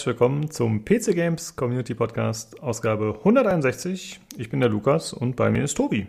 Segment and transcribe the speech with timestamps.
[0.00, 4.18] herzlich willkommen zum PC Games Community Podcast, Ausgabe 161.
[4.38, 6.06] Ich bin der Lukas und bei mir ist Tobi.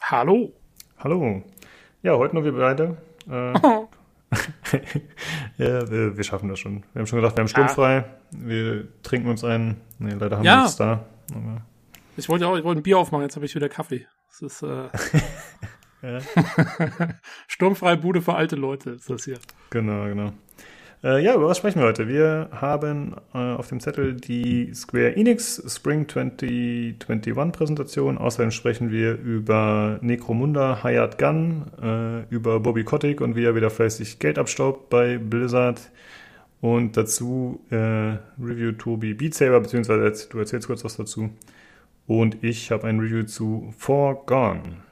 [0.00, 0.54] Hallo.
[0.96, 1.42] Hallo.
[2.02, 2.96] Ja, heute nur wir beide.
[3.28, 3.52] Äh,
[5.58, 6.84] ja, wir, wir, schaffen das schon.
[6.94, 8.06] Wir haben schon gedacht, wir haben sturmfrei.
[8.30, 9.76] Wir trinken uns ein.
[9.98, 10.54] Nee, leider haben ja.
[10.54, 11.04] wir nichts da.
[11.34, 11.60] Aber
[12.16, 14.06] ich wollte auch, ich wollte ein Bier aufmachen, jetzt habe ich wieder Kaffee.
[14.30, 14.88] Das ist äh,
[17.46, 19.38] sturmfreie Bude für alte Leute ist das hier.
[19.68, 20.32] Genau, genau.
[21.04, 22.08] Äh, ja, über was sprechen wir heute?
[22.08, 28.18] Wir haben äh, auf dem Zettel die Square Enix Spring 2021 Präsentation.
[28.18, 33.70] Außerdem sprechen wir über Necromunda, Hayat Gun, äh, über Bobby Kotick und wie er wieder
[33.70, 35.80] fleißig Geld abstaubt bei Blizzard.
[36.60, 37.76] Und dazu äh,
[38.42, 41.30] Review Tobi Beat Saber, beziehungsweise du erzählst kurz was dazu.
[42.08, 44.87] Und ich habe ein Review zu Forgone.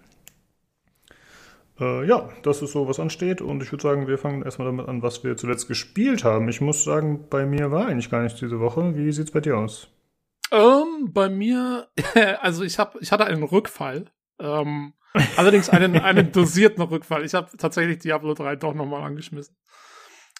[1.78, 3.40] Äh, ja, das ist so, was ansteht.
[3.40, 6.48] Und ich würde sagen, wir fangen erstmal damit an, was wir zuletzt gespielt haben.
[6.48, 8.96] Ich muss sagen, bei mir war eigentlich gar nichts diese Woche.
[8.96, 9.88] Wie sieht's bei dir aus?
[10.52, 11.88] Ähm, bei mir,
[12.40, 14.06] also ich habe, ich hatte einen Rückfall.
[14.38, 14.94] Ähm,
[15.36, 17.24] allerdings einen, einen dosierten Rückfall.
[17.24, 19.56] Ich habe tatsächlich Diablo 3 doch nochmal angeschmissen.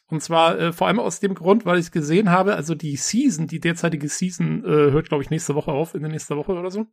[0.09, 3.49] Und zwar äh, vor allem aus dem Grund, weil ich gesehen habe, also die Season,
[3.49, 6.71] die derzeitige Season äh, hört, glaube ich, nächste Woche auf, in der nächsten Woche oder
[6.71, 6.87] so.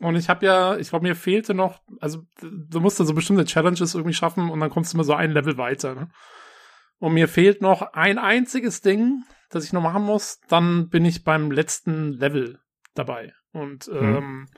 [0.00, 3.44] Und ich habe ja, ich glaube, mir fehlte noch, also du musst da so bestimmte
[3.44, 5.94] Challenges irgendwie schaffen und dann kommst du immer so ein Level weiter.
[5.94, 6.08] Ne?
[6.98, 10.40] Und mir fehlt noch ein einziges Ding, das ich noch machen muss.
[10.48, 12.60] Dann bin ich beim letzten Level
[12.94, 14.16] dabei und mhm.
[14.16, 14.48] ähm,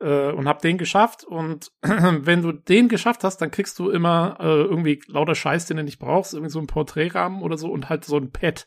[0.00, 1.24] äh, und hab den geschafft.
[1.24, 5.78] Und wenn du den geschafft hast, dann kriegst du immer äh, irgendwie lauter Scheiß, den
[5.78, 8.66] du nicht brauchst, irgendwie so ein Porträtrahmen oder so und halt so ein Pad.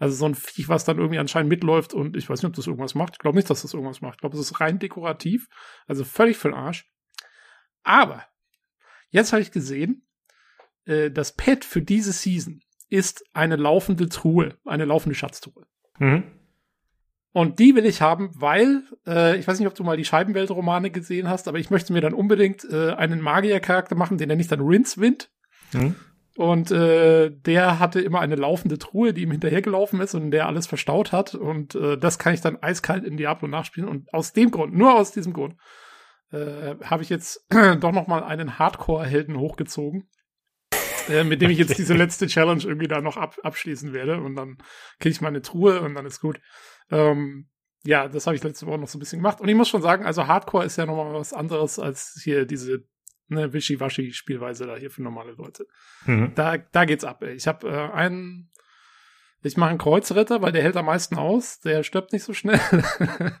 [0.00, 2.66] Also so ein Viech, was dann irgendwie anscheinend mitläuft und ich weiß nicht, ob das
[2.66, 3.12] irgendwas macht.
[3.12, 4.14] Ich glaube nicht, dass das irgendwas macht.
[4.14, 5.46] Ich glaube, es ist rein dekorativ.
[5.86, 6.90] Also völlig für den Arsch.
[7.82, 8.24] Aber
[9.10, 10.06] jetzt habe ich gesehen,
[10.86, 15.66] äh, das Pad für diese Season ist eine laufende Truhe, eine laufende Schatztruhe.
[15.98, 16.24] Mhm.
[17.32, 20.90] Und die will ich haben, weil, äh, ich weiß nicht, ob du mal die Scheibenweltromane
[20.90, 24.48] gesehen hast, aber ich möchte mir dann unbedingt äh, einen Magiercharakter machen, den nenne ich
[24.48, 25.30] dann Rincewind.
[25.74, 25.94] Mhm.
[26.40, 30.46] Und äh, der hatte immer eine laufende Truhe, die ihm hinterhergelaufen ist und in der
[30.46, 31.34] alles verstaut hat.
[31.34, 33.86] Und äh, das kann ich dann eiskalt in Diablo nachspielen.
[33.86, 35.56] Und aus dem Grund, nur aus diesem Grund,
[36.32, 37.46] äh, habe ich jetzt
[37.80, 40.08] doch noch mal einen Hardcore-Helden hochgezogen,
[41.10, 44.18] äh, mit dem ich jetzt diese letzte Challenge irgendwie da noch ab abschließen werde.
[44.18, 44.56] Und dann
[44.98, 46.40] kriege ich meine Truhe und dann ist gut.
[46.90, 47.50] Ähm,
[47.84, 49.42] ja, das habe ich letzte Woche noch so ein bisschen gemacht.
[49.42, 52.46] Und ich muss schon sagen, also Hardcore ist ja noch mal was anderes als hier
[52.46, 52.86] diese
[53.30, 55.66] eine Wischiwaschi-Spielweise da hier für normale Leute.
[56.06, 56.32] Mhm.
[56.34, 57.34] Da, da geht's ab, ey.
[57.34, 58.50] Ich habe äh, einen,
[59.42, 62.60] ich mache einen Kreuzritter, weil der hält am meisten aus, der stirbt nicht so schnell.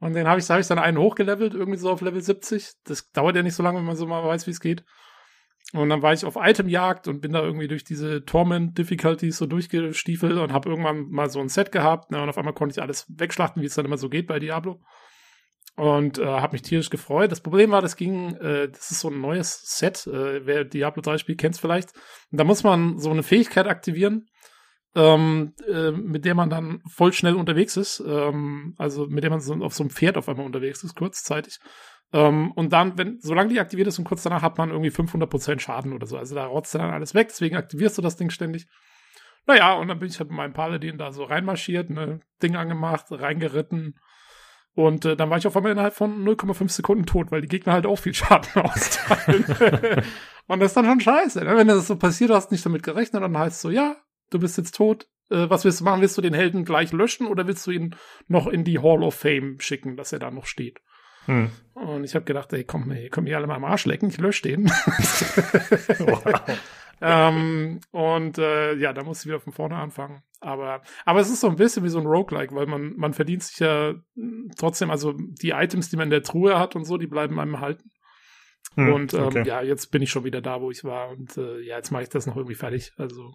[0.00, 2.72] Und den habe ich, hab ich dann einen hochgelevelt, irgendwie so auf Level 70.
[2.84, 4.82] Das dauert ja nicht so lange, wenn man so mal weiß, wie es geht.
[5.72, 10.38] Und dann war ich auf Itemjagd und bin da irgendwie durch diese Torment-Difficulties so durchgestiefelt
[10.38, 12.10] und habe irgendwann mal so ein Set gehabt.
[12.10, 14.38] Ne, und auf einmal konnte ich alles wegschlachten, wie es dann immer so geht bei
[14.38, 14.80] Diablo
[15.76, 17.32] und äh, habe mich tierisch gefreut.
[17.32, 20.06] Das Problem war, das ging, äh, das ist so ein neues Set.
[20.06, 21.92] Äh, wer Diablo 3 spielt, kennt es vielleicht.
[22.30, 24.26] Und da muss man so eine Fähigkeit aktivieren,
[24.94, 28.02] ähm, äh, mit der man dann voll schnell unterwegs ist.
[28.06, 31.58] Ähm, also mit der man so auf so einem Pferd auf einmal unterwegs ist, kurzzeitig.
[32.12, 35.60] Ähm, und dann, wenn, solange die aktiviert ist und kurz danach hat man irgendwie 500%
[35.60, 36.16] Schaden oder so.
[36.16, 38.66] Also da rotzt dann alles weg, deswegen aktivierst du das Ding ständig.
[39.46, 43.06] Naja, und dann bin ich halt mit meinem Paladin da so reinmarschiert, ne, Ding angemacht,
[43.10, 43.98] reingeritten,
[44.74, 47.72] und äh, dann war ich auf einmal innerhalb von 0,5 Sekunden tot, weil die Gegner
[47.72, 49.44] halt auch viel Schaden austeilen.
[50.46, 51.44] und das ist dann schon scheiße.
[51.44, 51.56] Ne?
[51.56, 53.96] Wenn das so passiert, hast nicht damit gerechnet, dann heißt es so, ja,
[54.30, 55.08] du bist jetzt tot.
[55.30, 56.00] Äh, was willst du machen?
[56.00, 57.96] Willst du den Helden gleich löschen oder willst du ihn
[58.28, 60.80] noch in die Hall of Fame schicken, dass er da noch steht?
[61.26, 61.50] Hm.
[61.74, 64.18] Und ich habe gedacht, ey, komm, ey, komm hier alle mal am Arsch lecken, ich
[64.18, 64.66] lösche den.
[65.98, 66.22] wow.
[67.00, 70.22] ähm, und äh, ja, da musste ich wieder von vorne anfangen.
[70.40, 73.42] Aber, aber es ist so ein bisschen wie so ein Roguelike, weil man, man verdient
[73.42, 73.94] sich ja
[74.56, 77.60] trotzdem, also die Items, die man in der Truhe hat und so, die bleiben einem
[77.60, 77.90] halten.
[78.74, 79.42] Hm, und ähm, okay.
[79.46, 81.10] ja, jetzt bin ich schon wieder da, wo ich war.
[81.10, 82.92] Und äh, ja, jetzt mache ich das noch irgendwie fertig.
[82.96, 83.34] Also,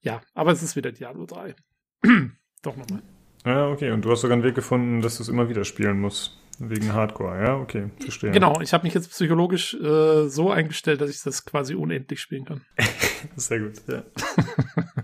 [0.00, 1.54] ja, aber es ist wieder Diablo 3.
[2.62, 3.02] Doch nochmal.
[3.44, 3.90] Ja, okay.
[3.90, 6.38] Und du hast sogar einen Weg gefunden, dass du es immer wieder spielen musst.
[6.58, 8.30] Wegen Hardcore, ja, okay, verstehe.
[8.30, 12.44] Genau, ich habe mich jetzt psychologisch äh, so eingestellt, dass ich das quasi unendlich spielen
[12.44, 12.60] kann.
[13.36, 14.04] Sehr gut, ja.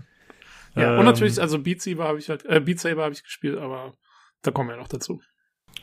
[0.75, 3.23] ja, ähm, und natürlich, also Beat Saber habe ich halt, äh, Beat Saber habe ich
[3.23, 3.93] gespielt, aber
[4.41, 5.21] da kommen wir ja noch dazu.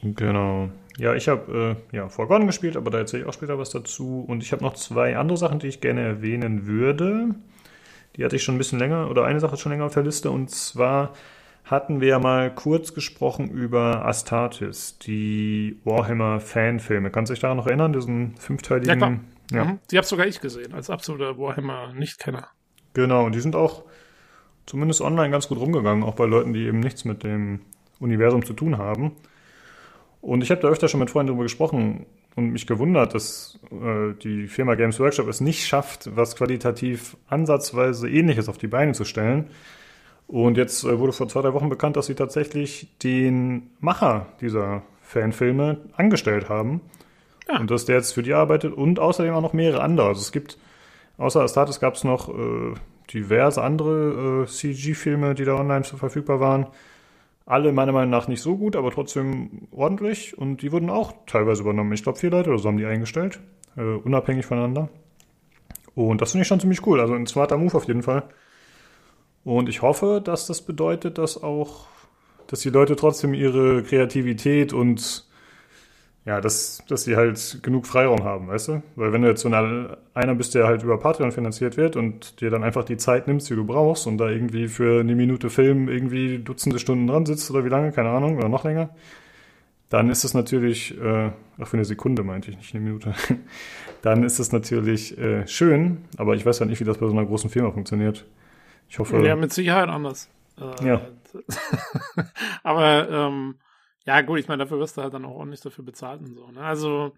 [0.03, 0.71] Genau.
[0.99, 4.25] Ja, ich habe äh, ja Forgotten gespielt, aber da erzähle ich auch später was dazu.
[4.27, 7.35] Und ich habe noch zwei andere Sachen, die ich gerne erwähnen würde.
[8.17, 10.03] Die hatte ich schon ein bisschen länger, oder eine Sache ist schon länger auf der
[10.03, 11.13] Liste, und zwar
[11.65, 17.11] hatten wir ja mal kurz gesprochen über Astartes, die Warhammer-Fanfilme.
[17.11, 18.89] Kannst du dich daran noch erinnern, diesen fünfteiligen?
[18.89, 19.21] Ja, klar.
[19.51, 19.65] Ja.
[19.65, 19.79] Mhm.
[19.91, 22.49] Die habe sogar ich gesehen, als absoluter Warhammer-Nichtkenner.
[22.95, 23.85] Genau, und die sind auch
[24.67, 27.61] zumindest online ganz gut rumgegangen, auch bei Leuten, die eben nichts mit dem
[28.01, 29.13] Universum zu tun haben.
[30.21, 34.13] Und ich habe da öfter schon mit Freunden darüber gesprochen und mich gewundert, dass äh,
[34.23, 39.05] die Firma Games Workshop es nicht schafft, was qualitativ ansatzweise ähnliches auf die Beine zu
[39.05, 39.49] stellen.
[40.27, 44.83] Und jetzt äh, wurde vor zwei, drei Wochen bekannt, dass sie tatsächlich den Macher dieser
[45.01, 46.81] Fanfilme angestellt haben.
[47.49, 47.61] Ja.
[47.61, 50.09] Und dass der jetzt für die arbeitet und außerdem auch noch mehrere andere.
[50.09, 50.59] Also es gibt,
[51.17, 52.75] außer Astartes gab es noch äh,
[53.13, 56.67] diverse andere äh, CG-Filme, die da online verfügbar waren.
[57.45, 60.37] Alle meiner Meinung nach nicht so gut, aber trotzdem ordentlich.
[60.37, 61.93] Und die wurden auch teilweise übernommen.
[61.93, 63.41] Ich glaube, vier Leute oder so haben die eingestellt,
[63.77, 64.89] äh, unabhängig voneinander.
[65.95, 67.01] Und das finde ich schon ziemlich cool.
[67.01, 68.25] Also ein smarter Move auf jeden Fall.
[69.45, 71.87] Und ich hoffe, dass das bedeutet, dass auch,
[72.49, 75.26] dass die Leute trotzdem ihre Kreativität und
[76.27, 78.83] ja, dass, dass sie halt genug Freiraum haben, weißt du?
[78.97, 82.41] Weil wenn du jetzt so einer, einer bist, der halt über Patreon finanziert wird und
[82.41, 85.51] dir dann einfach die Zeit nimmst, die du brauchst und da irgendwie für eine Minute
[85.51, 88.91] Film irgendwie Dutzende Stunden dran sitzt oder wie lange, keine Ahnung, oder noch länger,
[89.89, 91.31] dann ist es natürlich, äh,
[91.61, 93.15] ach für eine Sekunde meinte ich, nicht eine Minute,
[94.03, 97.13] dann ist es natürlich äh, schön, aber ich weiß ja nicht, wie das bei so
[97.13, 98.25] einer großen Firma funktioniert.
[98.89, 99.25] Ich hoffe.
[99.25, 100.29] Ja, mit Sicherheit anders.
[100.59, 101.01] Äh, ja.
[102.65, 103.55] aber ähm,
[104.07, 106.49] ja, gut, ich meine, dafür wirst du halt dann auch ordentlich dafür bezahlt und so.
[106.51, 106.61] Ne?
[106.61, 107.13] Also,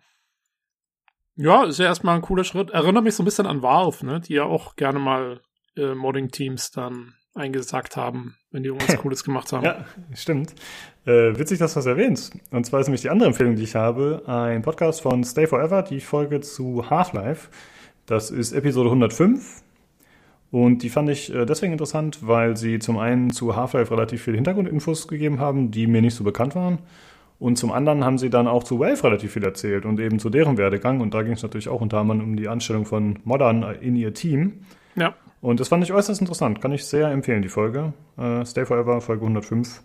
[1.37, 2.71] ja, ist ja erstmal ein cooler Schritt.
[2.71, 4.21] Erinnert mich so ein bisschen an Valve, ne?
[4.21, 5.41] die ja auch gerne mal
[5.77, 9.65] äh, Modding-Teams dann eingesagt haben, wenn die irgendwas Cooles gemacht haben.
[9.65, 10.55] Ja, stimmt.
[11.05, 12.35] Äh, witzig, dass du das erwähnst.
[12.51, 15.83] Und zwar ist nämlich die andere Empfehlung, die ich habe, ein Podcast von Stay Forever,
[15.83, 17.51] die Folge zu Half-Life.
[18.07, 19.63] Das ist Episode 105.
[20.51, 24.37] Und die fand ich äh, deswegen interessant, weil sie zum einen zu Half-Life relativ viele
[24.37, 26.79] Hintergrundinfos gegeben haben, die mir nicht so bekannt waren.
[27.39, 30.29] Und zum anderen haben sie dann auch zu Valve relativ viel erzählt und eben zu
[30.29, 31.01] deren Werdegang.
[31.01, 34.13] Und da ging es natürlich auch unter anderem um die Anstellung von Modern in ihr
[34.15, 34.65] Team.
[34.97, 35.15] Ja.
[35.41, 36.61] Und das fand ich äußerst interessant.
[36.61, 37.93] Kann ich sehr empfehlen, die Folge.
[38.17, 39.83] Äh, Stay Forever, Folge 105.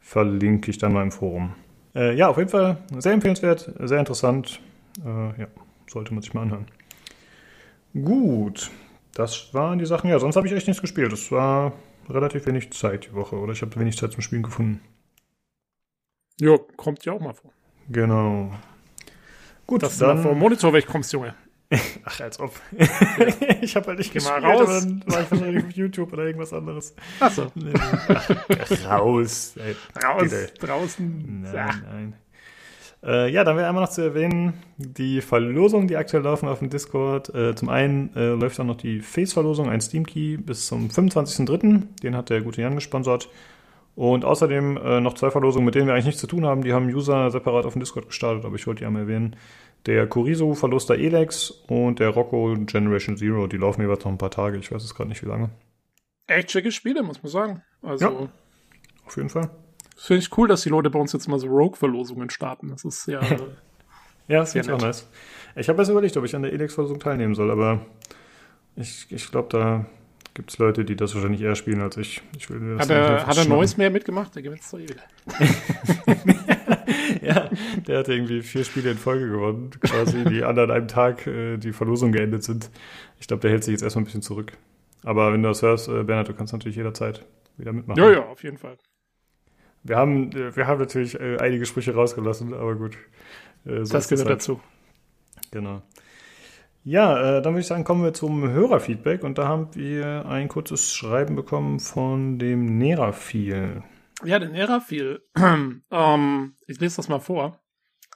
[0.00, 1.52] Verlinke ich dann mal im Forum.
[1.94, 4.60] Äh, ja, auf jeden Fall sehr empfehlenswert, sehr interessant.
[5.04, 5.46] Äh, ja,
[5.88, 6.66] sollte man sich mal anhören.
[7.92, 8.70] Gut,
[9.14, 10.10] das waren die Sachen.
[10.10, 11.12] Ja, sonst habe ich echt nichts gespielt.
[11.12, 11.72] Es war
[12.08, 14.80] relativ wenig Zeit die Woche oder ich habe wenig Zeit zum Spielen gefunden.
[16.40, 17.52] Ja, kommt ja auch mal vor.
[17.88, 18.52] Genau.
[19.66, 21.34] Gut, dass dann, du vor Monitor wegkommst, Junge.
[22.04, 22.52] Ach, als ob.
[23.60, 24.66] ich habe halt nicht Geh gespielt, mal raus.
[24.66, 26.94] dann war ich wahrscheinlich auf YouTube oder irgendwas anderes.
[27.20, 27.52] Achso.
[27.54, 29.54] Nee, Ach, raus.
[29.56, 30.52] Ey, raus, bitte.
[30.58, 31.42] draußen.
[31.42, 31.66] Nein, ja.
[31.92, 32.16] nein.
[33.02, 36.68] Äh, ja, dann wäre einmal noch zu erwähnen, die Verlosungen, die aktuell laufen auf dem
[36.68, 37.34] Discord.
[37.34, 41.82] Äh, zum einen äh, läuft dann noch die Face-Verlosung, ein Steam-Key bis zum 25.03.
[42.02, 43.28] Den hat der gute Jan gesponsert.
[43.96, 46.62] Und außerdem äh, noch zwei Verlosungen, mit denen wir eigentlich nichts zu tun haben.
[46.62, 49.36] Die haben User separat auf dem Discord gestartet, aber ich wollte die einmal erwähnen.
[49.86, 53.46] Der Kuriso Verluster Elex und der Rocco Generation Zero.
[53.46, 54.58] Die laufen jeweils noch ein paar Tage.
[54.58, 55.50] Ich weiß es gerade nicht, wie lange.
[56.26, 57.62] Echt schicke Spiele, muss man sagen.
[57.82, 58.28] Also, ja,
[59.06, 59.50] auf jeden Fall.
[60.02, 62.70] Finde ich cool, dass die Leute bei uns jetzt mal so Rogue-Verlosungen starten.
[62.70, 63.20] Das ist ja.
[64.28, 65.06] ja, das ich auch nice.
[65.56, 67.84] Ich habe jetzt überlegt, ob ich an der Elex-Verlosung teilnehmen soll, aber
[68.76, 69.84] ich, ich glaube, da
[70.32, 72.22] gibt es Leute, die das wahrscheinlich eher spielen als ich.
[72.34, 74.34] ich will hat er, hat er Neues mehr mitgemacht?
[74.34, 75.02] Der gewinnt es doch eh wieder.
[77.22, 77.50] ja,
[77.86, 81.74] der hat irgendwie vier Spiele in Folge gewonnen, quasi, die an einem Tag äh, die
[81.74, 82.70] Verlosung geendet sind.
[83.20, 84.52] Ich glaube, der hält sich jetzt erstmal ein bisschen zurück.
[85.04, 87.22] Aber wenn du das hörst, äh, Bernhard, du kannst natürlich jederzeit
[87.58, 88.02] wieder mitmachen.
[88.02, 88.78] Ja, ja, auf jeden Fall.
[89.82, 92.96] Wir haben, wir haben natürlich äh, einige Sprüche rausgelassen, aber gut.
[93.64, 94.40] Äh, so das gehört halt.
[94.40, 94.60] dazu.
[95.50, 95.82] Genau.
[96.82, 100.48] Ja, äh, dann würde ich sagen, kommen wir zum Hörerfeedback und da haben wir ein
[100.48, 103.82] kurzes Schreiben bekommen von dem Nerafil.
[104.24, 105.22] Ja, der Nerafil.
[105.90, 107.60] ähm, ich lese das mal vor.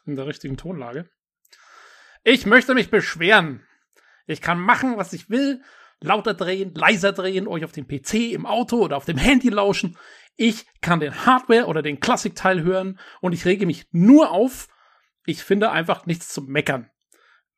[0.06, 1.08] In der richtigen Tonlage.
[2.24, 3.62] Ich möchte mich beschweren.
[4.26, 5.60] Ich kann machen, was ich will.
[6.00, 9.96] Lauter drehen, leiser drehen, euch auf dem PC, im Auto oder auf dem Handy lauschen.
[10.36, 14.68] Ich kann den Hardware oder den Klassikteil hören und ich rege mich nur auf.
[15.26, 16.90] Ich finde einfach nichts zu meckern.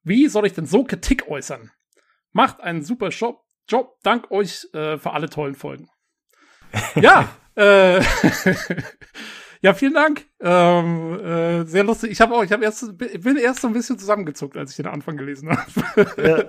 [0.02, 1.70] Wie soll ich denn so Kritik äußern?
[2.32, 3.42] Macht einen super Job.
[3.68, 3.98] Job.
[4.02, 5.88] Dank euch äh, für alle tollen Folgen.
[6.94, 8.00] ja, äh,
[9.66, 10.26] Ja, vielen Dank.
[10.38, 12.12] Ähm, äh, sehr lustig.
[12.12, 14.86] Ich habe auch, ich habe erst, bin erst so ein bisschen zusammengezuckt, als ich den
[14.86, 16.06] Anfang gelesen habe.
[16.22, 16.44] ja,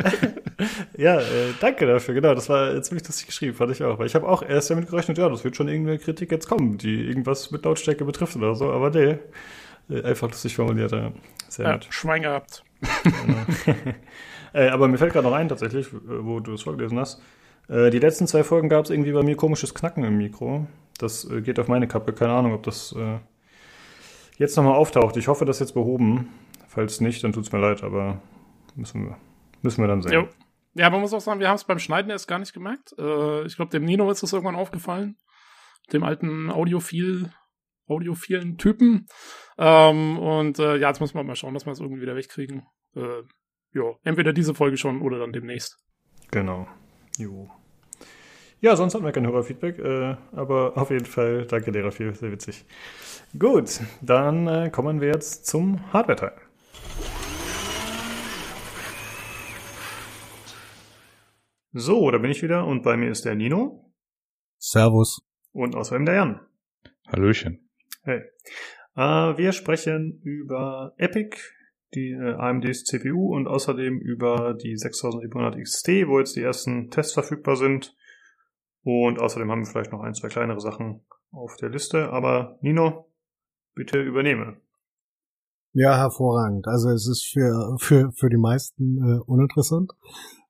[1.16, 2.14] ja äh, danke dafür.
[2.14, 3.98] Genau, das war ziemlich lustig geschrieben, fand ich auch.
[3.98, 6.78] Weil ich habe auch erst damit gerechnet, ja, das wird schon irgendeine Kritik jetzt kommen,
[6.78, 8.72] die irgendwas mit Lautstärke betrifft oder so.
[8.72, 9.18] Aber nee,
[9.90, 10.92] äh, einfach lustig formuliert.
[10.92, 11.12] Ja.
[11.48, 11.88] Sehr ja, nett.
[11.90, 12.64] Schwein gehabt.
[13.04, 13.80] Genau.
[14.54, 17.20] äh, aber mir fällt gerade noch ein, tatsächlich, wo du es vorgelesen hast.
[17.68, 20.68] Äh, die letzten zwei Folgen gab es irgendwie bei mir komisches Knacken im Mikro.
[20.98, 22.14] Das äh, geht auf meine Kappe.
[22.14, 23.20] Keine Ahnung, ob das äh,
[24.38, 25.18] jetzt nochmal auftaucht.
[25.18, 26.30] Ich hoffe, das ist jetzt behoben.
[26.68, 28.22] Falls nicht, dann tut es mir leid, aber
[28.76, 29.18] müssen wir,
[29.62, 30.14] müssen wir dann sehen.
[30.14, 30.28] Jo.
[30.74, 32.94] Ja, man muss auch sagen, wir haben es beim Schneiden erst gar nicht gemerkt.
[33.00, 35.18] Äh, ich glaube, dem Nino ist das irgendwann aufgefallen.
[35.92, 37.32] Dem alten Audiophil,
[37.88, 39.08] audiophilen Typen.
[39.58, 42.68] Ähm, und äh, ja, jetzt muss man mal schauen, dass wir es irgendwie wieder wegkriegen.
[42.96, 43.24] Äh,
[43.74, 45.80] ja, entweder diese Folge schon oder dann demnächst.
[46.30, 46.68] Genau.
[47.18, 47.50] Jo.
[48.60, 52.32] Ja, sonst hatten wir kein Hörerfeedback, äh, aber auf jeden Fall danke Lehrer viel, sehr
[52.32, 52.66] witzig.
[53.38, 56.34] Gut, dann äh, kommen wir jetzt zum Hardware-Teil.
[61.72, 63.94] So, da bin ich wieder und bei mir ist der Nino.
[64.58, 65.20] Servus.
[65.52, 66.40] Und außerdem der Jan.
[67.08, 67.70] Hallöchen.
[68.02, 68.22] Hey.
[68.96, 71.38] Äh, wir sprechen über Epic,
[71.94, 77.14] die äh, AMDs CPU und außerdem über die 6700 XT, wo jetzt die ersten Tests
[77.14, 77.96] verfügbar sind.
[78.88, 81.02] Und außerdem haben wir vielleicht noch ein, zwei kleinere Sachen
[81.32, 82.10] auf der Liste.
[82.10, 83.12] Aber Nino,
[83.76, 84.62] bitte übernehme.
[85.74, 86.66] Ja, hervorragend.
[86.68, 89.92] Also es ist für, für, für die meisten äh, uninteressant.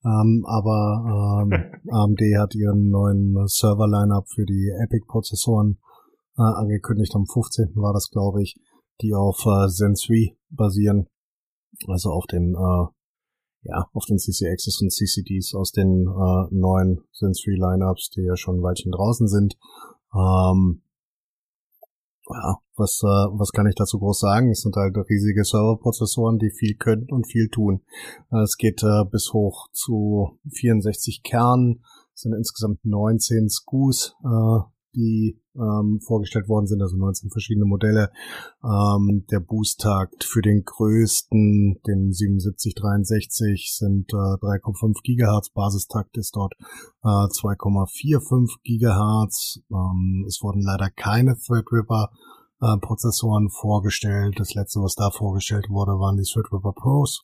[0.05, 5.79] Ähm, aber ähm, AMD hat ihren neuen Server-Lineup für die Epic-Prozessoren
[6.37, 7.15] äh, angekündigt.
[7.15, 7.71] Am 15.
[7.75, 8.55] war das, glaube ich,
[9.01, 11.07] die auf äh, Zen 3 basieren.
[11.87, 12.85] Also auf den, äh,
[13.67, 18.59] ja, auf den CCXs und CCDs aus den äh, neuen 3 Lineups, die ja schon
[18.59, 19.57] ein Weilchen draußen sind.
[20.15, 20.81] Ähm,
[22.29, 24.51] ja, was, äh, was kann ich dazu groß sagen?
[24.51, 27.81] Es sind halt riesige Serverprozessoren, die viel können und viel tun.
[28.31, 31.83] Äh, es geht äh, bis hoch zu 64 Kernen,
[32.13, 34.59] es sind insgesamt 19 SKUs, äh,
[34.95, 38.11] die ähm, vorgestellt worden sind, also 19 verschiedene Modelle.
[38.63, 45.49] Ähm, der Boost-Takt für den größten, den 7763, sind äh, 3,5 Gigahertz.
[45.49, 46.53] Basistakt ist dort
[47.03, 49.59] äh, 2,45 Gigahertz.
[49.71, 52.11] Ähm, es wurden leider keine Threadripper
[52.61, 54.35] äh, Prozessoren vorgestellt.
[54.39, 57.23] Das letzte, was da vorgestellt wurde, waren die Threadripper Pros.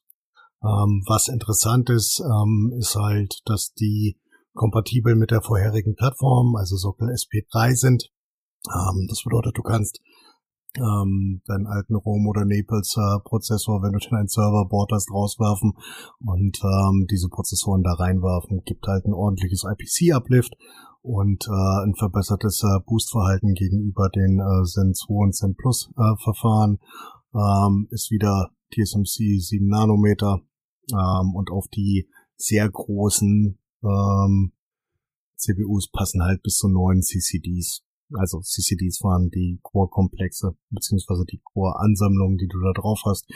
[0.64, 4.18] Ähm, was interessant ist, ähm, ist halt, dass die
[4.54, 8.12] kompatibel mit der vorherigen Plattform, also Sockel SP3 sind.
[8.68, 10.00] Ähm, das bedeutet, du kannst
[10.78, 15.74] ähm, deinen alten Rom oder Naples äh, Prozessor, wenn du den ein Serverboard hast, rauswerfen
[16.20, 20.56] und ähm, diese Prozessoren da reinwerfen, gibt halt ein ordentliches IPC-Uplift
[21.02, 26.16] und äh, ein verbessertes äh, Boostverhalten gegenüber den äh, Zen 2 und Zen Plus äh,
[26.24, 26.80] Verfahren.
[27.36, 30.40] Ähm, ist wieder TSMC 7 Nanometer
[30.92, 34.54] ähm, und auf die sehr großen ähm,
[35.38, 37.84] CPUs passen halt bis zu neun CCDs.
[38.16, 43.28] Also CCDs waren die Core-Komplexe, beziehungsweise die Core-Ansammlungen, die du da drauf hast,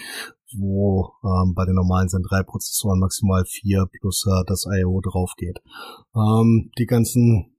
[0.55, 5.01] wo ähm, bei den normalen sind drei Prozessoren maximal vier plus äh, das I.O.
[5.01, 5.59] drauf geht.
[6.15, 7.57] Ähm, die ganzen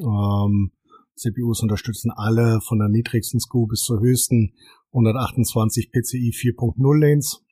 [0.00, 0.72] ähm,
[1.14, 4.54] CPUs unterstützen alle von der niedrigsten SKU bis zur höchsten
[4.92, 7.44] 128 PCI 4.0 Lanes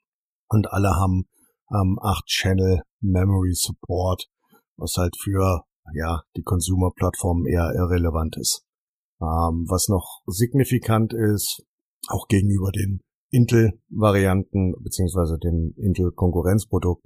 [0.47, 1.27] und alle haben
[1.71, 4.29] ähm, 8 Channel Memory Support
[4.77, 8.63] was halt für ja die Consumer-Plattformen eher irrelevant ist.
[9.21, 11.63] Ähm, was noch signifikant ist,
[12.07, 17.05] auch gegenüber den Intel-Varianten beziehungsweise dem Intel-Konkurrenzprodukt,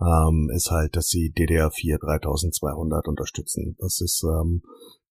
[0.00, 3.76] ähm, ist halt, dass sie DDR4 3200 unterstützen.
[3.78, 4.62] Das ist ähm,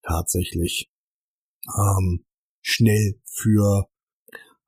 [0.02, 0.90] tatsächlich
[1.78, 2.26] ähm,
[2.62, 3.88] schnell für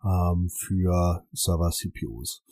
[0.04, 2.44] ähm, für Server-CPUs.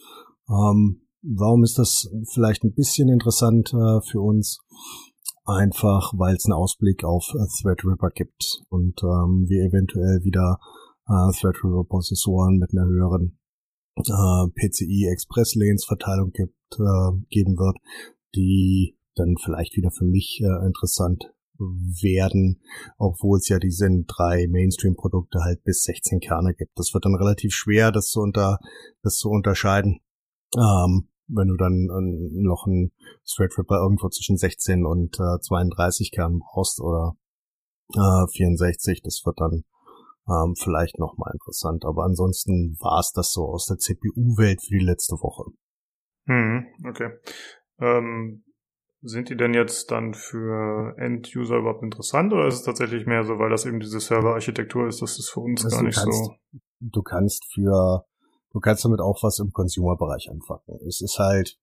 [0.49, 4.59] Ähm, Warum ist das vielleicht ein bisschen interessant äh, für uns?
[5.43, 10.59] Einfach, weil es einen Ausblick auf äh, Threadripper gibt und ähm, wir eventuell wieder
[11.07, 13.39] äh, Threadripper-Prozessoren mit einer höheren
[13.97, 17.77] äh, PCI Express Lanes Verteilung gibt, äh, geben wird,
[18.35, 21.25] die dann vielleicht wieder für mich äh, interessant
[21.59, 22.61] werden,
[22.97, 26.71] obwohl es ja diese drei Mainstream-Produkte halt bis 16 Kerne gibt.
[26.75, 28.59] Das wird dann relativ schwer, das zu unter,
[29.01, 29.99] das zu unterscheiden.
[30.55, 32.91] Ähm, wenn du dann äh, noch einen
[33.25, 37.15] Threadripper irgendwo zwischen 16 und äh, 32 Kernen brauchst oder
[37.93, 39.63] äh, 64, das wird dann
[40.27, 41.85] ähm, vielleicht nochmal interessant.
[41.85, 45.51] Aber ansonsten war es das so aus der CPU-Welt für die letzte Woche.
[46.25, 47.11] Hm, okay.
[47.79, 48.43] Ähm,
[49.01, 53.37] sind die denn jetzt dann für End-User überhaupt interessant oder ist es tatsächlich mehr so,
[53.39, 56.35] weil das eben diese Server-Architektur ist, dass es für uns also gar nicht kannst, so.
[56.79, 58.05] Du kannst für
[58.51, 60.79] Du kannst damit auch was im Consumer-Bereich anfangen.
[60.87, 61.59] Es ist halt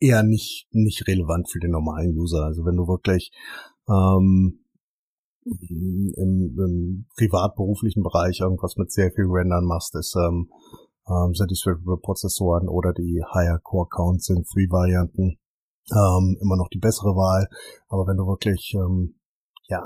[0.00, 2.44] eher nicht, nicht relevant für den normalen User.
[2.44, 3.32] Also wenn du wirklich
[3.88, 4.64] ähm,
[5.44, 10.50] im, im privat-beruflichen Bereich irgendwas mit sehr viel Rendern machst, ist ähm,
[11.08, 15.38] ähm, die Prozessoren oder die Higher Core Count sind Three Varianten
[15.90, 17.48] ähm, immer noch die bessere Wahl.
[17.88, 19.14] Aber wenn du wirklich ähm,
[19.68, 19.84] ja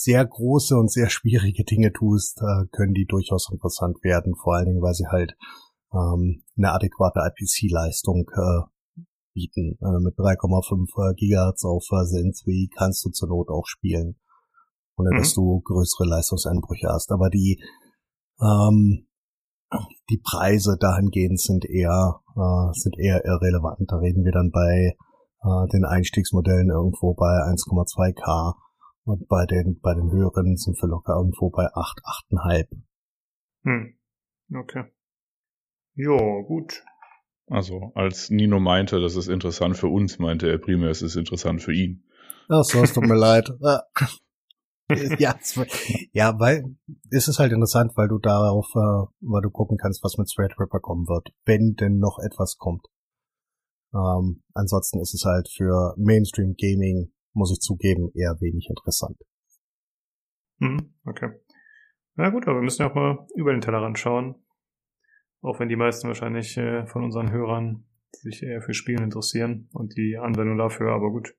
[0.00, 4.66] sehr große und sehr schwierige Dinge tust, äh, können die durchaus interessant werden, vor allen
[4.66, 5.36] Dingen, weil sie halt
[5.92, 9.02] ähm, eine adäquate IPC-Leistung äh,
[9.34, 9.76] bieten.
[9.82, 14.14] Äh, mit 3,5 Gigahertz auf Zen 2 kannst du zur Not auch spielen,
[14.96, 15.18] ohne mhm.
[15.18, 17.10] dass du größere Leistungseinbrüche hast.
[17.10, 17.60] Aber die
[18.40, 19.08] ähm,
[20.10, 23.90] die Preise dahingehend sind eher äh, sind eher irrelevant.
[23.90, 24.94] Da reden wir dann bei
[25.42, 28.54] äh, den Einstiegsmodellen irgendwo bei 1,2K
[29.08, 32.00] und bei den bei den höheren sind wir locker irgendwo bei 8,
[32.30, 32.66] 8,5.
[33.64, 33.98] Hm.
[34.54, 34.84] Okay.
[35.94, 36.84] Jo, gut.
[37.48, 41.62] Also, als Nino meinte, das ist interessant für uns, meinte er primär, es ist interessant
[41.62, 42.04] für ihn.
[42.50, 43.50] Ach so, es tut mir leid.
[45.18, 45.38] ja,
[46.12, 46.76] ja, weil
[47.10, 50.80] es ist halt interessant, weil du darauf, äh, weil du gucken kannst, was mit Threadripper
[50.80, 52.86] kommen wird, wenn denn noch etwas kommt.
[53.94, 59.16] Ähm, ansonsten ist es halt für Mainstream Gaming, muss ich zugeben, eher wenig interessant.
[60.58, 61.30] Mhm, okay.
[62.14, 64.34] Na gut, aber wir müssen ja auch mal über den Tellerrand schauen.
[65.40, 69.96] Auch wenn die meisten wahrscheinlich äh, von unseren Hörern sich eher für Spielen interessieren und
[69.96, 71.36] die Anwendung dafür, aber gut,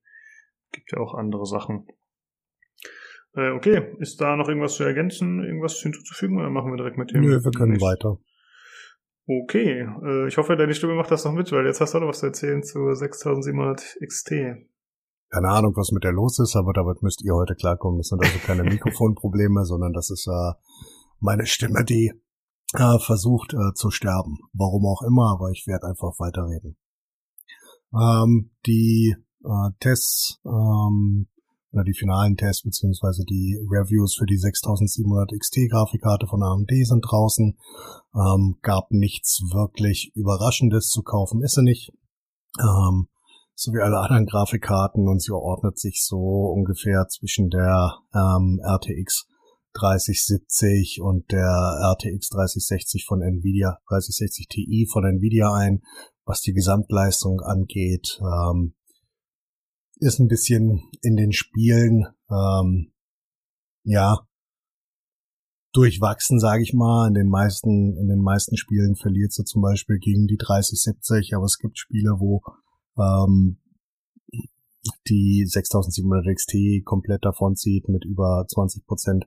[0.72, 1.86] gibt ja auch andere Sachen.
[3.36, 7.12] Äh, okay, ist da noch irgendwas zu ergänzen, irgendwas hinzuzufügen oder machen wir direkt mit
[7.12, 7.22] dem?
[7.22, 7.82] Nö, wir können nicht?
[7.82, 8.18] weiter.
[9.28, 12.08] Okay, äh, ich hoffe, deine Stimme macht das noch mit, weil jetzt hast du noch
[12.08, 14.32] was zu erzählen zu 6700 XT.
[15.30, 18.00] Keine Ahnung, was mit der los ist, aber damit müsst ihr heute klarkommen.
[18.00, 20.54] Das sind also keine Mikrofonprobleme, sondern das ist äh,
[21.20, 22.12] meine Stimme, die
[22.74, 24.40] äh, versucht äh, zu sterben.
[24.54, 26.78] Warum auch immer, aber ich werde einfach weiterreden.
[27.94, 31.28] Ähm, die äh, Tests ähm,
[31.72, 37.02] oder die finalen Tests beziehungsweise die Reviews für die 6700 XT Grafikkarte von AMD sind
[37.02, 37.58] draußen.
[38.16, 41.92] Ähm, gab nichts wirklich Überraschendes zu kaufen, ist sie nicht.
[42.60, 43.08] Ähm,
[43.60, 49.28] so wie alle anderen Grafikkarten und sie ordnet sich so ungefähr zwischen der ähm, RTX
[49.74, 55.82] 3070 und der RTX 3060 von Nvidia, 3060 Ti von Nvidia ein,
[56.24, 58.22] was die Gesamtleistung angeht.
[58.22, 58.76] Ähm,
[59.98, 62.94] ist ein bisschen in den Spielen, ähm,
[63.84, 64.20] ja,
[65.74, 67.10] durchwachsen, sage ich mal.
[67.10, 71.44] In den meisten, in den meisten Spielen verliert sie zum Beispiel gegen die 3070, aber
[71.44, 72.42] es gibt Spiele, wo
[73.00, 73.58] ähm,
[75.08, 79.26] die 6700 XT komplett davon zieht mit über 20 Prozent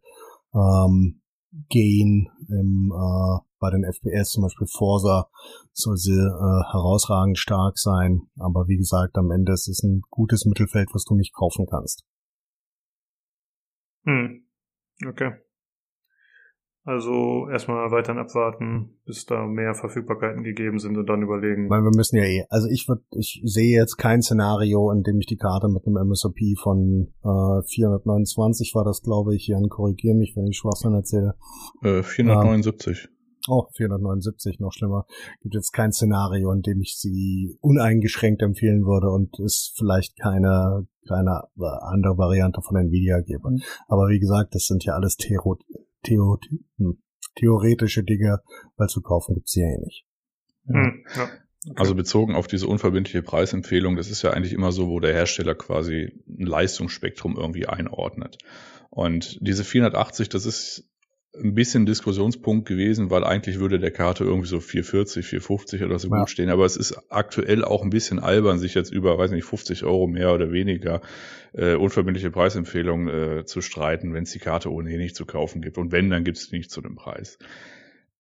[0.55, 1.21] ähm,
[1.69, 5.29] Gain im, äh, bei den FPS, zum Beispiel Forza,
[5.73, 8.23] soll sie äh, herausragend stark sein.
[8.39, 12.05] Aber wie gesagt, am Ende ist es ein gutes Mittelfeld, was du nicht kaufen kannst.
[14.05, 14.47] Hm.
[15.07, 15.33] Okay.
[16.85, 21.71] Also erstmal weiterhin abwarten, bis da mehr Verfügbarkeiten gegeben sind und dann überlegen.
[21.71, 22.45] Weil wir müssen ja eh.
[22.51, 26.09] Also ich würde, ich sehe jetzt kein Szenario, in dem ich die Karte mit einem
[26.09, 29.47] MSOP von äh, 429 war das, glaube ich.
[29.47, 31.35] Jan, korrigiere mich, wenn ich Schwachsinn erzähle.
[31.83, 33.05] Äh, 479.
[33.05, 33.17] Ähm,
[33.49, 35.05] Oh, 479, noch schlimmer.
[35.41, 40.87] Gibt jetzt kein Szenario, in dem ich sie uneingeschränkt empfehlen würde und es vielleicht keine,
[41.09, 43.51] keine andere Variante von Nvidia gäbe.
[43.51, 43.63] Mhm.
[43.89, 45.59] Aber wie gesagt, das sind ja alles Theor
[46.03, 46.39] Theo
[46.79, 47.03] hm,
[47.35, 48.41] theoretische Dinge,
[48.77, 50.05] weil zu kaufen gibt's sie ja eh nicht.
[50.67, 50.75] Ja.
[50.75, 51.31] Hm, ja.
[51.65, 51.81] Okay.
[51.81, 55.55] Also bezogen auf diese unverbindliche Preisempfehlung, das ist ja eigentlich immer so, wo der Hersteller
[55.55, 58.39] quasi ein Leistungsspektrum irgendwie einordnet.
[58.91, 60.91] Und diese 480, das ist
[61.35, 66.11] ein bisschen Diskussionspunkt gewesen, weil eigentlich würde der Karte irgendwie so 440, 450 oder so
[66.11, 66.19] ja.
[66.19, 66.51] gut stehen.
[66.51, 70.07] Aber es ist aktuell auch ein bisschen albern, sich jetzt über, weiß nicht, 50 Euro
[70.07, 71.01] mehr oder weniger
[71.55, 75.79] äh, unverbindliche Preisempfehlungen äh, zu streiten, wenn es die Karte ohnehin nicht zu kaufen gibt.
[75.79, 77.39] Und wenn, dann gibt es nicht zu dem Preis.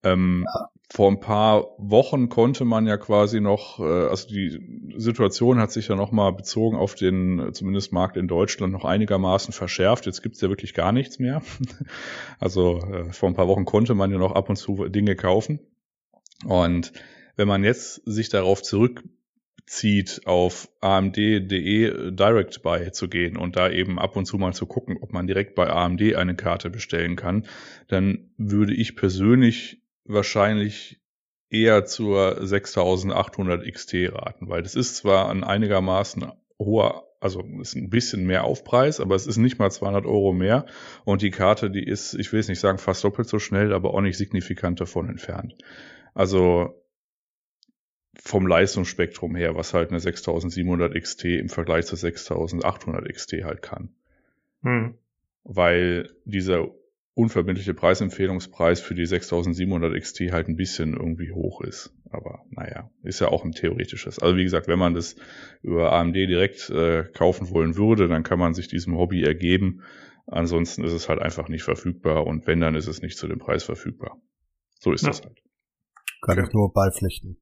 [0.04, 0.68] Ähm, ja.
[0.94, 5.88] Vor ein paar Wochen konnte man ja quasi noch, äh, also die Situation hat sich
[5.88, 10.04] ja nochmal bezogen auf den zumindest Markt in Deutschland noch einigermaßen verschärft.
[10.04, 11.40] Jetzt gibt's ja wirklich gar nichts mehr.
[12.38, 15.60] also äh, vor ein paar Wochen konnte man ja noch ab und zu Dinge kaufen.
[16.44, 16.92] Und
[17.36, 23.98] wenn man jetzt sich darauf zurückzieht, auf AMD.de Direct Buy zu gehen und da eben
[23.98, 27.46] ab und zu mal zu gucken, ob man direkt bei AMD eine Karte bestellen kann,
[27.88, 31.00] dann würde ich persönlich wahrscheinlich
[31.50, 37.90] eher zur 6800 XT raten, weil das ist zwar ein einigermaßen hoher, also ist ein
[37.90, 40.66] bisschen mehr Aufpreis, aber es ist nicht mal 200 Euro mehr
[41.04, 43.92] und die Karte, die ist, ich will es nicht sagen fast doppelt so schnell, aber
[43.92, 45.54] auch nicht signifikant davon entfernt.
[46.14, 46.82] Also
[48.18, 53.94] vom Leistungsspektrum her, was halt eine 6700 XT im Vergleich zur 6800 XT halt kann.
[54.62, 54.94] Hm.
[55.44, 56.68] Weil dieser
[57.14, 61.92] unverbindliche Preisempfehlungspreis für die 6700 XT halt ein bisschen irgendwie hoch ist.
[62.10, 64.18] Aber naja, ist ja auch ein theoretisches.
[64.18, 65.16] Also wie gesagt, wenn man das
[65.62, 69.82] über AMD direkt äh, kaufen wollen würde, dann kann man sich diesem Hobby ergeben.
[70.26, 73.38] Ansonsten ist es halt einfach nicht verfügbar und wenn, dann ist es nicht zu dem
[73.38, 74.20] Preis verfügbar.
[74.78, 75.08] So ist ja.
[75.08, 75.42] das halt.
[76.22, 77.41] Kann ich nur beipflichten.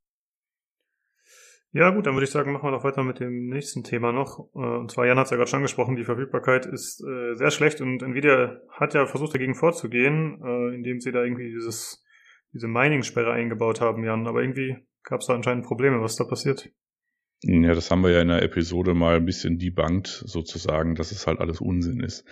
[1.73, 4.49] Ja, gut, dann würde ich sagen, machen wir doch weiter mit dem nächsten Thema noch.
[4.55, 7.53] Äh, und zwar, Jan hat es ja gerade schon angesprochen, die Verfügbarkeit ist äh, sehr
[7.53, 12.05] schlecht und Nvidia hat ja versucht dagegen vorzugehen, äh, indem sie da irgendwie dieses,
[12.53, 14.27] diese Mining-Sperre eingebaut haben, Jan.
[14.27, 16.01] Aber irgendwie gab es da anscheinend Probleme.
[16.01, 16.71] Was ist da passiert?
[17.43, 21.27] Ja, das haben wir ja in der Episode mal ein bisschen debunked, sozusagen, dass es
[21.27, 22.25] halt alles Unsinn ist.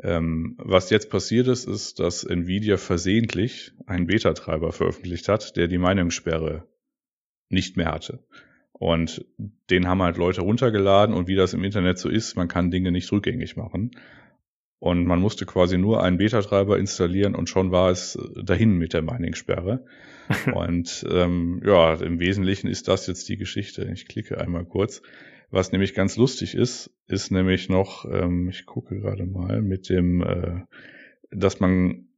[0.00, 5.78] Ähm, was jetzt passiert ist, ist, dass Nvidia versehentlich einen Beta-Treiber veröffentlicht hat, der die
[5.78, 6.66] Mining-Sperre
[7.50, 8.24] nicht mehr hatte.
[8.78, 9.24] Und
[9.70, 12.92] den haben halt Leute runtergeladen und wie das im Internet so ist, man kann Dinge
[12.92, 13.90] nicht rückgängig machen.
[14.78, 19.02] Und man musste quasi nur einen Beta-Treiber installieren und schon war es dahin mit der
[19.02, 19.84] Mining-Sperre.
[20.54, 23.90] und ähm, ja, im Wesentlichen ist das jetzt die Geschichte.
[23.92, 25.02] Ich klicke einmal kurz.
[25.50, 30.22] Was nämlich ganz lustig ist, ist nämlich noch, ähm, ich gucke gerade mal, mit dem,
[30.22, 30.60] äh,
[31.30, 32.08] dass man,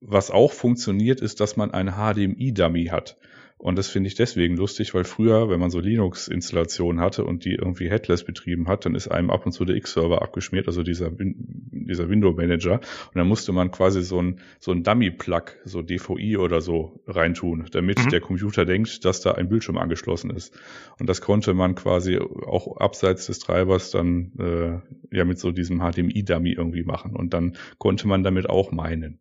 [0.00, 3.16] was auch funktioniert, ist, dass man ein HDMI-Dummy hat.
[3.58, 7.54] Und das finde ich deswegen lustig, weil früher, wenn man so Linux-Installationen hatte und die
[7.54, 11.10] irgendwie Headless betrieben hat, dann ist einem ab und zu der X-Server abgeschmiert, also dieser,
[11.10, 12.74] dieser Window-Manager.
[12.74, 17.66] Und dann musste man quasi so ein, so ein Dummy-Plug, so DVI oder so reintun,
[17.72, 18.10] damit mhm.
[18.10, 20.56] der Computer denkt, dass da ein Bildschirm angeschlossen ist.
[21.00, 25.80] Und das konnte man quasi auch abseits des Treibers dann äh, ja mit so diesem
[25.80, 27.16] HDMI-Dummy irgendwie machen.
[27.16, 29.18] Und dann konnte man damit auch meinen.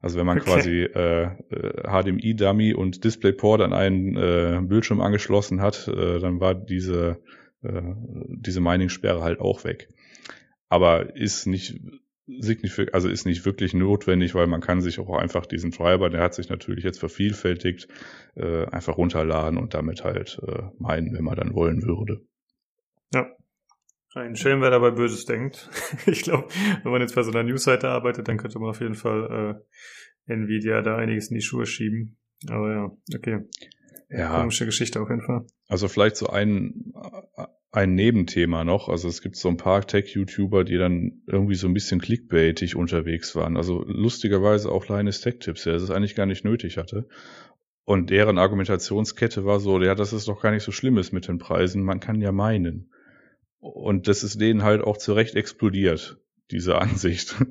[0.00, 0.50] Also wenn man okay.
[0.50, 6.54] quasi äh, HDMI-Dummy äh, und DisplayPort an einen äh, Bildschirm angeschlossen hat, äh, dann war
[6.54, 7.20] diese,
[7.62, 7.82] äh,
[8.28, 9.88] diese Mining-Sperre halt auch weg.
[10.68, 11.80] Aber ist nicht
[12.28, 16.22] signifikant, also ist nicht wirklich notwendig, weil man kann sich auch einfach diesen Treiber, der
[16.22, 17.88] hat sich natürlich jetzt vervielfältigt,
[18.36, 22.20] äh, einfach runterladen und damit halt äh, meinen, wenn man dann wollen würde.
[23.12, 23.26] Ja,
[24.14, 25.70] ein Schelm, wer dabei Böses denkt.
[26.06, 26.48] ich glaube,
[26.82, 29.60] wenn man jetzt bei so einer Newsseite arbeitet, dann könnte man auf jeden Fall
[30.28, 32.18] äh, Nvidia da einiges in die Schuhe schieben.
[32.48, 33.40] Aber ja, okay.
[34.10, 34.38] Ja.
[34.40, 35.44] Komische Geschichte auf jeden Fall.
[35.66, 36.94] Also vielleicht so ein,
[37.70, 38.88] ein Nebenthema noch.
[38.88, 43.36] Also es gibt so ein paar Tech-YouTuber, die dann irgendwie so ein bisschen clickbaitig unterwegs
[43.36, 43.56] waren.
[43.56, 47.06] Also lustigerweise auch Linus Tech Tips, der es eigentlich gar nicht nötig hatte.
[47.84, 51.28] Und deren Argumentationskette war so, ja, das ist doch gar nicht so schlimm ist mit
[51.28, 51.82] den Preisen.
[51.82, 52.90] Man kann ja meinen.
[53.60, 56.18] Und das ist denen halt auch zurecht explodiert,
[56.50, 57.34] diese Ansicht.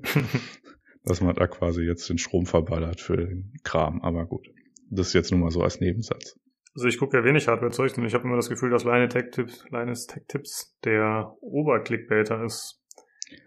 [1.08, 4.02] dass man da quasi jetzt den Strom verballert für den Kram.
[4.02, 4.48] Aber gut,
[4.90, 6.36] das ist jetzt nur mal so als Nebensatz.
[6.76, 9.32] Also ich gucke ja wenig Hardware-Zeug und ich habe immer das Gefühl, dass Line Tech
[9.32, 12.80] Tips, Linus Tech Tips der Oberclickbaiter ist.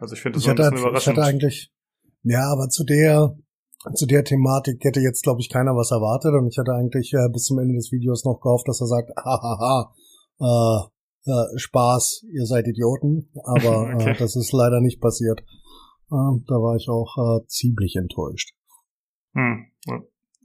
[0.01, 1.17] Also ich finde das ich so ein bisschen hatte, überraschend.
[1.17, 1.73] Ich hatte eigentlich,
[2.25, 3.37] ja, aber zu der,
[3.95, 7.29] zu der Thematik hätte jetzt, glaube ich, keiner was erwartet und ich hatte eigentlich äh,
[7.33, 9.95] bis zum Ende des Videos noch gehofft, dass er sagt, hahaha,
[10.41, 10.91] äh,
[11.27, 14.11] äh, Spaß, ihr seid Idioten, aber äh, okay.
[14.11, 15.41] äh, das ist leider nicht passiert.
[16.11, 18.51] Äh, da war ich auch äh, ziemlich enttäuscht.
[19.35, 19.67] Hm.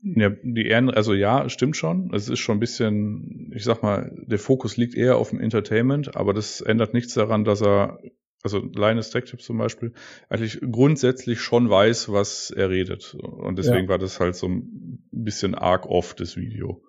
[0.03, 0.29] Ja.
[0.43, 2.13] die Ehren, also ja, stimmt schon.
[2.13, 6.15] Es ist schon ein bisschen, ich sag mal, der Fokus liegt eher auf dem Entertainment,
[6.15, 7.99] aber das ändert nichts daran, dass er,
[8.43, 9.93] also Linus Tech Tips zum Beispiel,
[10.29, 13.15] eigentlich grundsätzlich schon weiß, was er redet.
[13.15, 13.89] Und deswegen ja.
[13.89, 16.83] war das halt so ein bisschen arg off, das Video.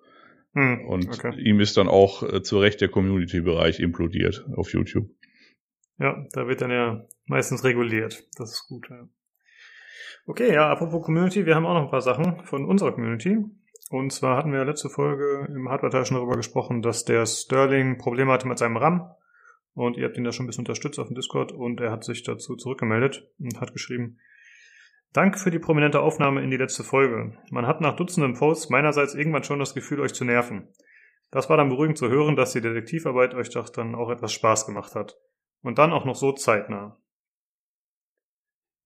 [0.57, 1.39] Hm, und okay.
[1.39, 5.07] ihm ist dann auch äh, zu Recht der Community-Bereich implodiert auf YouTube.
[5.99, 8.27] Ja, da wird dann ja meistens reguliert.
[8.37, 9.07] Das ist gut, ja.
[10.25, 13.37] Okay, ja, apropos Community, wir haben auch noch ein paar Sachen von unserer Community.
[13.91, 18.31] Und zwar hatten wir letzte Folge im Hardware-Teil schon darüber gesprochen, dass der Sterling Probleme
[18.31, 19.11] hatte mit seinem RAM.
[19.75, 22.03] Und ihr habt ihn da schon ein bisschen unterstützt auf dem Discord und er hat
[22.03, 24.17] sich dazu zurückgemeldet und hat geschrieben,
[25.13, 27.37] Danke für die prominente Aufnahme in die letzte Folge.
[27.49, 30.67] Man hat nach Dutzenden Posts meinerseits irgendwann schon das Gefühl, euch zu nerven.
[31.31, 34.65] Das war dann beruhigend zu hören, dass die Detektivarbeit euch doch dann auch etwas Spaß
[34.65, 35.17] gemacht hat.
[35.61, 36.97] Und dann auch noch so zeitnah.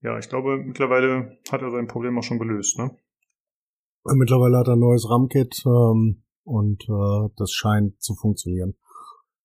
[0.02, 2.98] Ja, ich glaube, mittlerweile hat er sein Problem auch schon gelöst, ne?
[4.04, 8.76] Mittlerweile hat er ein neues RAM-Kit ähm, und äh, das scheint zu funktionieren.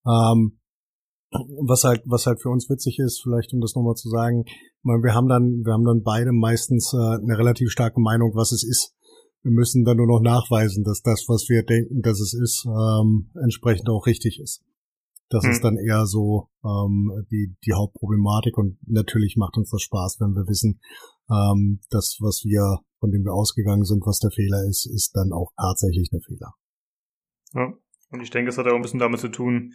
[0.07, 0.59] Ähm,
[1.67, 4.45] was halt, was halt für uns witzig ist, vielleicht um das nochmal zu sagen,
[4.83, 8.53] meine, wir haben dann, wir haben dann beide meistens äh, eine relativ starke Meinung, was
[8.53, 8.95] es ist.
[9.43, 13.31] Wir müssen dann nur noch nachweisen, dass das, was wir denken, dass es ist, ähm,
[13.43, 14.63] entsprechend auch richtig ist.
[15.29, 15.51] Das hm.
[15.51, 20.35] ist dann eher so ähm, die, die Hauptproblematik und natürlich macht uns das Spaß, wenn
[20.35, 20.81] wir wissen,
[21.31, 25.33] ähm, das, was wir, von dem wir ausgegangen sind, was der Fehler ist, ist dann
[25.33, 26.55] auch tatsächlich der Fehler.
[27.55, 27.73] Ja,
[28.11, 29.73] und ich denke, es hat auch ein bisschen damit zu tun,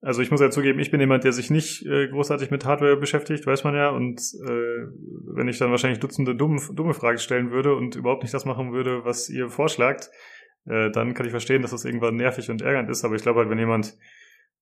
[0.00, 2.96] also ich muss ja zugeben, ich bin jemand, der sich nicht äh, großartig mit Hardware
[2.96, 3.90] beschäftigt, weiß man ja.
[3.90, 4.86] Und äh,
[5.34, 8.72] wenn ich dann wahrscheinlich Dutzende dumme, dumme Fragen stellen würde und überhaupt nicht das machen
[8.72, 10.10] würde, was ihr vorschlagt,
[10.66, 13.04] äh, dann kann ich verstehen, dass das irgendwann nervig und ärgernd ist.
[13.04, 13.96] Aber ich glaube halt, wenn jemand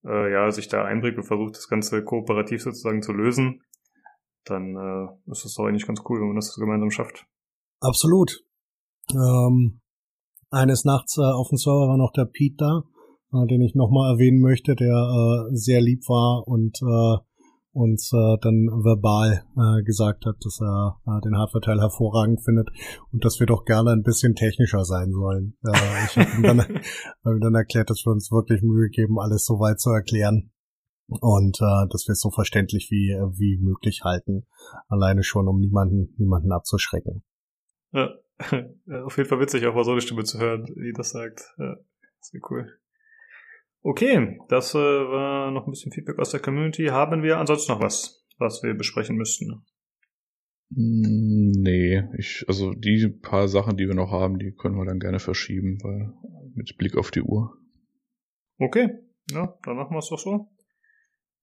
[0.05, 3.63] äh, ja sich da einbringt und versucht, das Ganze kooperativ sozusagen zu lösen,
[4.45, 7.27] dann äh, ist das doch eigentlich ganz cool, wenn man das gemeinsam schafft.
[7.81, 8.43] Absolut.
[9.13, 9.81] Ähm,
[10.51, 12.83] eines Nachts äh, auf dem Server war noch der Pete da
[13.33, 17.19] äh, den ich nochmal erwähnen möchte, der äh, sehr lieb war und äh,
[17.77, 22.71] uns äh, dann verbal äh, gesagt hat, dass er äh, den Hardware-Teil hervorragend findet
[23.13, 25.59] und dass wir doch gerne ein bisschen technischer sein sollen.
[25.63, 26.61] Äh, ich habe ihm, dann,
[27.25, 30.51] hab ihm dann erklärt, dass wir uns wirklich Mühe geben, alles so weit zu erklären
[31.09, 34.47] und äh, dass wir es so verständlich wie wie möglich halten,
[34.89, 37.23] alleine schon, um niemanden niemanden abzuschrecken.
[37.93, 38.09] Ja,
[39.05, 41.55] auf jeden Fall witzig, auch mal so eine Stimme zu hören, die das sagt.
[41.59, 41.77] Ja,
[42.21, 42.67] sehr cool.
[43.83, 46.87] Okay, das äh, war noch ein bisschen Feedback aus der Community.
[46.87, 49.63] Haben wir ansonsten noch was, was wir besprechen müssten?
[50.71, 54.99] Mm, nee, ich, also die paar Sachen, die wir noch haben, die können wir dann
[54.99, 56.13] gerne verschieben, weil
[56.55, 57.57] mit Blick auf die Uhr.
[58.59, 58.91] Okay,
[59.31, 60.49] ja, dann machen wir es doch so.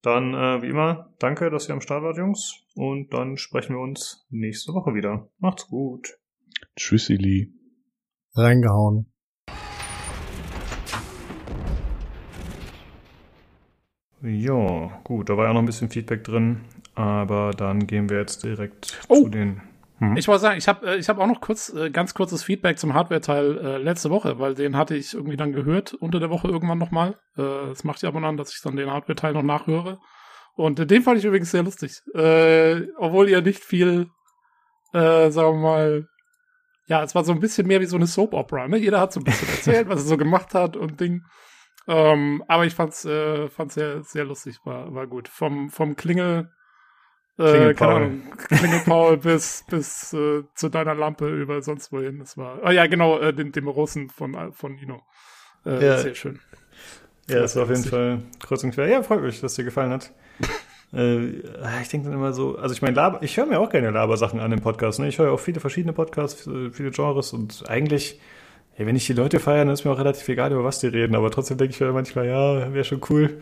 [0.01, 2.65] Dann, äh, wie immer, danke, dass ihr am Start wart, Jungs.
[2.75, 5.29] Und dann sprechen wir uns nächste Woche wieder.
[5.37, 6.19] Macht's gut.
[6.75, 7.53] Tschüssi, Lee.
[8.35, 9.12] Reingehauen.
[14.23, 16.61] Ja, gut, da war ja noch ein bisschen Feedback drin,
[16.95, 19.23] aber dann gehen wir jetzt direkt Oh.
[19.23, 19.61] zu den.
[19.99, 20.15] Hm.
[20.17, 22.79] Ich wollte sagen, ich habe äh, ich hab auch noch kurz, äh, ganz kurzes Feedback
[22.79, 26.47] zum Hardware-Teil äh, letzte Woche, weil den hatte ich irgendwie dann gehört unter der Woche
[26.47, 27.11] irgendwann nochmal.
[27.37, 29.99] Äh, das macht ja ab und an, dass ich dann den Hardware-Teil noch nachhöre.
[30.55, 31.99] Und äh, den fand ich übrigens sehr lustig.
[32.15, 34.07] Äh, obwohl ihr nicht viel,
[34.93, 36.07] äh, sagen wir mal,
[36.87, 38.77] ja, es war so ein bisschen mehr wie so eine Soap-Opera, ne?
[38.77, 41.23] Jeder hat so ein bisschen erzählt, was er so gemacht hat und Ding.
[41.87, 45.27] Ähm, aber ich fand's, äh, fand's sehr, sehr lustig, war, war gut.
[45.27, 46.49] Vom, vom Klingel,
[47.37, 47.93] äh, Klingel keine.
[47.93, 52.19] Ahnung, Klingel Paul bis, bis äh, zu deiner Lampe über sonst wohin.
[52.19, 55.01] Das war, ah ja, genau, äh, dem, dem Russen von, von Nino.
[55.65, 55.97] Äh, Ja.
[55.97, 56.39] Sehr schön.
[57.29, 58.87] Ja, das war auf jeden Fall kreuz und quer.
[58.87, 60.13] Ja, freut mich, dass dir gefallen hat.
[60.93, 61.27] äh,
[61.81, 64.39] ich denke dann immer so, also ich meine, Laber, ich höre mir auch gerne Labersachen
[64.39, 64.99] an im Podcast.
[64.99, 65.07] Ne?
[65.07, 68.19] Ich höre auch viele verschiedene Podcasts, äh, viele Genres und eigentlich,
[68.75, 70.87] ey, wenn ich die Leute feiere, dann ist mir auch relativ egal, über was die
[70.87, 71.15] reden.
[71.15, 73.39] Aber trotzdem denke ich mir manchmal, ja, wäre schon cool,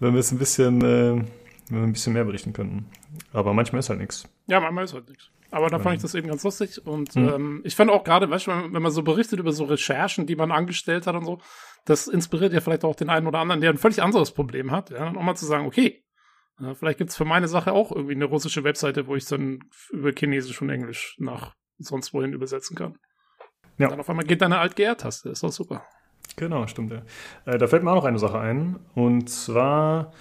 [0.00, 1.24] wenn wir es ein bisschen, äh,
[1.68, 2.90] wenn wir ein bisschen mehr berichten könnten.
[3.32, 4.28] Aber manchmal ist halt nichts.
[4.46, 5.30] Ja, manchmal ist halt nichts.
[5.50, 6.80] Aber da fand ich das eben ganz lustig.
[6.86, 7.28] Und Mhm.
[7.28, 10.26] ähm, ich fand auch gerade, weißt du, wenn, wenn man so berichtet über so Recherchen,
[10.26, 11.40] die man angestellt hat und so,
[11.84, 14.88] das inspiriert ja vielleicht auch den einen oder anderen, der ein völlig anderes Problem hat.
[14.90, 16.02] Ja, dann auch mal zu sagen, okay,
[16.58, 19.58] äh, vielleicht gibt's für meine Sache auch irgendwie eine russische Webseite, wo ich dann
[19.90, 22.96] über Chinesisch und Englisch nach sonst wohin übersetzen kann.
[23.78, 23.88] Ja.
[23.88, 25.30] Dann auf einmal geht deine Alt-GR-Taste.
[25.30, 25.82] Ist doch super.
[26.36, 27.02] Genau, stimmt ja.
[27.52, 28.76] Äh, da fällt mir auch noch eine Sache ein.
[28.94, 30.12] Und zwar,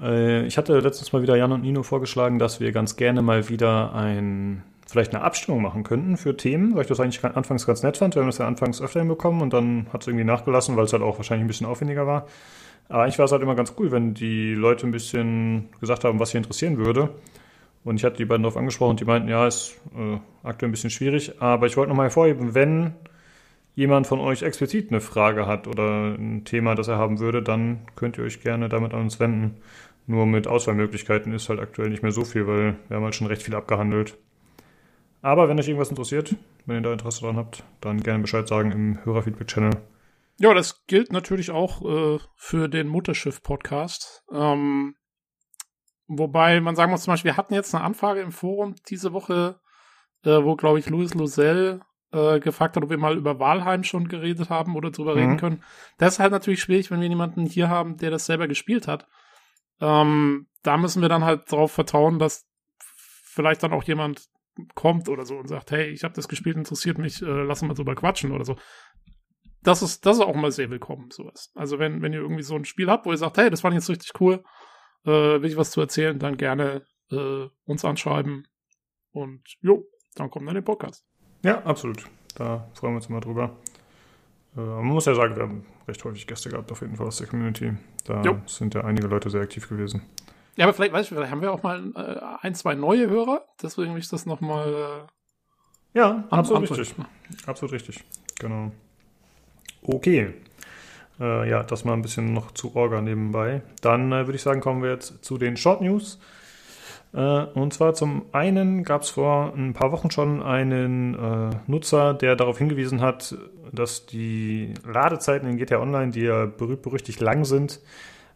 [0.00, 3.48] äh, ich hatte letztens mal wieder Jan und Nino vorgeschlagen, dass wir ganz gerne mal
[3.48, 7.82] wieder ein, vielleicht eine Abstimmung machen könnten für Themen, weil ich das eigentlich anfangs ganz
[7.82, 8.14] nett fand.
[8.14, 10.92] Wir haben das ja anfangs öfter hinbekommen und dann hat es irgendwie nachgelassen, weil es
[10.92, 12.26] halt auch wahrscheinlich ein bisschen aufwendiger war.
[12.88, 16.18] Aber eigentlich war es halt immer ganz cool, wenn die Leute ein bisschen gesagt haben,
[16.18, 17.10] was sie interessieren würde.
[17.84, 20.72] Und ich hatte die beiden darauf angesprochen und die meinten, ja, ist äh, aktuell ein
[20.72, 21.40] bisschen schwierig.
[21.40, 22.94] Aber ich wollte nochmal hervorheben, wenn
[23.74, 27.80] jemand von euch explizit eine Frage hat oder ein Thema, das er haben würde, dann
[27.96, 29.56] könnt ihr euch gerne damit an uns wenden.
[30.06, 33.28] Nur mit Auswahlmöglichkeiten ist halt aktuell nicht mehr so viel, weil wir haben halt schon
[33.28, 34.16] recht viel abgehandelt.
[35.22, 36.34] Aber wenn euch irgendwas interessiert,
[36.66, 39.70] wenn ihr da Interesse dran habt, dann gerne Bescheid sagen im Hörerfeedback-Channel.
[40.38, 44.24] Ja, das gilt natürlich auch äh, für den Mutterschiff-Podcast.
[44.32, 44.96] Ähm,
[46.06, 49.60] wobei man sagen muss, zum Beispiel, wir hatten jetzt eine Anfrage im Forum diese Woche,
[50.24, 51.80] äh, wo, glaube ich, Louis Lozell
[52.12, 55.18] äh, gefragt hat, ob wir mal über Walheim schon geredet haben oder drüber Mhm.
[55.18, 55.64] reden können.
[55.98, 59.06] Das ist halt natürlich schwierig, wenn wir jemanden hier haben, der das selber gespielt hat.
[59.80, 62.46] Ähm, da müssen wir dann halt darauf vertrauen, dass
[62.78, 64.28] vielleicht dann auch jemand
[64.74, 67.68] kommt oder so und sagt, hey, ich habe das gespielt, interessiert mich, äh, lass uns
[67.68, 68.56] mal drüber quatschen oder so
[69.62, 71.52] das ist, das ist auch mal sehr willkommen, sowas.
[71.54, 73.74] Also wenn, wenn ihr irgendwie so ein Spiel habt, wo ihr sagt, hey, das fand
[73.74, 74.42] ich jetzt richtig cool,
[75.04, 75.10] äh,
[75.42, 78.46] will ich was zu erzählen, dann gerne äh, uns anschreiben.
[79.12, 79.84] Und jo,
[80.14, 81.04] dann kommt dann der Podcast.
[81.42, 82.04] Ja, absolut.
[82.34, 83.56] Da freuen wir uns immer drüber.
[84.56, 87.18] Äh, man muss ja sagen, wir haben recht häufig Gäste gehabt, auf jeden Fall aus
[87.18, 87.72] der Community.
[88.04, 88.40] Da Jo.
[88.46, 90.02] sind ja einige Leute sehr aktiv gewesen.
[90.56, 93.46] Ja, aber vielleicht, weißt du, vielleicht haben wir auch mal äh, ein, zwei neue Hörer,
[93.62, 96.94] deswegen will ich das nochmal äh, Ja, absolut richtig.
[97.46, 98.04] Absolut richtig.
[98.38, 98.70] Genau.
[99.82, 100.34] Okay.
[101.20, 103.62] Äh, ja, das mal ein bisschen noch zu Orga nebenbei.
[103.80, 106.18] Dann äh, würde ich sagen, kommen wir jetzt zu den Short News.
[107.14, 112.14] Äh, und zwar zum einen gab es vor ein paar Wochen schon einen äh, Nutzer,
[112.14, 113.36] der darauf hingewiesen hat,
[113.72, 117.80] dass die Ladezeiten in GTA Online, die ja berühmt-berüchtigt lang sind,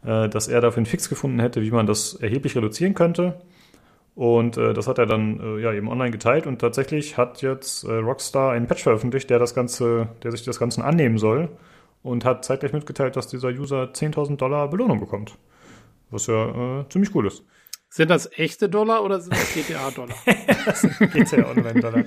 [0.05, 3.41] äh, dass er dafür einen Fix gefunden hätte, wie man das erheblich reduzieren könnte.
[4.15, 7.85] Und äh, das hat er dann äh, ja eben online geteilt und tatsächlich hat jetzt
[7.85, 11.51] äh, Rockstar einen Patch veröffentlicht, der das Ganze, der sich das Ganze annehmen soll
[12.07, 15.37] und hat zeitgleich mitgeteilt, dass dieser User 10.000 Dollar Belohnung bekommt.
[16.11, 17.45] Was ja äh, ziemlich cool ist.
[17.89, 20.15] Sind das echte Dollar oder sind das GTA-Dollar?
[20.67, 22.05] das sind GTA Online-Dollar.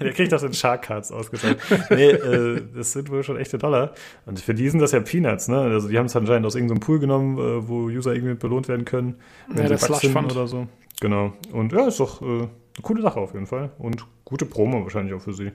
[0.00, 1.58] Der kriegt das in Shark Cards ausgezahlt.
[1.90, 3.92] Nee, äh, das sind wohl schon echte Dollar.
[4.26, 5.58] Und für die sind das ja Peanuts, ne?
[5.60, 8.84] Also die haben es anscheinend aus irgendeinem Pool genommen, äh, wo User irgendwie belohnt werden
[8.84, 9.16] können,
[9.48, 10.32] wenn Ja, sie Slush finden Fund.
[10.32, 10.66] oder so.
[11.00, 11.32] Genau.
[11.52, 12.48] Und ja, ist doch äh, eine
[12.82, 13.70] coole Sache auf jeden Fall.
[13.78, 15.52] Und gute Promo wahrscheinlich auch für sie.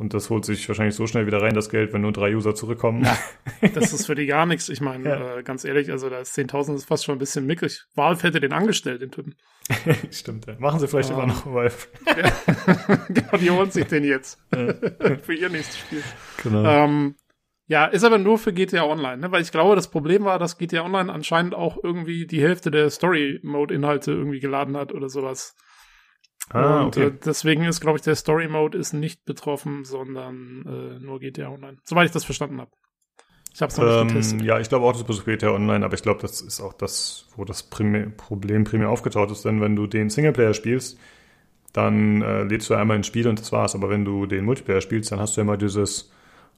[0.00, 2.54] Und das holt sich wahrscheinlich so schnell wieder rein, das Geld, wenn nur drei User
[2.54, 3.06] zurückkommen.
[3.74, 4.70] Das ist für die gar nichts.
[4.70, 5.36] Ich meine, Ja.
[5.38, 7.84] äh, ganz ehrlich, also da ist 10.000 ist fast schon ein bisschen mickrig.
[7.94, 9.34] Valve hätte den angestellt, den Typen.
[10.10, 10.54] Stimmt, ja.
[10.58, 11.14] Machen sie vielleicht Ah.
[11.14, 11.70] immer noch, weil.
[13.08, 14.38] genau, die holen sich den jetzt.
[14.50, 16.02] für ihr nächstes Spiel.
[16.42, 16.64] Genau.
[16.64, 17.16] Ähm,
[17.66, 19.30] ja, ist aber nur für GTA Online, ne?
[19.30, 22.88] Weil ich glaube, das Problem war, dass GTA Online anscheinend auch irgendwie die Hälfte der
[22.90, 25.54] Story-Mode-Inhalte irgendwie geladen hat oder sowas.
[26.52, 27.08] Ah, Und okay.
[27.08, 31.78] äh, deswegen ist, glaube ich, der Story-Mode ist nicht betroffen, sondern äh, nur GTA Online.
[31.84, 32.70] Soweit ich das verstanden habe.
[33.54, 34.42] Ich habe es noch nicht Ähm, getestet.
[34.42, 37.26] ja, ich glaube auch, das ist GTA Online, aber ich glaube, das ist auch das,
[37.36, 40.98] wo das primär, Problem primär aufgetaucht ist, denn wenn du den Singleplayer spielst,
[41.72, 43.74] dann äh, lädst du einmal ins Spiel und das war's.
[43.74, 46.12] Aber wenn du den Multiplayer spielst, dann hast du ja immer dieses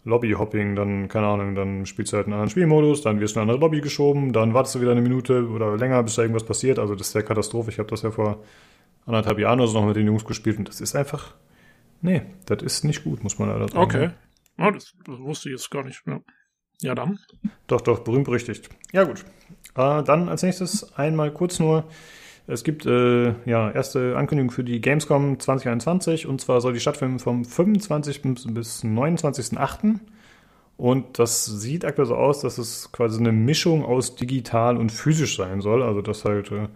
[0.05, 3.45] Lobby-Hopping, dann, keine Ahnung, dann spielst du halt einen anderen Spielmodus, dann wirst du in
[3.45, 6.45] eine andere Lobby geschoben, dann wartest du wieder eine Minute oder länger, bis da irgendwas
[6.47, 6.79] passiert.
[6.81, 7.71] Also das ist ja Katastrophe.
[7.71, 8.43] Ich habe das ja vor
[9.07, 11.35] anderthalb Jahren oder so noch mit den Jungs gespielt und das ist einfach,
[12.01, 13.81] nee, das ist nicht gut, muss man leider sagen.
[13.81, 14.11] Okay.
[14.59, 16.03] Ja, das, das wusste ich jetzt gar nicht.
[16.07, 16.21] Ja,
[16.81, 17.19] ja dann.
[17.67, 18.69] Doch, doch, berühmt berüchtigt.
[18.93, 19.25] Ja, gut.
[19.75, 21.85] Äh, dann als nächstes einmal kurz nur.
[22.49, 27.21] Es gibt äh, ja erste Ankündigung für die Gamescom 2021 und zwar soll die stattfinden
[27.21, 28.23] vom 25.
[28.23, 30.01] bis bis 29.08.
[30.77, 35.37] Und das sieht aktuell so aus, dass es quasi eine Mischung aus digital und physisch
[35.37, 35.83] sein soll.
[35.83, 36.67] Also dass halt äh,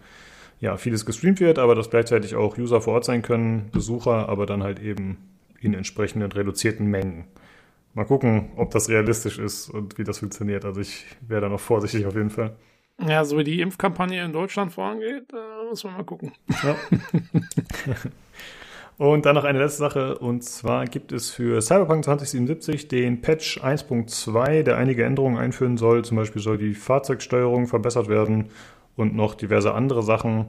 [0.59, 4.45] ja vieles gestreamt wird, aber dass gleichzeitig auch User vor Ort sein können, Besucher, aber
[4.45, 5.17] dann halt eben
[5.59, 7.25] in entsprechenden reduzierten Mengen.
[7.93, 10.65] Mal gucken, ob das realistisch ist und wie das funktioniert.
[10.65, 12.55] Also ich wäre da noch vorsichtig auf jeden Fall.
[13.05, 16.31] Ja, so wie die Impfkampagne in Deutschland vorangeht, äh, muss man mal gucken.
[16.63, 16.75] Ja.
[18.97, 20.17] und dann noch eine letzte Sache.
[20.17, 26.03] Und zwar gibt es für Cyberpunk 2077 den Patch 1.2, der einige Änderungen einführen soll.
[26.03, 28.49] Zum Beispiel soll die Fahrzeugsteuerung verbessert werden
[28.97, 30.47] und noch diverse andere Sachen.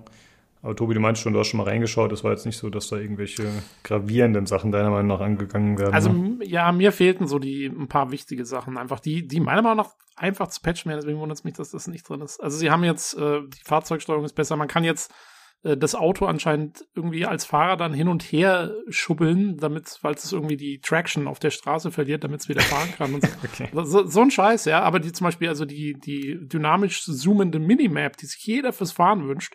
[0.61, 2.11] Aber Tobi, du meinst schon, du hast schon mal reingeschaut.
[2.11, 3.45] Es war jetzt nicht so, dass da irgendwelche
[3.85, 5.95] gravierenden Sachen deiner Meinung nach angegangen werden.
[5.95, 6.45] Also ne?
[6.45, 9.91] ja, mir fehlten so die ein paar wichtige Sachen, einfach die, die meiner Meinung nach
[10.17, 11.01] einfach zu patchen wären.
[11.01, 12.43] Deswegen wundert es mich, dass das nicht drin ist.
[12.43, 14.57] Also sie haben jetzt äh, die Fahrzeugsteuerung ist besser.
[14.57, 15.13] Man kann jetzt
[15.63, 20.33] äh, das Auto anscheinend irgendwie als Fahrer dann hin und her schubbeln, damit, falls es
[20.33, 23.15] irgendwie die Traction auf der Straße verliert, damit es wieder fahren kann.
[23.15, 23.29] Und so.
[23.45, 23.69] Okay.
[23.73, 24.83] So, so ein Scheiß, ja.
[24.83, 29.27] Aber die zum Beispiel, also die, die dynamisch zoomende Minimap, die sich jeder fürs Fahren
[29.27, 29.55] wünscht,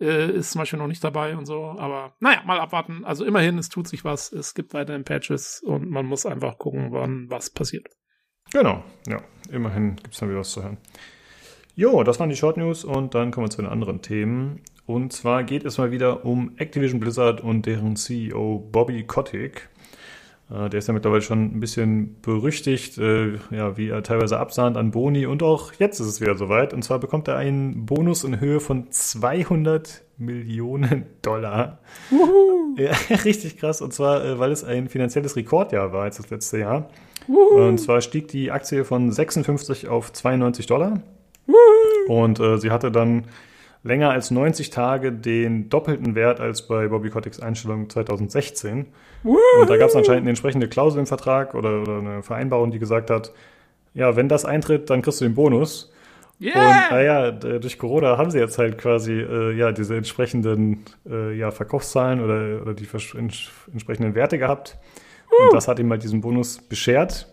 [0.00, 1.74] äh, ist zum Beispiel noch nicht dabei und so.
[1.78, 3.04] Aber naja, mal abwarten.
[3.04, 4.32] Also immerhin, es tut sich was.
[4.32, 7.88] Es gibt weiterhin Patches und man muss einfach gucken, wann was passiert.
[8.52, 9.22] Genau, ja.
[9.50, 10.78] Immerhin gibt es dann wieder was zu hören.
[11.74, 14.62] Jo, das waren die Short News und dann kommen wir zu den anderen Themen.
[14.90, 19.68] Und zwar geht es mal wieder um Activision Blizzard und deren CEO Bobby Kotick.
[20.50, 24.76] Äh, Der ist ja mittlerweile schon ein bisschen berüchtigt, äh, ja, wie er teilweise absahnt
[24.76, 25.26] an Boni.
[25.26, 26.74] Und auch jetzt ist es wieder soweit.
[26.74, 31.78] Und zwar bekommt er einen Bonus in Höhe von 200 Millionen Dollar.
[32.76, 32.90] Ja,
[33.24, 33.82] richtig krass.
[33.82, 36.88] Und zwar, äh, weil es ein finanzielles Rekordjahr war jetzt das letzte Jahr.
[37.28, 41.00] Und zwar stieg die Aktie von 56 auf 92 Dollar.
[42.08, 43.26] Und äh, sie hatte dann
[43.82, 48.86] länger als 90 Tage den doppelten Wert als bei Bobby Koticks Einstellung 2016.
[49.60, 52.78] Und da gab es anscheinend eine entsprechende Klausel im Vertrag oder, oder eine Vereinbarung, die
[52.78, 53.32] gesagt hat,
[53.94, 55.92] ja, wenn das eintritt, dann kriegst du den Bonus.
[56.54, 61.50] Und naja, durch Corona haben sie jetzt halt quasi äh, ja diese entsprechenden äh, ja,
[61.50, 62.88] Verkaufszahlen oder, oder die
[63.18, 64.78] ents entsprechenden Werte gehabt.
[65.30, 67.26] Und das hat ihm halt diesen Bonus beschert.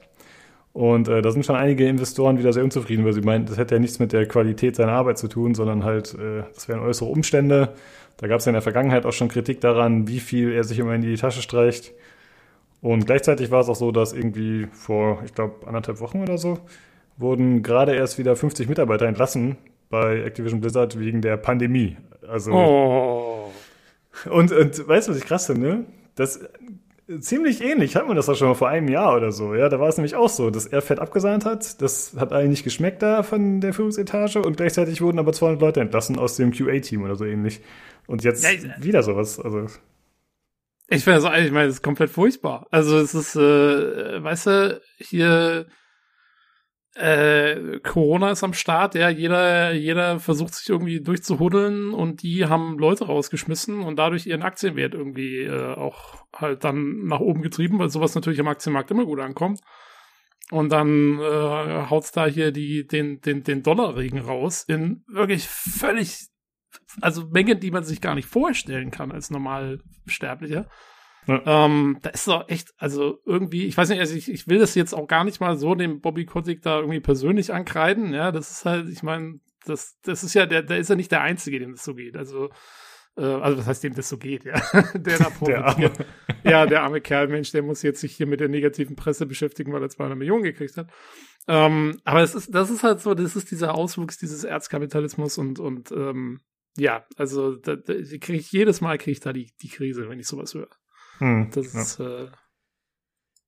[0.78, 3.74] Und äh, da sind schon einige Investoren wieder sehr unzufrieden, weil sie meinen, das hätte
[3.74, 7.10] ja nichts mit der Qualität seiner Arbeit zu tun, sondern halt, äh, das wären äußere
[7.10, 7.70] Umstände.
[8.18, 10.78] Da gab es ja in der Vergangenheit auch schon Kritik daran, wie viel er sich
[10.78, 11.94] immer in die Tasche streicht.
[12.80, 16.60] Und gleichzeitig war es auch so, dass irgendwie vor, ich glaube, anderthalb Wochen oder so,
[17.18, 19.58] wurden gerade erst wieder 50 Mitarbeiter entlassen
[19.90, 21.98] bei Activision Blizzard wegen der Pandemie.
[22.28, 23.52] Also Oh.
[24.30, 25.86] und, und weißt du, was ich krass finde?
[26.13, 26.40] Das
[27.19, 29.55] ziemlich ähnlich hat man das auch schon mal vor einem Jahr oder so.
[29.55, 31.81] Ja, da war es nämlich auch so, dass er Fett abgesahnt hat.
[31.81, 35.79] Das hat allen nicht geschmeckt da von der Führungsetage und gleichzeitig wurden aber 200 Leute
[35.81, 37.62] entlassen aus dem QA-Team oder so ähnlich.
[38.08, 39.39] Und jetzt Ja, ich- wieder sowas.
[39.39, 39.67] Also
[40.89, 42.67] Ich finde das, ich meine, das ist komplett furchtbar.
[42.71, 45.65] Also es ist, äh, weißt du, hier
[46.98, 52.77] äh, Corona ist am Start, ja, jeder, jeder versucht sich irgendwie durchzuhuddeln und die haben
[52.79, 57.89] Leute rausgeschmissen und dadurch ihren Aktienwert irgendwie äh, auch halt dann nach oben getrieben, weil
[57.89, 59.62] sowas natürlich am Aktienmarkt immer gut ankommt.
[60.50, 66.29] Und dann äh, haut's da hier die, den, den, den Dollarregen raus in wirklich völlig
[67.02, 70.69] also Mengen, die man sich gar nicht vorstellen kann als Normalsterblicher.
[71.28, 71.65] Ja.
[71.65, 74.75] Ähm, da ist doch echt, also irgendwie, ich weiß nicht, also ich, ich will das
[74.75, 78.50] jetzt auch gar nicht mal so dem Bobby Kotick da irgendwie persönlich ankreiden, ja, das
[78.52, 81.60] ist halt, ich meine, das, das ist ja, der, der ist ja nicht der Einzige,
[81.60, 82.50] dem das so geht, also,
[83.17, 84.62] äh, also was heißt, dem das so geht, ja,
[84.94, 85.92] der da der arme.
[86.46, 89.73] ja, der arme Kerl, Mensch, der muss jetzt sich hier mit der negativen Presse beschäftigen,
[89.73, 90.90] weil er 200 Millionen gekriegt hat.
[91.50, 95.60] Ähm, aber es ist, das ist halt so, das ist dieser Auswuchs dieses Erzkapitalismus und,
[95.60, 96.40] und, ähm,
[96.78, 100.19] ja, also da, da kriege ich jedes Mal kriege ich da die, die Krise, wenn
[100.19, 100.69] ich sowas höre.
[101.20, 101.82] Hm, das ja.
[101.82, 102.28] ist, äh,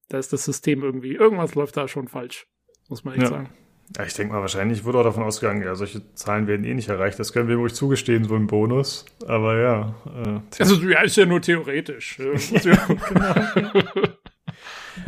[0.10, 2.48] da ist das System irgendwie, irgendwas läuft da schon falsch,
[2.88, 3.30] muss man echt ja.
[3.30, 3.50] sagen.
[3.98, 6.90] Ja, ich denke mal, wahrscheinlich wurde auch davon ausgegangen, ja, solche Zahlen werden eh nicht
[6.90, 7.18] erreicht.
[7.18, 9.06] Das können wir ruhig zugestehen, so ein Bonus.
[9.26, 9.96] Aber ja.
[10.06, 12.18] Äh, also, ja, ist ja nur theoretisch.
[12.64, 12.78] genau.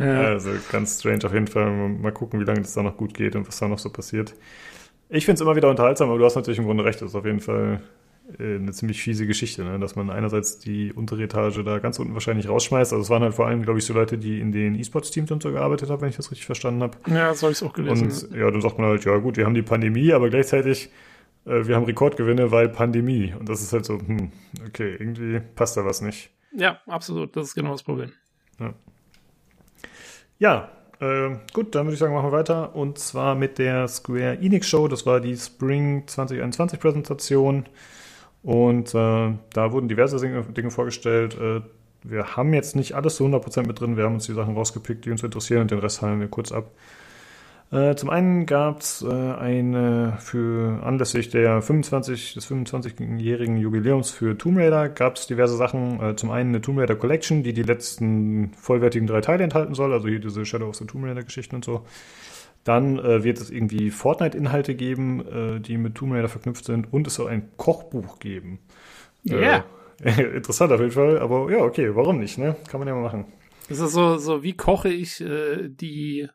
[0.00, 0.22] ja.
[0.22, 1.70] Also, ganz strange auf jeden Fall.
[1.70, 4.34] Mal gucken, wie lange das da noch gut geht und was da noch so passiert.
[5.08, 7.00] Ich finde es immer wieder unterhaltsam, aber du hast natürlich im Grunde recht.
[7.00, 7.82] Das ist auf jeden Fall
[8.38, 9.78] eine ziemlich fiese Geschichte, ne?
[9.78, 12.92] dass man einerseits die untere Etage da ganz unten wahrscheinlich rausschmeißt.
[12.92, 15.42] Also es waren halt vor allem, glaube ich, so Leute, die in den E-Sports-Teams und
[15.42, 16.98] so gearbeitet haben, wenn ich das richtig verstanden habe.
[17.08, 18.28] Ja, so habe ich es auch gelesen.
[18.28, 20.90] Und ja, dann sagt man halt, ja gut, wir haben die Pandemie, aber gleichzeitig,
[21.46, 23.34] äh, wir haben Rekordgewinne, weil Pandemie.
[23.38, 24.30] Und das ist halt so, hm,
[24.66, 26.30] okay, irgendwie passt da was nicht.
[26.54, 28.12] Ja, absolut, das ist genau das Problem.
[28.58, 28.74] Ja,
[30.38, 30.70] ja
[31.02, 32.76] äh, gut, dann würde ich sagen, machen wir weiter.
[32.76, 34.86] Und zwar mit der Square Enix Show.
[34.86, 37.66] Das war die Spring 2021 Präsentation.
[38.42, 41.36] Und äh, da wurden diverse Dinge, Dinge vorgestellt.
[41.38, 41.60] Äh,
[42.02, 43.96] wir haben jetzt nicht alles zu 100% mit drin.
[43.96, 46.50] Wir haben uns die Sachen rausgepickt, die uns interessieren und den Rest halten wir kurz
[46.50, 46.70] ab.
[47.72, 54.36] Äh, zum einen gab es äh, eine für anlässlich der 25, des 25-jährigen Jubiläums für
[54.36, 55.98] Tomb Raider gab es diverse Sachen.
[55.98, 59.94] Äh, zum einen eine Tomb Raider Collection, die die letzten vollwertigen drei Teile enthalten soll,
[59.94, 61.86] also hier diese Shadow of the Tomb Raider Geschichten und so.
[62.62, 67.06] Dann äh, wird es irgendwie Fortnite-Inhalte geben, äh, die mit Tomb Raider verknüpft sind und
[67.06, 68.58] es soll ein Kochbuch geben.
[69.22, 69.36] Ja.
[69.36, 69.64] Yeah.
[70.04, 72.56] Äh, interessant auf jeden Fall, aber ja, okay, warum nicht, ne?
[72.68, 73.26] Kann man ja mal machen.
[73.68, 76.28] Das ist so, so wie koche ich äh, die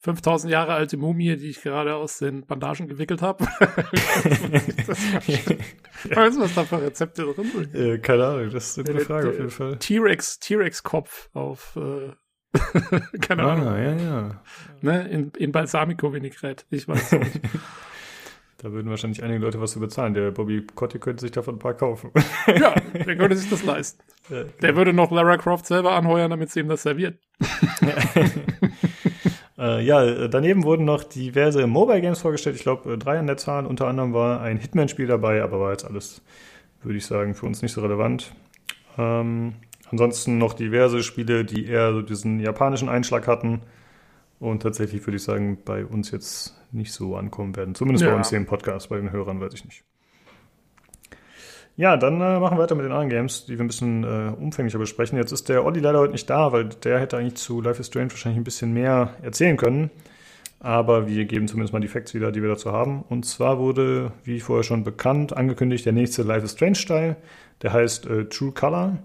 [0.00, 3.44] 5000 Jahre alte Mumie, die ich gerade aus den Bandagen gewickelt habe.
[6.04, 7.74] weißt du, was da für Rezepte drin sind?
[7.74, 9.76] Äh, keine Ahnung, das ist eine gute Frage auf jeden Fall.
[9.78, 12.12] T-Rex, T-Rex-Kopf auf äh,
[13.20, 13.66] Keine ah, Ahnung.
[13.66, 14.42] ja, ja.
[14.80, 15.08] Ne?
[15.08, 16.64] In, in Balsamico Vinaigrette.
[16.70, 17.40] Ich weiß nicht.
[18.60, 20.14] Da würden wahrscheinlich einige Leute was zu bezahlen.
[20.14, 22.10] Der Bobby Cotti könnte sich davon ein paar kaufen.
[22.48, 24.02] ja, der könnte sich das leisten.
[24.28, 24.76] Ja, der genau.
[24.78, 27.20] würde noch Lara Croft selber anheuern, damit sie ihm das serviert.
[29.58, 32.56] Äh, ja, daneben wurden noch diverse Mobile Games vorgestellt.
[32.56, 33.66] Ich glaube, äh, drei an der Zahl.
[33.66, 36.22] Unter anderem war ein Hitman-Spiel dabei, aber war jetzt alles,
[36.82, 38.32] würde ich sagen, für uns nicht so relevant.
[38.96, 39.54] Ähm,
[39.90, 43.62] Ansonsten noch diverse Spiele, die eher so diesen japanischen Einschlag hatten
[44.38, 47.74] und tatsächlich würde ich sagen, bei uns jetzt nicht so ankommen werden.
[47.74, 48.10] Zumindest ja.
[48.10, 49.84] bei uns hier im Podcast, bei den Hörern weiß ich nicht.
[51.78, 54.32] Ja, dann äh, machen wir weiter mit den anderen Games, die wir ein bisschen äh,
[54.36, 55.16] umfänglicher besprechen.
[55.16, 57.86] Jetzt ist der Olli leider heute nicht da, weil der hätte eigentlich zu Life is
[57.86, 59.90] Strange wahrscheinlich ein bisschen mehr erzählen können.
[60.58, 63.04] Aber wir geben zumindest mal die Facts wieder, die wir dazu haben.
[63.08, 67.14] Und zwar wurde, wie vorher schon bekannt, angekündigt, der nächste Life is Strange-Style.
[67.62, 68.98] Der heißt äh, True Color.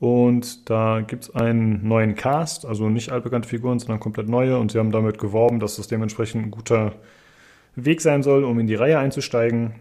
[0.00, 4.56] Und da gibt es einen neuen Cast, also nicht altbekannte Figuren, sondern komplett neue.
[4.56, 6.94] Und sie haben damit geworben, dass das dementsprechend ein guter
[7.76, 9.74] Weg sein soll, um in die Reihe einzusteigen.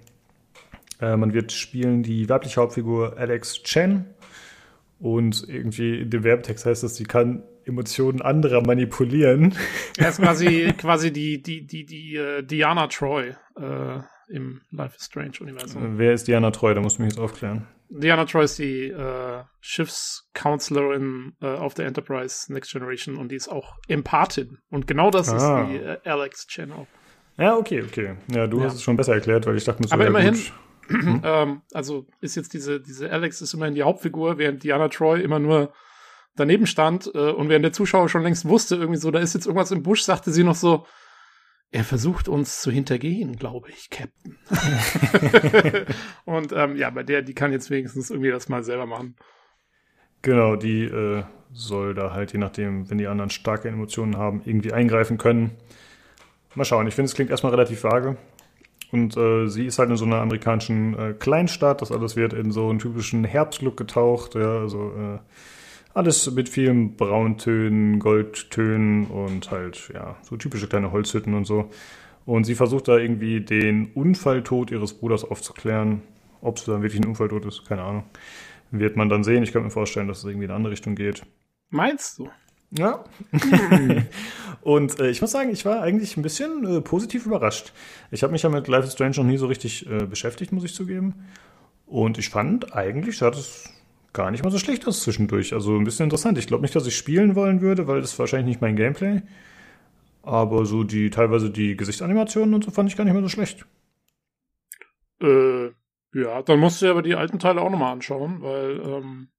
[1.01, 4.05] Äh, man wird spielen die weibliche Hauptfigur Alex Chen.
[4.99, 9.55] Und irgendwie in dem Werbetext heißt es, sie kann Emotionen anderer manipulieren.
[9.97, 13.99] Er ist quasi, quasi die, die, die, die uh, Diana Troy äh,
[14.29, 15.97] im Life is Strange-Universum.
[15.97, 16.73] Wer ist Diana Troy?
[16.75, 17.67] Da musst du mich jetzt aufklären.
[17.89, 23.49] Diana Troy ist die äh, Schiffscounselorin äh, auf der Enterprise Next Generation und die ist
[23.49, 24.59] auch Empathin.
[24.69, 25.63] Und genau das ah.
[25.63, 26.87] ist die äh, Alex Chen auch.
[27.37, 28.15] Ja, okay, okay.
[28.31, 28.65] Ja, du ja.
[28.65, 30.39] hast es schon besser erklärt, weil ich dachte mir so, Aber ja, immerhin,
[30.91, 31.21] hm?
[31.25, 35.39] ähm, also ist jetzt diese, diese Alex ist immerhin die Hauptfigur, während Diana Troy immer
[35.39, 35.73] nur
[36.35, 39.45] daneben stand äh, und während der Zuschauer schon längst wusste, irgendwie so, da ist jetzt
[39.45, 40.85] irgendwas im Busch, sagte sie noch so,
[41.71, 44.37] er versucht uns zu hintergehen, glaube ich, Captain.
[46.25, 49.15] und ähm, ja, bei der, die kann jetzt wenigstens irgendwie das mal selber machen.
[50.21, 51.23] Genau, die äh,
[51.53, 55.51] soll da halt, je nachdem, wenn die anderen starke Emotionen haben, irgendwie eingreifen können.
[56.55, 58.17] Mal schauen, ich finde, es klingt erstmal relativ vage.
[58.91, 61.81] Und äh, sie ist halt in so einer amerikanischen äh, Kleinstadt.
[61.81, 64.35] Das alles wird in so einen typischen Herbstlook getaucht.
[64.35, 65.19] Ja, also äh,
[65.93, 71.69] alles mit vielen Brauntönen, Goldtönen und halt, ja, so typische kleine Holzhütten und so.
[72.25, 76.01] Und sie versucht da irgendwie den Unfalltod ihres Bruders aufzuklären.
[76.41, 78.03] Ob es dann wirklich ein Unfalltod ist, keine Ahnung.
[78.71, 79.43] Wird man dann sehen.
[79.43, 81.23] Ich könnte mir vorstellen, dass es irgendwie in eine andere Richtung geht.
[81.69, 82.29] Meinst du?
[82.71, 83.03] Ja.
[84.61, 87.73] und äh, ich muss sagen, ich war eigentlich ein bisschen äh, positiv überrascht.
[88.11, 90.63] Ich habe mich ja mit Life is Strange noch nie so richtig äh, beschäftigt, muss
[90.63, 91.25] ich zugeben.
[91.85, 93.69] Und ich fand eigentlich sah das
[94.13, 95.53] gar nicht mal so schlecht aus zwischendurch.
[95.53, 96.37] Also ein bisschen interessant.
[96.37, 99.21] Ich glaube nicht, dass ich spielen wollen würde, weil das wahrscheinlich nicht mein Gameplay.
[100.23, 103.65] Aber so die teilweise die Gesichtsanimationen und so fand ich gar nicht mal so schlecht.
[105.21, 105.67] Äh,
[106.13, 109.29] ja, dann musst du aber die alten Teile auch nochmal anschauen, weil ähm,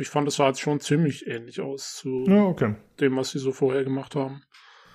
[0.00, 2.76] ich fand, es sah jetzt schon ziemlich ähnlich aus zu Ja, okay.
[3.00, 4.42] dem, was sie so vorher gemacht haben.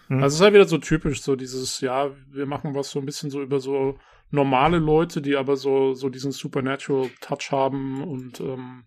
[0.09, 0.23] Mhm.
[0.23, 3.05] Also es ist halt wieder so typisch, so dieses, ja, wir machen was so ein
[3.05, 3.97] bisschen so über so
[4.31, 8.85] normale Leute, die aber so, so diesen Supernatural Touch haben und ähm,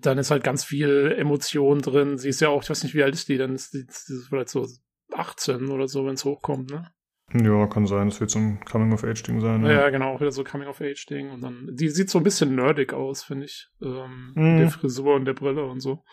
[0.00, 2.16] dann ist halt ganz viel Emotion drin.
[2.16, 3.54] Sie ist ja auch, ich weiß nicht, wie alt ist die denn?
[3.54, 4.66] Ist die, ist die vielleicht so
[5.12, 6.90] 18 oder so, wenn es hochkommt, ne?
[7.32, 8.10] Ja, kann sein.
[8.10, 9.64] Das wird so ein Coming-of-Age-Ding sein.
[9.64, 11.30] Ja, genau, auch wieder so Coming-of-Age-Ding.
[11.30, 13.68] Und dann, die sieht so ein bisschen nerdig aus, finde ich.
[13.82, 14.58] Ähm, Mhm.
[14.58, 16.04] Der Frisur und der Brille und so.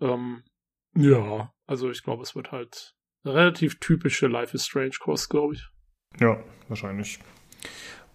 [0.00, 0.42] Ähm,
[0.96, 2.94] ja, also ich glaube, es wird halt
[3.24, 5.68] eine relativ typische Life is Strange Kost, glaube ich.
[6.18, 7.18] Ja, wahrscheinlich.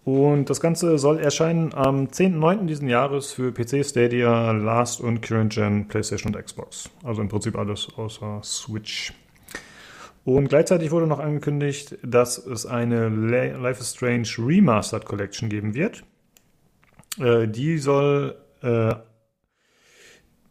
[0.04, 2.66] Und das Ganze soll erscheinen am 10.9.
[2.66, 6.90] diesen Jahres für PC, Stadia, Last und Current Gen, PlayStation und Xbox.
[7.04, 9.14] Also im Prinzip alles außer Switch.
[10.26, 16.04] Und gleichzeitig wurde noch angekündigt, dass es eine Life is Strange Remastered Collection geben wird.
[17.20, 18.96] Äh, die soll äh,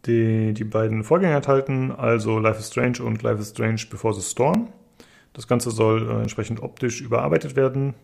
[0.07, 4.21] die, die beiden Vorgänger enthalten, also Life is Strange und Life is Strange Before the
[4.21, 4.73] Storm.
[5.33, 7.95] Das Ganze soll äh, entsprechend optisch überarbeitet werden.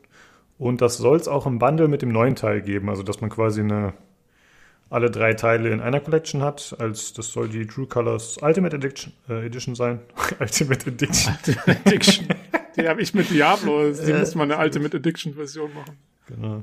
[0.57, 3.31] Und das soll es auch im Bundle mit dem neuen Teil geben, also dass man
[3.31, 3.93] quasi eine,
[4.91, 6.77] alle drei Teile in einer Collection hat.
[6.79, 10.01] Als das soll die True Colors Ultimate Edition, äh, Edition sein.
[10.41, 11.35] Ultimate Edition.
[11.67, 12.29] Addiction.
[12.77, 13.93] die habe ich mit Diablo.
[13.93, 15.99] Die Äh, muss man eine alte mit Addiction-Version machen.
[16.27, 16.63] Genau.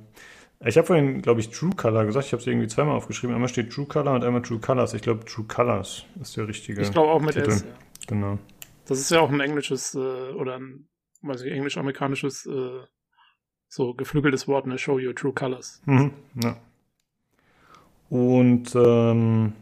[0.64, 2.28] Ich habe vorhin, glaube ich, True Color gesagt.
[2.28, 3.36] Ich habe es irgendwie zweimal aufgeschrieben.
[3.36, 4.94] Einmal steht True Color und einmal True Colors.
[4.94, 6.82] Ich glaube, True Colors ist der richtige.
[6.82, 7.50] Ich glaube auch mit Titel.
[7.50, 7.62] S.
[7.62, 7.68] Ja.
[8.08, 8.40] Genau.
[8.88, 10.88] Das ist ja auch ein englisches äh, oder ein,
[11.22, 12.82] weiß ich, englisch-amerikanisches äh,
[13.68, 14.78] so geflügeltes Wort, ne?
[14.78, 15.82] Show your true colors.
[15.86, 16.58] Mhm, ja.
[18.10, 19.54] Und ähm,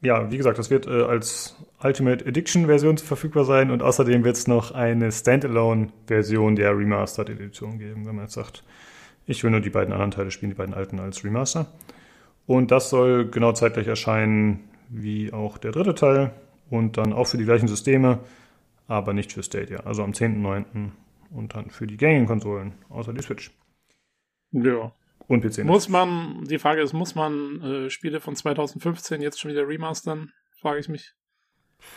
[0.00, 4.36] ja, wie gesagt, das wird äh, als Ultimate Edition Version verfügbar sein und außerdem wird
[4.36, 8.62] es noch eine Standalone-Version der Remastered Edition geben, wenn man jetzt sagt,
[9.26, 11.66] ich will nur die beiden anderen Teile spielen, die beiden alten als Remaster.
[12.46, 16.32] Und das soll genau zeitgleich erscheinen wie auch der dritte Teil
[16.70, 18.20] und dann auch für die gleichen Systeme,
[18.88, 19.80] aber nicht für Stadia.
[19.80, 20.90] Also am 10.9.
[21.30, 23.50] und dann für die gängigen Konsolen, außer die Switch
[24.52, 24.92] Ja.
[25.28, 25.64] Und PC.
[25.64, 30.32] Muss man, die Frage ist, muss man äh, Spiele von 2015 jetzt schon wieder remastern?
[30.60, 31.12] Frage ich mich.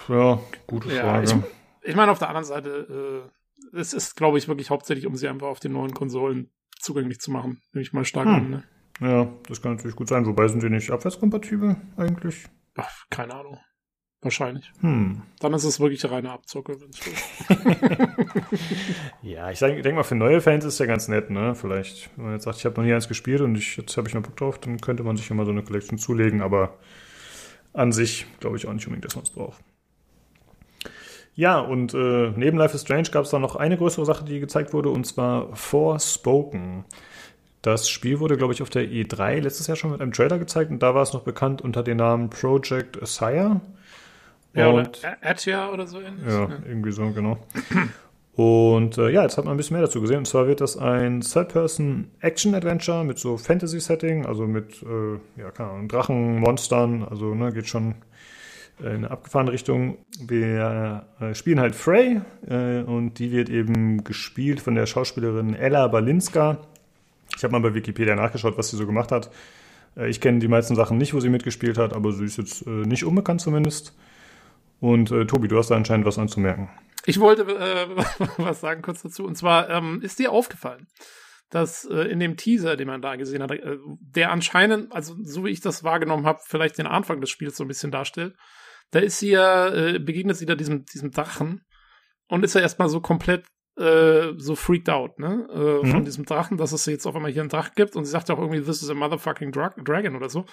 [0.09, 1.43] Ja, gute Ja, Frage.
[1.83, 3.29] ich, ich meine, auf der anderen Seite,
[3.73, 7.19] äh, es ist, glaube ich, wirklich hauptsächlich, um sie einfach auf den neuen Konsolen zugänglich
[7.19, 7.61] zu machen.
[7.71, 8.33] Nehme ich mal stark Hm.
[8.33, 8.49] an.
[8.49, 8.63] Ne?
[9.01, 10.25] ja, das kann natürlich gut sein.
[10.25, 12.45] Wobei sind die nicht abwärtskompatibel eigentlich?
[12.77, 13.59] Ach, keine Ahnung.
[14.25, 14.71] Wahrscheinlich.
[14.81, 15.21] Hm.
[15.39, 16.77] Dann ist es wirklich reine Abzocke.
[19.21, 21.53] Ja, ich denke mal, für neue Fans ist ja ganz nett, ne?
[21.53, 24.07] Vielleicht, wenn man jetzt sagt, ich habe noch nie eins gespielt und ich, jetzt habe
[24.07, 26.77] ich mal Bock drauf, dann könnte man sich ja mal so eine Collection zulegen, aber
[27.73, 29.59] an sich glaube ich auch nicht unbedingt, dass man es braucht.
[31.35, 34.39] Ja, und äh, neben Life is Strange gab es dann noch eine größere Sache, die
[34.39, 36.85] gezeigt wurde, und zwar Forspoken.
[37.61, 40.71] Das Spiel wurde, glaube ich, auf der E3 letztes Jahr schon mit einem Trailer gezeigt
[40.71, 43.61] und da war es noch bekannt unter dem Namen Project Asire.
[44.55, 46.25] Ja, oder Und- A- Atia oder so ähnlich.
[46.27, 47.37] ja, irgendwie so, genau.
[48.35, 50.17] Und äh, ja, jetzt hat man ein bisschen mehr dazu gesehen.
[50.19, 55.87] Und zwar wird das ein Third-Person-Action-Adventure mit so Fantasy-Setting, also mit, äh, ja, keine Ahnung,
[55.87, 57.95] Drachen, Monstern, also ne, geht schon
[58.79, 59.97] in eine abgefahrene Richtung.
[60.19, 65.87] Wir äh, spielen halt Frey äh, und die wird eben gespielt von der Schauspielerin Ella
[65.87, 66.57] Balinska.
[67.37, 69.29] Ich habe mal bei Wikipedia nachgeschaut, was sie so gemacht hat.
[69.95, 72.67] Äh, ich kenne die meisten Sachen nicht, wo sie mitgespielt hat, aber sie ist jetzt
[72.67, 73.95] äh, nicht unbekannt zumindest.
[74.79, 76.69] Und äh, Tobi, du hast da anscheinend was anzumerken.
[77.05, 77.87] Ich wollte äh,
[78.37, 79.25] was sagen kurz dazu.
[79.25, 80.87] Und zwar ähm, ist dir aufgefallen,
[81.49, 85.45] dass äh, in dem Teaser, den man da gesehen hat, äh, der anscheinend, also so
[85.45, 88.35] wie ich das wahrgenommen habe, vielleicht den Anfang des Spiels so ein bisschen darstellt.
[88.91, 91.61] Da ist sie ja, äh, begegnet sie da diesem, diesem Drachen
[92.27, 93.45] und ist ja erstmal so komplett
[93.77, 95.47] äh, so freaked out, ne?
[95.51, 95.91] Äh, Mhm.
[95.91, 98.29] Von diesem Drachen, dass es jetzt auf einmal hier einen Drachen gibt und sie sagt
[98.29, 100.45] ja auch irgendwie, this is a motherfucking dra dragon oder so.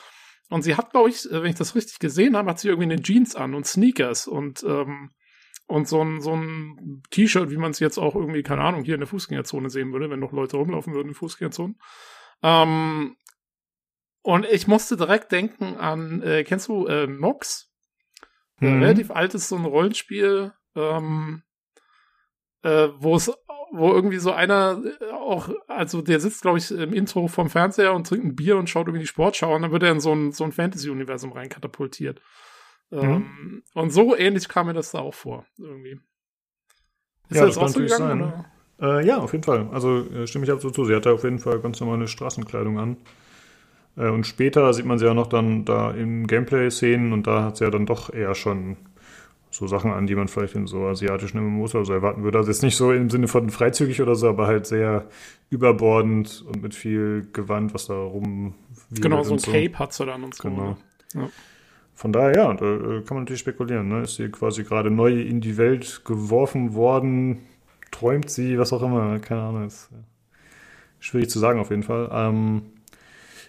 [0.51, 2.93] Und sie hat, glaube ich, äh, wenn ich das richtig gesehen habe, hat sie irgendwie
[2.93, 5.11] eine Jeans an und Sneakers und ähm,
[5.66, 8.95] und so ein, so ein T-Shirt, wie man es jetzt auch irgendwie, keine Ahnung, hier
[8.95, 11.78] in der Fußgängerzone sehen würde, wenn noch Leute rumlaufen würden in Fußgängerzonen.
[12.43, 13.16] Ähm,
[14.22, 17.70] und ich musste direkt denken an, äh, kennst du äh, Nox?
[18.61, 18.82] Ein Mhm.
[18.82, 21.43] relativ altes so ein Rollenspiel, ähm,
[22.62, 23.32] äh, wo es,
[23.73, 27.95] wo irgendwie so einer äh, auch, also der sitzt, glaube ich, im Intro vom Fernseher
[27.95, 30.14] und trinkt ein Bier und schaut irgendwie die Sportschau und dann wird er in so
[30.14, 32.20] ein, so ein Fantasy-Universum rein katapultiert.
[32.93, 33.62] Ähm, mhm.
[33.75, 35.99] Und so ähnlich kam mir das da auch vor, irgendwie.
[37.31, 38.45] Ist ja, das, das auch so gegangen?
[38.81, 39.68] Äh, ja, auf jeden Fall.
[39.73, 40.85] Also äh, stimme ich absolut zu.
[40.85, 42.97] Sie hatte auf jeden Fall ganz normale Straßenkleidung an.
[43.97, 47.57] Äh, und später sieht man sie ja noch dann da im Gameplay-Szenen und da hat
[47.57, 48.77] sie ja dann doch eher schon
[49.53, 52.38] so Sachen an, die man vielleicht in so asiatischen MMOs oder so erwarten würde.
[52.38, 55.07] Also jetzt nicht so im Sinne von freizügig oder so, aber halt sehr
[55.50, 58.55] überbordend und mit viel Gewand, was da rum.
[58.90, 59.53] Genau, so ein so.
[59.53, 60.48] Cape hat sie dann und so.
[60.48, 60.76] Genau.
[61.14, 61.28] Ja.
[61.94, 63.88] Von daher, ja, da äh, kann man natürlich spekulieren.
[63.88, 64.03] Ne?
[64.03, 67.40] Ist sie quasi gerade neu in die Welt geworfen worden?
[67.90, 69.18] Träumt sie, was auch immer?
[69.18, 69.66] Keine Ahnung.
[69.66, 69.90] Ist
[70.98, 72.09] schwierig zu sagen auf jeden Fall.
[72.11, 72.62] Ähm,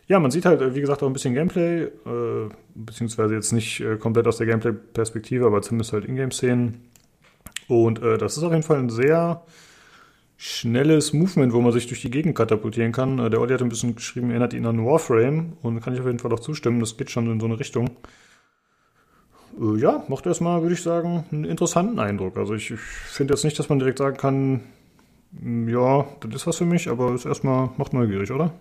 [0.08, 3.80] ja, man sieht halt, äh, wie gesagt, auch ein bisschen Gameplay, äh, beziehungsweise jetzt nicht
[3.80, 6.82] äh, komplett aus der Gameplay-Perspektive, aber zumindest halt Ingame-Szenen.
[7.68, 9.44] Und äh, das ist auf jeden Fall ein sehr
[10.38, 13.20] schnelles Movement, wo man sich durch die Gegend katapultieren kann.
[13.20, 16.06] Äh, der Olli hat ein bisschen geschrieben, erinnert ihn an Warframe und kann ich auf
[16.06, 16.80] jeden Fall auch zustimmen.
[16.82, 17.92] Das geht schon in so eine Richtung.
[19.60, 22.38] Äh, ja, macht erstmal, würde ich sagen, einen interessanten Eindruck.
[22.38, 24.62] Also ich, ich finde jetzt nicht, dass man direkt sagen kann,
[25.68, 28.54] ja, das ist was für mich, aber es erstmal macht neugierig, oder?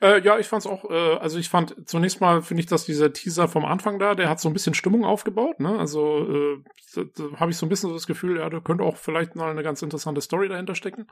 [0.00, 3.12] Äh, ja, ich fand's auch, äh, also ich fand zunächst mal finde ich, dass dieser
[3.12, 5.78] Teaser vom Anfang da, der hat so ein bisschen Stimmung aufgebaut, ne?
[5.78, 6.62] Also äh,
[6.94, 9.34] da, da habe ich so ein bisschen so das Gefühl, ja, da könnte auch vielleicht
[9.34, 11.06] mal eine ganz interessante Story dahinter stecken.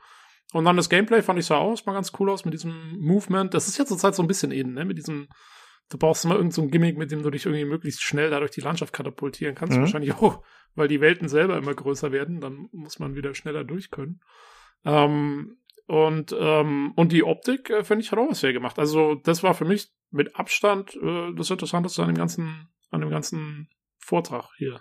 [0.53, 3.55] Und dann das Gameplay fand ich sah aus, mal ganz cool aus mit diesem Movement.
[3.55, 4.85] Das ist ja zurzeit so ein bisschen in, ne?
[4.85, 5.29] Mit diesem,
[5.91, 8.53] du brauchst immer irgendein so Gimmick, mit dem du dich irgendwie möglichst schnell da durch
[8.53, 9.77] die Landschaft katapultieren kannst.
[9.77, 9.83] Mhm.
[9.83, 10.43] Wahrscheinlich auch,
[10.75, 14.21] weil die Welten selber immer größer werden, dann muss man wieder schneller durch können.
[14.85, 15.57] Ähm,
[15.93, 18.79] und, ähm, und die Optik, äh, finde ich, hat auch was sehr gemacht.
[18.79, 23.11] Also, das war für mich mit Abstand äh, das Interessanteste an dem ganzen, an dem
[23.11, 23.69] ganzen
[23.99, 24.81] Vortrag hier.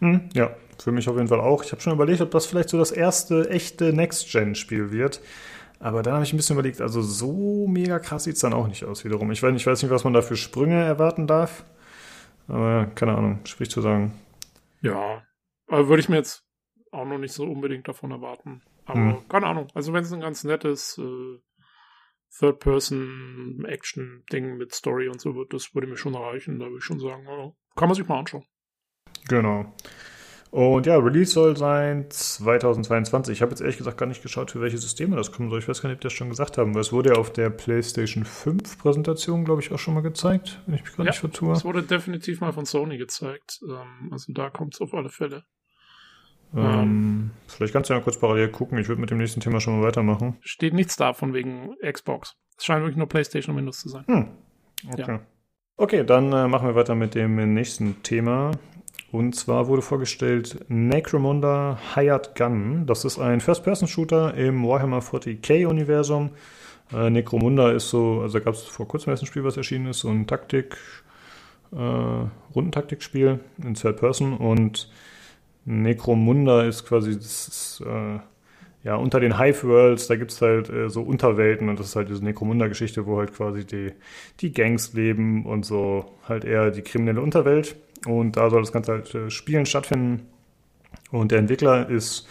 [0.00, 1.64] Hm, ja, für mich auf jeden Fall auch.
[1.64, 5.22] Ich habe schon überlegt, ob das vielleicht so das erste echte Next-Gen-Spiel wird.
[5.78, 8.68] Aber dann habe ich ein bisschen überlegt, also so mega krass sieht es dann auch
[8.68, 9.30] nicht aus wiederum.
[9.32, 11.64] Ich weiß, ich weiß nicht, was man da für Sprünge erwarten darf.
[12.46, 14.20] Aber keine Ahnung, sprich zu sagen.
[14.82, 15.22] Ja,
[15.66, 16.44] würde ich mir jetzt
[16.90, 18.60] auch noch nicht so unbedingt davon erwarten.
[18.84, 19.28] Aber hm.
[19.28, 19.68] keine Ahnung.
[19.74, 21.38] Also wenn es ein ganz nettes äh,
[22.38, 26.58] Third-Person-Action-Ding mit Story und so wird, das würde mir schon reichen.
[26.58, 28.44] Da würde ich schon sagen, ja, kann man sich mal anschauen.
[29.28, 29.74] Genau.
[30.52, 33.32] Und ja, Release soll sein 2022.
[33.32, 35.60] Ich habe jetzt ehrlich gesagt gar nicht geschaut, für welche Systeme das kommen soll.
[35.60, 37.32] Ich weiß gar nicht, ob die das schon gesagt haben, weil es wurde ja auf
[37.32, 41.12] der PlayStation 5 Präsentation, glaube ich, auch schon mal gezeigt, wenn ich mich gar ja,
[41.12, 41.54] nicht vertue.
[41.54, 43.60] Es wurde definitiv mal von Sony gezeigt.
[43.66, 45.44] Ähm, also da kommt es auf alle Fälle.
[46.56, 48.78] Ähm, vielleicht kannst du ja kurz parallel gucken.
[48.78, 50.36] Ich würde mit dem nächsten Thema schon mal weitermachen.
[50.40, 52.36] Steht nichts da von wegen Xbox.
[52.58, 54.04] Es scheint wirklich nur PlayStation und Windows zu sein.
[54.06, 54.28] Hm.
[54.90, 55.04] Okay.
[55.08, 55.20] Ja.
[55.76, 58.52] Okay, dann äh, machen wir weiter mit dem nächsten Thema.
[59.10, 62.86] Und zwar wurde vorgestellt Necromunda Hired Gun.
[62.86, 66.30] Das ist ein First-Person-Shooter im Warhammer 40k-Universum.
[66.92, 69.86] Äh, Necromunda ist so, also da gab es vor kurzem erst ein Spiel, was erschienen
[69.86, 70.78] ist, so ein Taktik,
[71.72, 74.90] äh, Rundentaktikspiel in Third Person und
[75.64, 78.18] Necromunda ist quasi das ist, äh,
[78.84, 81.96] ja unter den Hive Worlds, da gibt es halt äh, so Unterwelten und das ist
[81.96, 83.92] halt diese Necromunda-Geschichte, wo halt quasi die,
[84.40, 87.76] die Gangs leben und so halt eher die kriminelle Unterwelt.
[88.06, 90.26] Und da soll das Ganze halt äh, Spielen stattfinden.
[91.10, 92.26] Und der Entwickler ist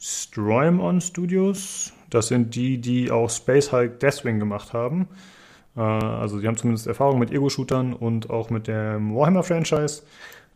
[0.00, 1.92] Stroimon Studios.
[2.10, 5.08] Das sind die, die auch Space Hulk Deathwing gemacht haben.
[5.76, 10.02] Äh, also die haben zumindest Erfahrung mit Ego-Shootern und auch mit dem Warhammer-Franchise.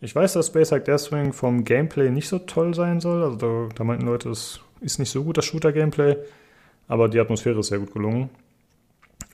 [0.01, 3.23] Ich weiß, dass Space Hulk Deathwing vom Gameplay nicht so toll sein soll.
[3.23, 6.17] Also da, da meinten Leute, es ist nicht so gut, das Shooter-Gameplay.
[6.89, 8.31] Aber die Atmosphäre ist sehr gut gelungen.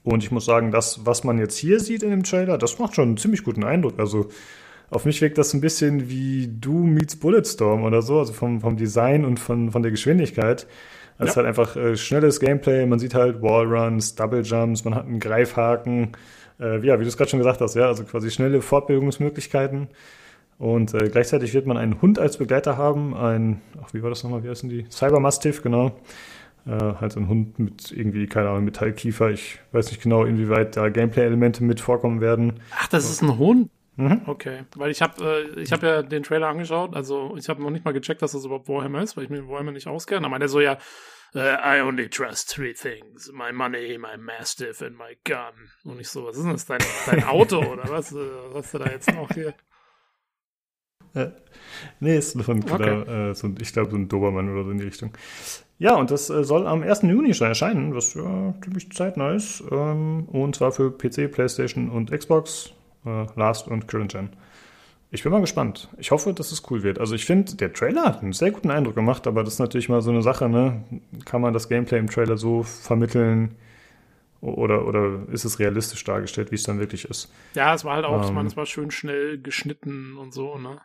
[0.04, 2.94] Und ich muss sagen, das, was man jetzt hier sieht in dem Trailer, das macht
[2.94, 3.98] schon einen ziemlich guten Eindruck.
[3.98, 4.28] Also
[4.90, 8.76] auf mich wirkt das ein bisschen wie Doom meets Bulletstorm oder so, also vom, vom
[8.76, 10.66] Design und von, von der Geschwindigkeit.
[11.18, 11.24] Es ja.
[11.26, 15.20] ist halt einfach äh, schnelles Gameplay, man sieht halt Wallruns, Double Jumps, man hat einen
[15.20, 16.12] Greifhaken,
[16.60, 19.88] äh, ja, wie du es gerade schon gesagt hast, ja, also quasi schnelle Fortbildungsmöglichkeiten.
[20.58, 24.22] Und äh, gleichzeitig wird man einen Hund als Begleiter haben, ein, ach, wie war das
[24.22, 24.86] nochmal, wie heißen die?
[24.90, 25.96] Cybermastiff, genau.
[26.66, 29.30] Äh, halt so ein Hund mit irgendwie, keine Ahnung, Metallkiefer.
[29.30, 32.60] Ich weiß nicht genau, inwieweit da Gameplay-Elemente mit vorkommen werden.
[32.78, 33.70] Ach, das ist ein Hund?
[33.96, 34.22] Mhm.
[34.26, 37.68] Okay, weil ich habe äh, ich habe ja den Trailer angeschaut, also ich habe noch
[37.68, 40.24] nicht mal gecheckt, dass das überhaupt Warhammer ist, weil ich mir Warhammer nicht auskenne.
[40.24, 40.78] Aber der so ja,
[41.34, 45.68] uh, I only trust three things: my money, my mastiff and my gun.
[45.84, 48.14] Und ich so, was ist denn das, dein, dein Auto oder was?
[48.14, 49.52] Was hast du da jetzt noch hier?
[51.14, 51.28] Äh,
[52.00, 53.30] nee, ist von, okay.
[53.30, 55.12] äh, so, ich glaube, so ein Dobermann oder so in die Richtung.
[55.78, 57.02] Ja, und das äh, soll am 1.
[57.02, 59.62] Juni schon erscheinen, was ja ziemlich zeitnah ist.
[59.70, 62.72] Ähm, und zwar für PC, PlayStation und Xbox,
[63.04, 64.30] äh, Last und Current Gen.
[65.10, 65.88] Ich bin mal gespannt.
[65.98, 66.98] Ich hoffe, dass es cool wird.
[66.98, 69.88] Also ich finde, der Trailer hat einen sehr guten Eindruck gemacht, aber das ist natürlich
[69.90, 70.84] mal so eine Sache, ne?
[71.26, 73.54] Kann man das Gameplay im Trailer so vermitteln,
[74.40, 77.32] Oder, oder ist es realistisch dargestellt, wie es dann wirklich ist?
[77.54, 78.46] Ja, es war halt auch, ähm, ich meine, Ähm.
[78.48, 80.80] es war schön schnell geschnitten und so, ne?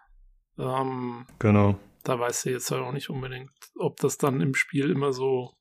[0.59, 1.75] Ähm, Genau.
[2.03, 5.51] da weißt du jetzt halt auch nicht unbedingt, ob das dann im Spiel immer so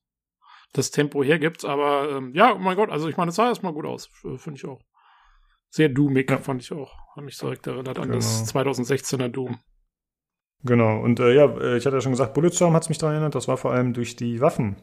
[0.73, 1.65] das Tempo hergibt.
[1.65, 4.53] Aber ähm, ja, oh mein Gott, also ich meine, es sah erstmal gut aus, finde
[4.57, 4.81] ich auch.
[5.69, 6.37] Sehr doomig, Ja.
[6.37, 6.93] fand ich auch.
[7.15, 8.15] Hat mich direkt erinnert an Genau.
[8.15, 9.59] das 2016er Doom.
[10.63, 11.01] Genau.
[11.01, 13.35] Und äh, ja, äh, ich hatte ja schon gesagt, Bulletstorm hat es mich daran erinnert.
[13.35, 14.75] Das war vor allem durch die Waffen.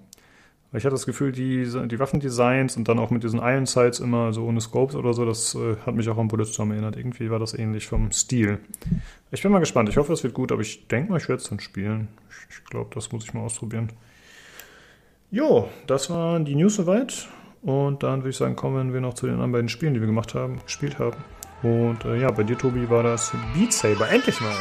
[0.74, 4.00] Weil ich hatte das Gefühl, die, die Waffendesigns und dann auch mit diesen Iron Sights
[4.00, 6.96] immer so ohne Scopes oder so, das äh, hat mich auch an Bulletstorm erinnert.
[6.96, 8.58] Irgendwie war das ähnlich vom Stil.
[9.30, 9.88] Ich bin mal gespannt.
[9.88, 12.08] Ich hoffe, es wird gut, aber ich denke mal, ich werde es dann spielen.
[12.28, 13.92] Ich, ich glaube, das muss ich mal ausprobieren.
[15.30, 17.28] Jo, das waren die News soweit.
[17.62, 20.08] Und dann würde ich sagen, kommen wir noch zu den anderen beiden Spielen, die wir
[20.08, 21.18] gemacht haben, gespielt haben.
[21.62, 24.10] Und äh, ja, bei dir, Tobi, war das Beat Saber.
[24.10, 24.56] Endlich mal.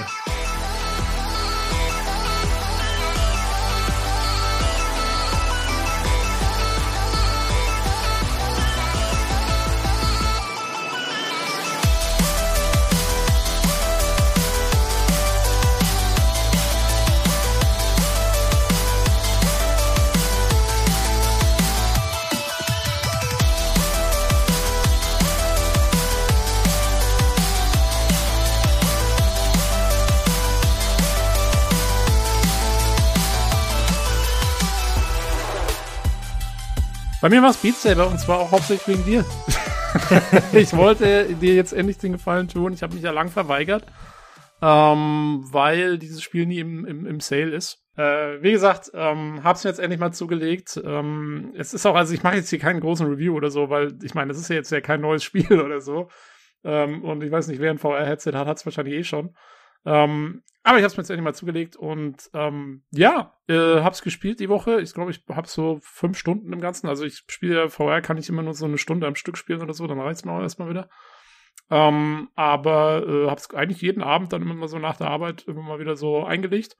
[37.23, 39.25] Bei mir war es Beat Saber und zwar auch hauptsächlich wegen dir.
[40.51, 42.73] ich wollte dir jetzt endlich den Gefallen tun.
[42.73, 43.85] Ich habe mich ja lang verweigert,
[44.61, 47.81] ähm, weil dieses Spiel nie im, im, im Sale ist.
[47.95, 50.81] Äh, wie gesagt, ähm, hab's mir jetzt endlich mal zugelegt.
[50.83, 53.97] Ähm, es ist auch, also ich mache jetzt hier keinen großen Review oder so, weil
[54.03, 56.09] ich meine, es ist ja jetzt ja kein neues Spiel oder so.
[56.65, 59.33] Ähm, und ich weiß nicht, wer ein VR-Headset hat, hat's wahrscheinlich eh schon.
[59.85, 64.01] Ähm, aber ich habe es mir jetzt endlich mal zugelegt und ähm, ja, äh, hab's
[64.01, 64.79] gespielt die Woche.
[64.79, 66.87] Ich glaube, ich habe so fünf Stunden im Ganzen.
[66.87, 69.61] Also ich spiele ja VR, kann ich immer nur so eine Stunde am Stück spielen
[69.61, 70.89] oder so, dann reicht's mir auch erstmal wieder.
[71.69, 75.79] Ähm, aber äh, hab's eigentlich jeden Abend dann immer so nach der Arbeit immer mal
[75.79, 76.77] wieder so eingelegt.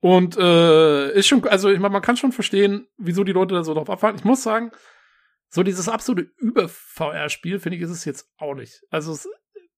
[0.00, 3.64] Und äh, ist schon, also ich meine, man kann schon verstehen, wieso die Leute da
[3.64, 4.16] so drauf abfahren.
[4.16, 4.70] Ich muss sagen,
[5.48, 8.82] so dieses absolute Über-VR-Spiel, finde ich, ist es jetzt auch nicht.
[8.90, 9.28] Also es,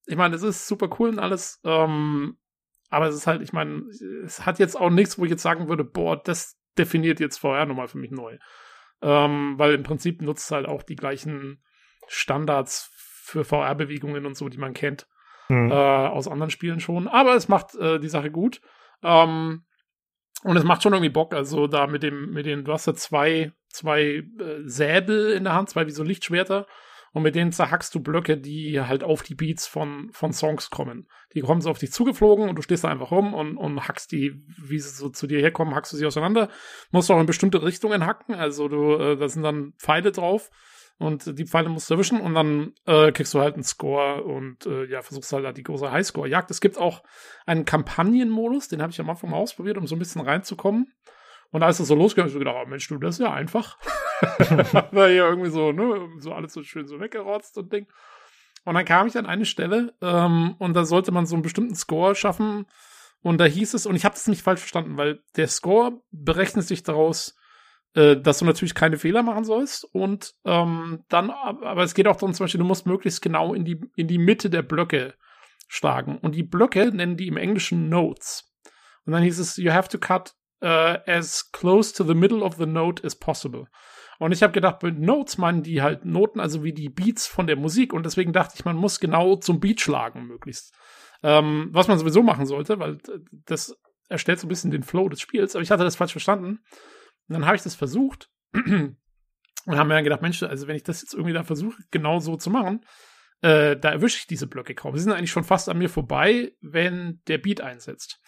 [0.06, 2.38] ich meine, es ist super cool und alles, ähm,
[2.88, 3.82] aber es ist halt, ich meine,
[4.24, 7.66] es hat jetzt auch nichts, wo ich jetzt sagen würde, boah, das definiert jetzt VR
[7.66, 8.38] nochmal für mich neu.
[9.02, 11.62] Ähm, weil im Prinzip nutzt es halt auch die gleichen
[12.06, 15.06] Standards für VR-Bewegungen und so, die man kennt
[15.48, 15.70] Hm.
[15.70, 17.08] äh, aus anderen Spielen schon.
[17.08, 18.60] Aber es macht äh, die Sache gut.
[19.02, 19.64] Ähm,
[20.42, 21.34] und es macht schon irgendwie Bock.
[21.34, 25.54] Also da mit dem, mit den, du hast ja zwei, zwei äh, Säbel in der
[25.54, 26.66] Hand, zwei wie so Lichtschwerter.
[27.12, 31.08] Und mit denen zerhackst du Blöcke, die halt auf die Beats von, von Songs kommen.
[31.34, 34.12] Die kommen so auf dich zugeflogen und du stehst da einfach rum und, und hackst
[34.12, 36.50] die, wie sie so zu dir herkommen, hackst du sie auseinander.
[36.90, 38.34] Musst auch in bestimmte Richtungen hacken.
[38.34, 40.50] Also du, äh, da sind dann Pfeile drauf
[40.98, 44.64] und die Pfeile musst du erwischen und dann äh, kriegst du halt einen Score und
[44.66, 46.50] äh, ja, versuchst halt da die große Highscore-Jagd.
[46.50, 47.02] Es gibt auch
[47.44, 50.92] einen Kampagnenmodus, den habe ich am Anfang mal ausprobiert, um so ein bisschen reinzukommen.
[51.50, 53.32] Und als es so losgegangen ist, hab ich gedacht, oh Mensch, du, das ist ja
[53.32, 53.78] einfach.
[54.92, 57.86] War hier irgendwie so, ne, so alles so schön so weggerotzt und Ding.
[58.64, 61.76] Und dann kam ich an eine Stelle ähm, und da sollte man so einen bestimmten
[61.76, 62.66] Score schaffen.
[63.22, 66.66] Und da hieß es, und ich habe das nicht falsch verstanden, weil der Score berechnet
[66.66, 67.36] sich daraus,
[67.94, 69.84] äh, dass du natürlich keine Fehler machen sollst.
[69.84, 73.64] Und ähm, dann, aber es geht auch darum, zum Beispiel, du musst möglichst genau in
[73.64, 75.14] die, in die Mitte der Blöcke
[75.68, 76.18] schlagen.
[76.18, 78.52] Und die Blöcke nennen die im Englischen Notes.
[79.04, 82.56] Und dann hieß es, you have to cut uh, as close to the middle of
[82.56, 83.66] the note as possible.
[84.18, 87.46] Und ich habe gedacht, mit Notes meinen die halt Noten, also wie die Beats von
[87.46, 87.92] der Musik.
[87.92, 90.74] Und deswegen dachte ich, man muss genau zum Beat schlagen, möglichst.
[91.22, 92.98] Ähm, was man sowieso machen sollte, weil
[93.30, 93.76] das
[94.08, 95.54] erstellt so ein bisschen den Flow des Spiels.
[95.54, 96.60] Aber ich hatte das falsch verstanden.
[97.28, 98.96] Und dann habe ich das versucht und
[99.66, 102.36] haben mir dann gedacht, Mensch, also wenn ich das jetzt irgendwie da versuche, genau so
[102.36, 102.84] zu machen,
[103.42, 104.96] äh, da erwische ich diese Blöcke kaum.
[104.96, 108.20] Sie sind eigentlich schon fast an mir vorbei, wenn der Beat einsetzt.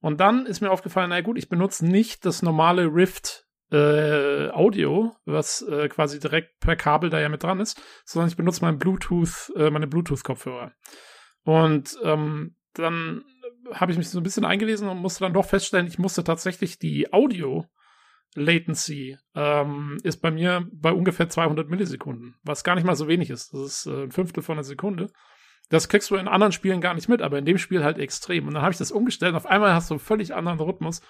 [0.00, 5.14] Und dann ist mir aufgefallen, na gut, ich benutze nicht das normale Rift äh, Audio,
[5.24, 8.78] was äh, quasi direkt per Kabel da ja mit dran ist, sondern ich benutze mein
[8.78, 10.72] Bluetooth, äh, meine Bluetooth-Kopfhörer.
[11.44, 13.24] Und ähm, dann
[13.72, 16.78] habe ich mich so ein bisschen eingelesen und musste dann doch feststellen, ich musste tatsächlich
[16.78, 17.66] die Audio
[18.34, 23.30] Latency ähm, ist bei mir bei ungefähr 200 Millisekunden, was gar nicht mal so wenig
[23.30, 23.52] ist.
[23.52, 25.10] Das ist äh, ein Fünftel von einer Sekunde.
[25.68, 28.46] Das kriegst du in anderen Spielen gar nicht mit, aber in dem Spiel halt extrem.
[28.46, 31.02] Und dann habe ich das umgestellt und auf einmal hast du einen völlig anderen Rhythmus,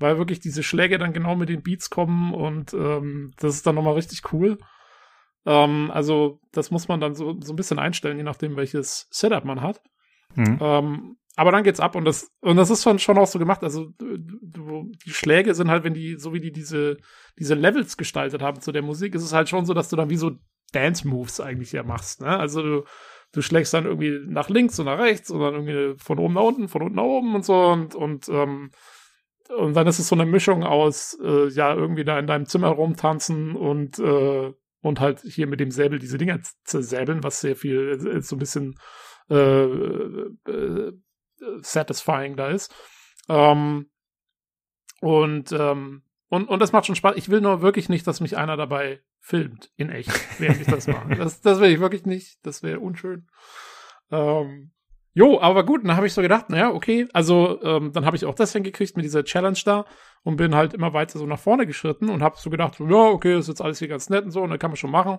[0.00, 3.74] weil wirklich diese Schläge dann genau mit den Beats kommen und ähm, das ist dann
[3.74, 4.58] nochmal richtig cool.
[5.46, 9.44] Ähm, also das muss man dann so, so ein bisschen einstellen, je nachdem, welches Setup
[9.44, 9.80] man hat.
[10.34, 10.58] Mhm.
[10.60, 13.62] Ähm, aber dann geht's ab und das und das ist schon schon auch so gemacht.
[13.62, 16.96] Also du, die Schläge sind halt, wenn die so wie die diese
[17.38, 20.10] diese Levels gestaltet haben zu der Musik, ist es halt schon so, dass du dann
[20.10, 20.32] wie so
[20.72, 22.20] Dance-Moves eigentlich ja machst.
[22.20, 22.38] Ne?
[22.38, 22.84] Also du,
[23.32, 26.42] du schlägst dann irgendwie nach links und nach rechts und dann irgendwie von oben nach
[26.42, 28.70] unten, von unten nach oben und so und, und, ähm,
[29.56, 32.68] und dann ist es so eine Mischung aus, äh, ja, irgendwie da in deinem Zimmer
[32.68, 37.56] rumtanzen und, äh, und halt hier mit dem Säbel diese Dinger zu säbeln, was sehr
[37.56, 38.78] viel, äh, so ein bisschen
[39.28, 40.92] äh, äh,
[41.60, 42.74] satisfying da ist.
[43.28, 43.90] Ähm,
[45.00, 47.16] und, ähm, und, und das macht schon Spaß.
[47.16, 50.86] Ich will nur wirklich nicht, dass mich einer dabei filmt, in echt, während ich das
[50.86, 51.08] mache.
[51.16, 52.38] Das, das will ich wirklich nicht.
[52.44, 53.28] Das wäre unschön.
[54.10, 54.72] Ähm,
[55.12, 58.24] jo, aber gut, dann habe ich so gedacht, naja, okay, also ähm, dann habe ich
[58.24, 59.84] auch das hingekriegt mit dieser Challenge da
[60.22, 63.38] und bin halt immer weiter so nach vorne geschritten und habe so gedacht, ja, okay,
[63.38, 65.18] ist jetzt alles hier ganz nett und so und dann kann man schon machen.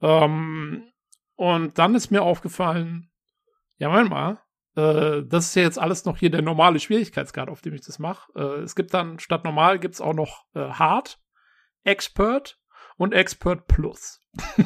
[0.00, 0.90] Ähm,
[1.36, 3.10] und dann ist mir aufgefallen,
[3.78, 4.38] ja, Moment mal,
[4.76, 7.98] äh, das ist ja jetzt alles noch hier der normale Schwierigkeitsgrad, auf dem ich das
[7.98, 8.32] mache.
[8.34, 11.18] Äh, es gibt dann statt normal gibt's auch noch äh, Hard,
[11.84, 12.58] Expert
[12.96, 14.20] und Expert Plus.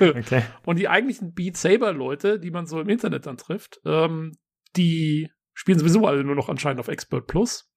[0.00, 0.42] okay.
[0.64, 4.32] Und die eigentlichen Beat Saber Leute, die man so im Internet dann trifft, ähm,
[4.76, 7.70] die spielen sowieso alle nur noch anscheinend auf Expert Plus.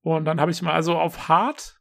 [0.00, 1.78] Und dann habe ich mal, also auf Hard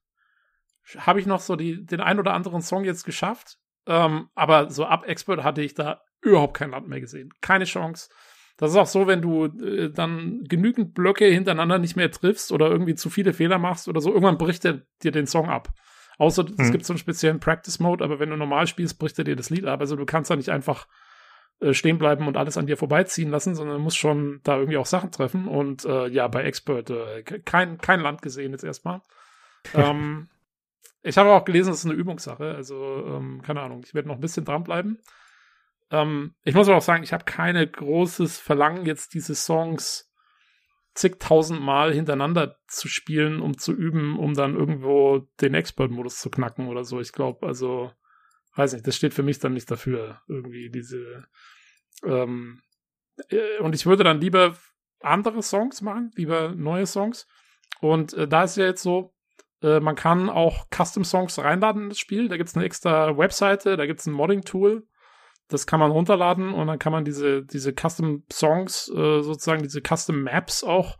[0.97, 3.57] habe ich noch so die, den ein oder anderen Song jetzt geschafft.
[3.85, 7.33] Ähm, aber so ab Expert hatte ich da überhaupt kein Land mehr gesehen.
[7.41, 8.09] Keine Chance.
[8.57, 12.69] Das ist auch so, wenn du äh, dann genügend Blöcke hintereinander nicht mehr triffst oder
[12.69, 15.69] irgendwie zu viele Fehler machst oder so, irgendwann bricht er dir den Song ab.
[16.17, 16.55] Außer hm.
[16.57, 19.49] es gibt so einen speziellen Practice-Mode, aber wenn du normal spielst, bricht er dir das
[19.49, 19.79] Lied ab.
[19.79, 20.87] Also du kannst da nicht einfach
[21.59, 24.77] äh, stehen bleiben und alles an dir vorbeiziehen lassen, sondern du musst schon da irgendwie
[24.77, 25.47] auch Sachen treffen.
[25.47, 29.01] Und äh, ja, bei Expert äh, kein, kein Land gesehen jetzt erstmal.
[29.73, 30.29] ähm,
[31.03, 32.55] ich habe auch gelesen, das ist eine Übungssache.
[32.55, 34.99] Also, ähm, keine Ahnung, ich werde noch ein bisschen dranbleiben.
[35.89, 40.11] Ähm, ich muss aber auch sagen, ich habe keine großes Verlangen, jetzt diese Songs
[40.97, 46.67] zigtausend Mal hintereinander zu spielen, um zu üben, um dann irgendwo den Expert-Modus zu knacken
[46.67, 46.99] oder so.
[46.99, 47.91] Ich glaube, also,
[48.55, 51.27] weiß nicht, das steht für mich dann nicht dafür, irgendwie diese.
[52.03, 52.61] Ähm,
[53.29, 54.57] äh, und ich würde dann lieber
[54.99, 57.27] andere Songs machen, lieber neue Songs.
[57.79, 59.13] Und äh, da ist ja jetzt so,
[59.61, 62.27] äh, man kann auch Custom-Songs reinladen in das Spiel.
[62.27, 64.87] Da gibt es eine extra Webseite, da gibt es ein Modding-Tool
[65.49, 69.81] das kann man runterladen und dann kann man diese, diese Custom Songs, äh, sozusagen diese
[69.81, 70.97] Custom Maps auch,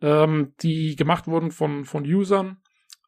[0.00, 2.58] ähm, die gemacht wurden von, von Usern,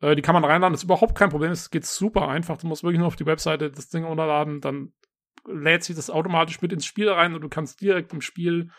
[0.00, 0.72] äh, die kann man reinladen.
[0.72, 1.52] Das ist überhaupt kein Problem.
[1.52, 2.58] Es geht super einfach.
[2.58, 4.92] Du musst wirklich nur auf die Webseite das Ding runterladen, dann
[5.46, 8.70] lädt sich das automatisch mit ins Spiel rein und du kannst direkt im Spiel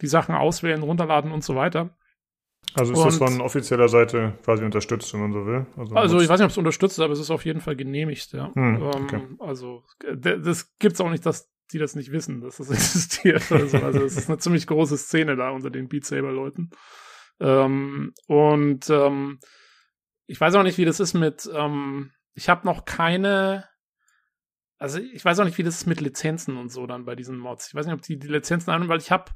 [0.00, 1.96] die Sachen auswählen, runterladen und so weiter.
[2.76, 5.66] Also ist und, das von offizieller Seite quasi unterstützt, wenn man so will?
[5.76, 7.76] Also, also ich weiß nicht, ob es unterstützt ist, aber es ist auf jeden Fall
[7.76, 8.52] genehmigt, ja.
[8.54, 9.16] Hm, okay.
[9.16, 9.84] ähm, also
[10.16, 13.50] das gibt's auch nicht, dass die das nicht wissen, dass das existiert.
[13.50, 16.70] Also, also es ist eine ziemlich große Szene da unter den Beat Saber-Leuten.
[17.40, 19.38] Ähm, und ähm,
[20.26, 23.68] ich weiß auch nicht, wie das ist mit, ähm, ich habe noch keine,
[24.78, 27.38] also ich weiß auch nicht, wie das ist mit Lizenzen und so dann bei diesen
[27.38, 27.68] Mods.
[27.68, 29.30] Ich weiß nicht, ob die die Lizenzen haben, weil ich habe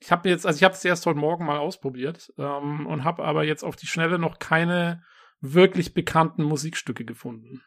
[0.00, 3.24] ich habe jetzt, also ich habe es erst heute Morgen mal ausprobiert ähm, und habe
[3.24, 5.02] aber jetzt auf die Schnelle noch keine
[5.40, 7.62] wirklich bekannten Musikstücke gefunden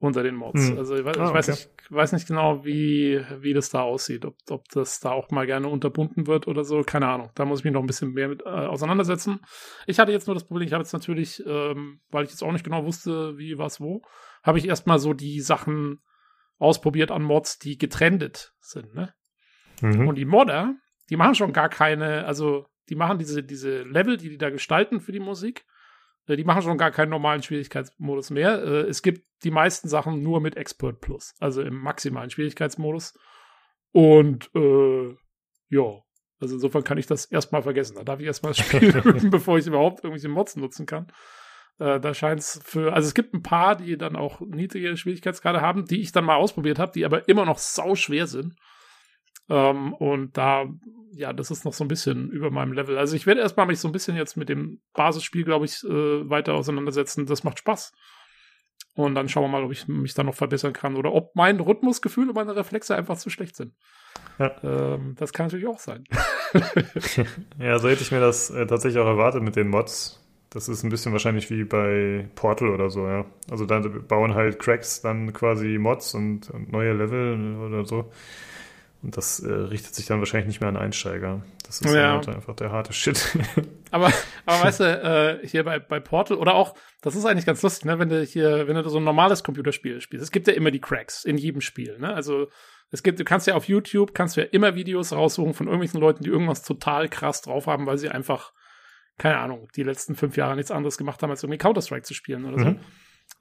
[0.00, 0.68] unter den Mods.
[0.68, 0.78] Hm.
[0.78, 4.24] Also ich, weiß, ah, ich weiß, nicht, weiß nicht genau, wie, wie das da aussieht,
[4.24, 6.82] ob, ob das da auch mal gerne unterbunden wird oder so.
[6.82, 7.30] Keine Ahnung.
[7.34, 9.40] Da muss ich mich noch ein bisschen mehr mit äh, auseinandersetzen.
[9.86, 12.52] Ich hatte jetzt nur das Problem, ich habe jetzt natürlich, ähm, weil ich jetzt auch
[12.52, 14.00] nicht genau wusste, wie, was, wo,
[14.42, 16.00] habe ich erstmal so die Sachen
[16.58, 19.12] ausprobiert an Mods, die getrendet sind, ne?
[19.82, 20.08] Mhm.
[20.08, 20.74] Und die Modder,
[21.10, 25.00] die machen schon gar keine, also die machen diese, diese Level, die die da gestalten
[25.00, 25.64] für die Musik,
[26.26, 28.62] äh, die machen schon gar keinen normalen Schwierigkeitsmodus mehr.
[28.62, 33.18] Äh, es gibt die meisten Sachen nur mit Expert Plus, also im maximalen Schwierigkeitsmodus.
[33.92, 35.16] Und äh,
[35.68, 36.02] ja,
[36.40, 37.96] also insofern kann ich das erstmal vergessen.
[37.96, 41.12] Da darf ich erstmal das Spiel üben, bevor ich überhaupt irgendwelche Mods nutzen kann.
[41.78, 45.60] Äh, da scheint es für, also es gibt ein paar, die dann auch niedrige Schwierigkeitsgrade
[45.60, 48.54] haben, die ich dann mal ausprobiert habe, die aber immer noch sau schwer sind.
[49.50, 50.66] Ähm, und da,
[51.12, 52.96] ja, das ist noch so ein bisschen über meinem Level.
[52.96, 56.30] Also ich werde erstmal mich so ein bisschen jetzt mit dem Basisspiel, glaube ich, äh,
[56.30, 57.26] weiter auseinandersetzen.
[57.26, 57.92] Das macht Spaß.
[58.94, 61.60] Und dann schauen wir mal, ob ich mich da noch verbessern kann oder ob mein
[61.60, 63.74] Rhythmusgefühl und meine Reflexe einfach zu schlecht sind.
[64.38, 64.52] Ja.
[64.62, 66.04] Ähm, das kann natürlich auch sein.
[67.58, 70.16] ja, so hätte ich mir das äh, tatsächlich auch erwartet mit den Mods.
[70.50, 73.24] Das ist ein bisschen wahrscheinlich wie bei Portal oder so, ja.
[73.48, 78.10] Also da bauen halt Cracks dann quasi Mods und, und neue Level oder so.
[79.02, 81.42] Und das äh, richtet sich dann wahrscheinlich nicht mehr an Einsteiger.
[81.64, 82.12] Das ist ja.
[82.12, 83.34] halt einfach der harte Shit.
[83.90, 84.12] aber,
[84.44, 84.84] aber weißt du,
[85.42, 88.22] äh, hier bei, bei Portal oder auch, das ist eigentlich ganz lustig, ne, wenn du
[88.22, 90.22] hier, wenn du so ein normales Computerspiel spielst.
[90.22, 92.12] Es gibt ja immer die Cracks in jedem Spiel, ne?
[92.12, 92.48] Also
[92.90, 96.00] es gibt, du kannst ja auf YouTube, kannst du ja immer Videos raussuchen von irgendwelchen
[96.00, 98.52] Leuten, die irgendwas total krass drauf haben, weil sie einfach,
[99.16, 102.44] keine Ahnung, die letzten fünf Jahre nichts anderes gemacht haben, als irgendwie Counter-Strike zu spielen
[102.44, 102.70] oder so.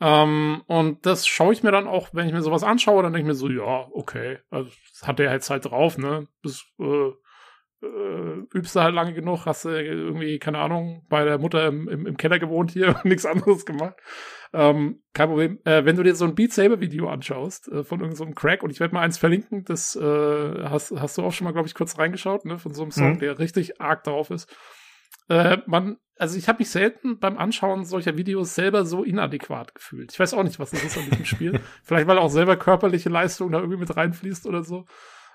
[0.01, 3.27] Ähm, und das schaue ich mir dann auch, wenn ich mir sowas anschaue, dann denke
[3.27, 6.27] ich mir so, ja, okay, also das hat der jetzt halt drauf, ne?
[6.41, 7.11] Das äh,
[7.81, 11.87] äh, übst du halt lange genug, hast du irgendwie, keine Ahnung, bei der Mutter im,
[11.87, 13.95] im, im Keller gewohnt hier und nichts anderes gemacht.
[14.51, 15.59] Ähm, kein Problem.
[15.63, 18.63] Äh, wenn du dir so ein Beat Saber Video anschaust äh, von irgendeinem so Crack
[18.63, 21.67] und ich werde mal eins verlinken, das äh, hast, hast du auch schon mal, glaube
[21.67, 23.19] ich, kurz reingeschaut, ne, von so einem Song, mhm.
[23.19, 24.53] der richtig arg drauf ist.
[25.29, 30.11] Äh, man, also ich habe mich selten beim Anschauen solcher Videos selber so inadäquat gefühlt.
[30.11, 31.59] Ich weiß auch nicht, was das ist an diesem Spiel.
[31.83, 34.85] Vielleicht, weil auch selber körperliche Leistung da irgendwie mit reinfließt oder so.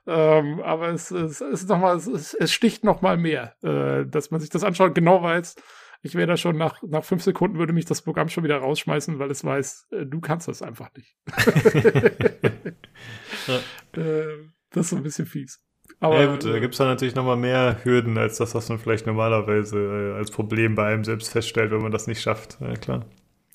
[0.07, 4.31] Ähm, aber es, es, ist noch mal, es, es sticht noch mal mehr, äh, dass
[4.31, 5.57] man sich das anschaut, genau weiß,
[6.03, 9.19] ich wäre da schon nach, nach fünf Sekunden würde mich das Programm schon wieder rausschmeißen,
[9.19, 11.17] weil es weiß, äh, du kannst das einfach nicht.
[13.97, 14.27] äh,
[14.69, 15.64] das ist so ein bisschen fies.
[16.05, 18.79] Aber, ja gut, da gibt es dann natürlich nochmal mehr Hürden als das, was man
[18.79, 22.59] vielleicht normalerweise äh, als Problem bei einem selbst feststellt, wenn man das nicht schafft.
[22.61, 23.07] Ja, klar.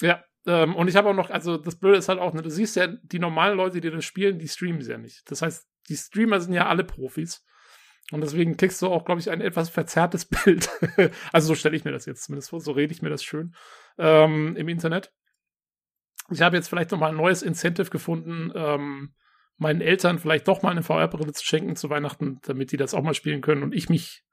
[0.02, 2.50] Ja, ähm, und ich habe auch noch, also das Blöde ist halt auch, ne, du
[2.50, 5.30] siehst ja, die normalen Leute, die das spielen, die streamen es ja nicht.
[5.30, 7.46] Das heißt, die Streamer sind ja alle Profis.
[8.12, 10.72] Und deswegen kriegst du auch, glaube ich, ein etwas verzerrtes Bild.
[11.32, 13.54] also so stelle ich mir das jetzt zumindest vor, so rede ich mir das schön
[14.00, 15.14] ähm, im Internet.
[16.32, 19.14] Ich habe jetzt vielleicht noch mal ein neues Incentive gefunden, ähm,
[19.60, 23.04] meinen Eltern vielleicht doch mal eine VR-Brille zu schenken zu Weihnachten, damit die das auch
[23.04, 24.24] mal spielen können und ich mich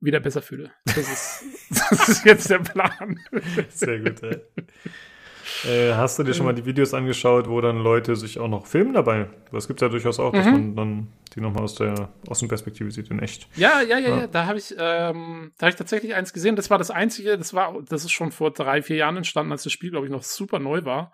[0.00, 0.72] wieder besser fühle.
[0.84, 1.44] Das ist,
[1.90, 3.18] das ist jetzt der Plan.
[3.68, 4.22] Sehr gut.
[4.22, 4.40] Ey.
[5.64, 8.66] Äh, hast du dir schon mal die Videos angeschaut, wo dann Leute sich auch noch
[8.66, 9.28] filmen dabei?
[9.52, 10.52] Das gibt ja durchaus auch, dass mhm.
[10.52, 13.48] man dann die nochmal aus der Außenperspektive sieht in echt.
[13.56, 14.18] Ja, ja, ja, ja.
[14.20, 14.26] ja.
[14.26, 16.56] Da habe ich, ähm, da habe ich tatsächlich eins gesehen.
[16.56, 17.38] Das war das einzige.
[17.38, 20.12] Das war, das ist schon vor drei, vier Jahren entstanden, als das Spiel, glaube ich,
[20.12, 21.12] noch super neu war.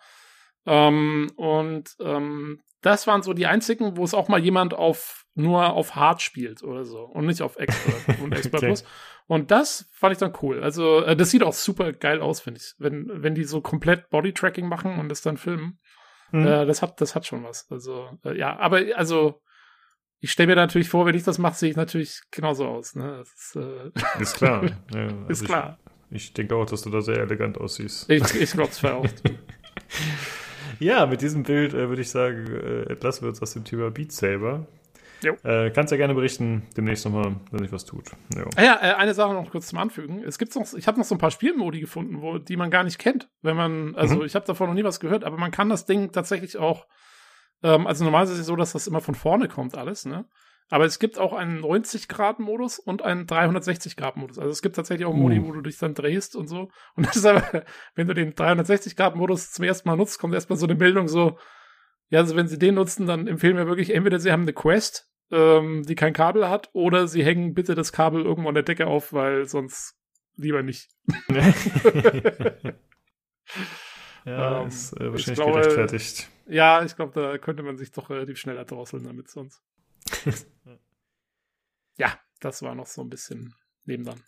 [0.67, 5.73] Ähm, und ähm, das waren so die einzigen, wo es auch mal jemand auf nur
[5.73, 8.67] auf Hard spielt oder so und nicht auf Expert und Expert okay.
[8.67, 8.85] Plus.
[9.29, 10.63] Und das fand ich dann cool.
[10.63, 12.75] Also, äh, das sieht auch super geil aus, finde ich.
[12.79, 15.79] Wenn, wenn die so komplett Bodytracking machen und das dann filmen.
[16.33, 16.47] Mhm.
[16.47, 17.71] Äh, das hat, das hat schon was.
[17.71, 19.43] Also, äh, ja, aber also,
[20.21, 22.97] ich stelle mir natürlich vor, wenn ich das mache, sehe ich natürlich genauso aus.
[22.97, 23.23] Ne?
[23.23, 23.91] Ist, äh,
[24.21, 24.65] ist, klar.
[24.95, 25.79] Ja, also ist klar.
[26.11, 28.11] Ich, ich denke auch, dass du da sehr elegant aussiehst.
[28.11, 29.07] Ich, ich glaube es auch.
[30.79, 33.91] Ja, mit diesem Bild äh, würde ich sagen, äh, entlassen wir uns aus dem Thema
[33.91, 34.67] Beat Saber.
[35.43, 38.05] Äh, kannst ja gerne berichten, demnächst nochmal, wenn sich was tut.
[38.37, 38.45] Jo.
[38.57, 40.23] Ah ja, äh, eine Sache noch kurz zum Anfügen.
[40.23, 42.85] Es gibt noch, ich habe noch so ein paar Spielmodi gefunden, wo, die man gar
[42.85, 43.29] nicht kennt.
[43.43, 44.25] Wenn man, also mhm.
[44.25, 46.87] ich habe davon noch nie was gehört, aber man kann das Ding tatsächlich auch,
[47.63, 50.25] ähm, also normalerweise ist es so, dass das immer von vorne kommt alles, ne?
[50.71, 54.39] Aber es gibt auch einen 90-Grad-Modus und einen 360-Grad-Modus.
[54.39, 55.47] Also es gibt tatsächlich auch Modi, uh.
[55.47, 56.69] wo du dich dann drehst und so.
[56.95, 57.65] Und das ist aber,
[57.95, 61.39] wenn du den 360-Grad-Modus zum ersten Mal nutzt, kommt erstmal so eine Meldung so,
[62.11, 65.11] ja, also wenn sie den nutzen, dann empfehlen wir wirklich, entweder sie haben eine Quest,
[65.31, 68.87] ähm, die kein Kabel hat, oder sie hängen bitte das Kabel irgendwo an der Decke
[68.87, 69.95] auf, weil sonst
[70.37, 70.91] lieber nicht.
[74.25, 76.31] ja, ähm, ist äh, wahrscheinlich glaube, gerechtfertigt.
[76.47, 79.63] Ja, ich glaube, da könnte man sich doch relativ schnell erdrosseln damit sonst.
[81.99, 83.55] Ja, das war noch so ein bisschen
[83.85, 84.23] nebendran.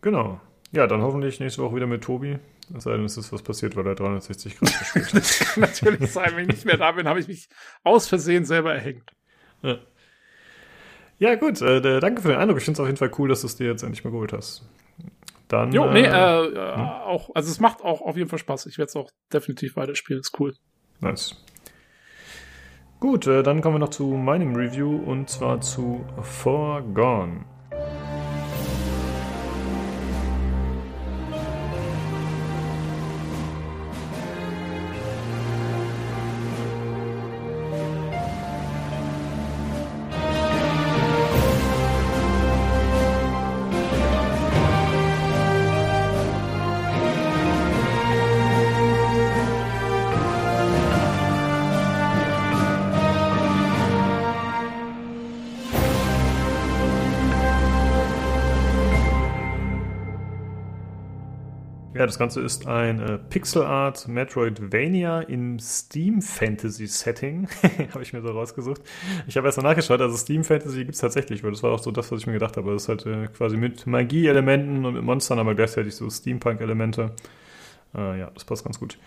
[0.00, 0.40] Genau.
[0.72, 2.38] Ja, dann hoffentlich nächste Woche wieder mit Tobi.
[2.76, 6.12] Es sei denn, es ist was passiert, weil er 360 Grad gespielt Das kann natürlich
[6.12, 6.32] sein.
[6.34, 7.48] Wenn ich nicht mehr da bin, habe ich mich
[7.82, 9.10] aus Versehen selber erhängt.
[9.62, 9.78] Ja,
[11.18, 11.60] ja gut.
[11.62, 12.58] Äh, danke für den Eindruck.
[12.58, 14.32] Ich finde es auf jeden Fall cool, dass du es dir jetzt endlich mal geholt
[14.32, 14.64] hast.
[15.48, 16.82] Dann, jo, nee, äh, äh, hm?
[16.82, 18.66] auch, also es macht auch auf jeden Fall Spaß.
[18.66, 20.20] Ich werde es auch definitiv weiterspielen.
[20.20, 20.54] Ist cool.
[21.00, 21.36] Nice.
[23.00, 27.44] Gut, äh, dann kommen wir noch zu meinem Review und zwar zu Forgone.
[62.08, 67.48] Das Ganze ist ein äh, Pixel Art Metroidvania im Steam Fantasy Setting.
[67.92, 68.82] habe ich mir so rausgesucht.
[69.26, 71.78] Ich habe erst mal nachgeschaut, also Steam Fantasy gibt es tatsächlich, weil das war auch
[71.78, 72.72] so das, was ich mir gedacht habe.
[72.72, 77.12] Das ist halt äh, quasi mit Magie-Elementen und mit Monstern, aber gleichzeitig so Steampunk-Elemente.
[77.94, 78.98] Äh, ja, das passt ganz gut.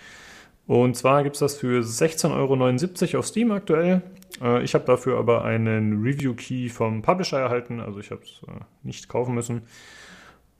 [0.67, 4.03] Und zwar gibt es das für 16,79 Euro auf Steam aktuell.
[4.41, 8.61] Äh, ich habe dafür aber einen Review-Key vom Publisher erhalten, also ich habe es äh,
[8.83, 9.63] nicht kaufen müssen.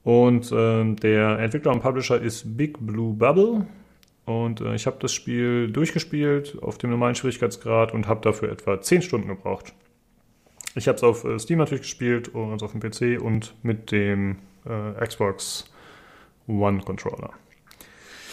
[0.04, 3.68] Und äh, der Entwickler und Publisher ist Big Blue Bubble.
[4.26, 8.82] Und äh, ich habe das Spiel durchgespielt auf dem normalen Schwierigkeitsgrad und habe dafür etwa
[8.82, 9.74] 10 Stunden gebraucht.
[10.76, 14.38] Ich habe es auf äh, Steam natürlich gespielt, also auf dem PC und mit dem
[14.66, 15.70] äh, Xbox
[16.48, 17.32] One Controller.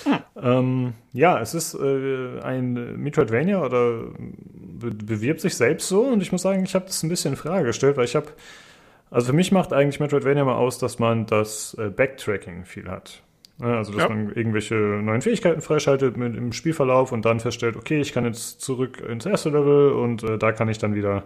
[0.04, 0.18] Hm.
[0.40, 6.30] Ähm, ja, es ist äh, ein Metroidvania oder be bewirbt sich selbst so und ich
[6.30, 8.28] muss sagen, ich habe das ein bisschen in Frage gestellt, weil ich habe,
[9.10, 13.22] also für mich macht eigentlich Metroidvania mal aus, dass man das äh, Backtracking viel hat.
[13.60, 14.08] Also, dass ja.
[14.08, 18.60] man irgendwelche neuen Fähigkeiten freischaltet mit, im Spielverlauf und dann feststellt, okay, ich kann jetzt
[18.60, 21.24] zurück ins erste Level und äh, da kann ich dann wieder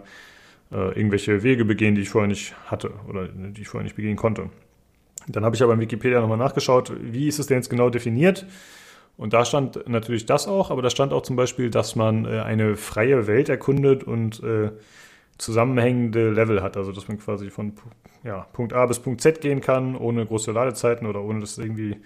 [0.71, 4.15] äh, irgendwelche Wege begehen, die ich vorher nicht hatte oder die ich vorher nicht begehen
[4.15, 4.49] konnte.
[5.27, 8.47] Dann habe ich aber in Wikipedia nochmal nachgeschaut, wie ist es denn jetzt genau definiert?
[9.15, 12.39] Und da stand natürlich das auch, aber da stand auch zum Beispiel, dass man äh,
[12.39, 14.71] eine freie Welt erkundet und äh,
[15.37, 16.77] zusammenhängende Level hat.
[16.77, 17.73] Also dass man quasi von
[18.23, 21.57] ja, Punkt A bis Punkt Z gehen kann, ohne große Ladezeiten oder ohne dass es
[21.57, 21.97] irgendwie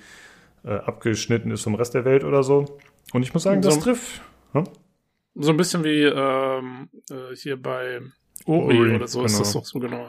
[0.63, 2.77] äh, abgeschnitten ist vom Rest der Welt oder so.
[3.13, 4.21] Und ich muss sagen, so, das trifft.
[4.53, 4.63] Hm?
[5.35, 8.01] So ein bisschen wie ähm, äh, hier bei
[8.45, 9.27] Ori, Ori oder so genau.
[9.27, 10.07] ist das doch so genau.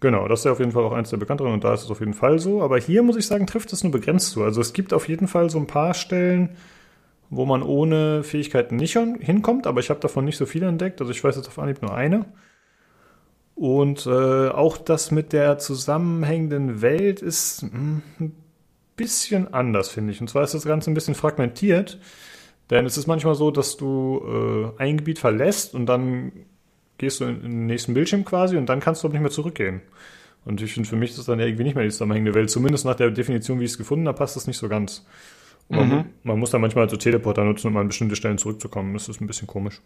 [0.00, 1.90] Genau, das ist ja auf jeden Fall auch eins der bekannteren und da ist es
[1.90, 2.62] auf jeden Fall so.
[2.62, 4.44] Aber hier muss ich sagen, trifft es nur begrenzt zu.
[4.44, 6.56] Also es gibt auf jeden Fall so ein paar Stellen,
[7.30, 11.00] wo man ohne Fähigkeiten nicht hinkommt, aber ich habe davon nicht so viele entdeckt.
[11.00, 12.26] Also ich weiß jetzt auf Anhieb nur eine.
[13.54, 18.36] Und äh, auch das mit der zusammenhängenden Welt ist hm, ein
[18.96, 20.20] bisschen anders, finde ich.
[20.20, 21.98] Und zwar ist das Ganze ein bisschen fragmentiert.
[22.70, 26.32] Denn es ist manchmal so, dass du äh, ein Gebiet verlässt und dann
[26.98, 29.30] gehst du in, in, den nächsten Bildschirm quasi und dann kannst du auch nicht mehr
[29.30, 29.82] zurückgehen.
[30.44, 32.50] Und ich finde, für mich ist das dann irgendwie nicht mehr die zusammenhängende Welt.
[32.50, 35.06] Zumindest nach der Definition, wie ich es gefunden habe, passt das nicht so ganz.
[35.68, 36.04] Man, mhm.
[36.22, 38.92] man, muss dann manchmal so Teleporter nutzen, um an bestimmte Stellen zurückzukommen.
[38.94, 39.80] Das ist ein bisschen komisch.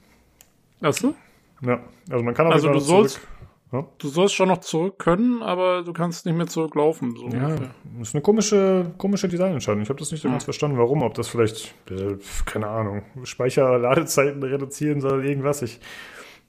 [0.82, 1.14] Ach so?
[1.62, 3.28] Ja, also man kann auch also du sollst, zurück.
[3.72, 3.86] Ja?
[3.98, 7.16] Du sollst schon noch zurück können, aber du kannst nicht mehr zurücklaufen.
[7.16, 7.70] So ja, ungefähr.
[7.98, 9.82] das ist eine komische, komische Designentscheidung.
[9.82, 10.34] Ich habe das nicht so ja.
[10.34, 11.02] ganz verstanden, warum.
[11.02, 15.62] Ob das vielleicht, äh, keine Ahnung, Speicherladezeiten reduzieren soll, irgendwas.
[15.62, 15.80] Ich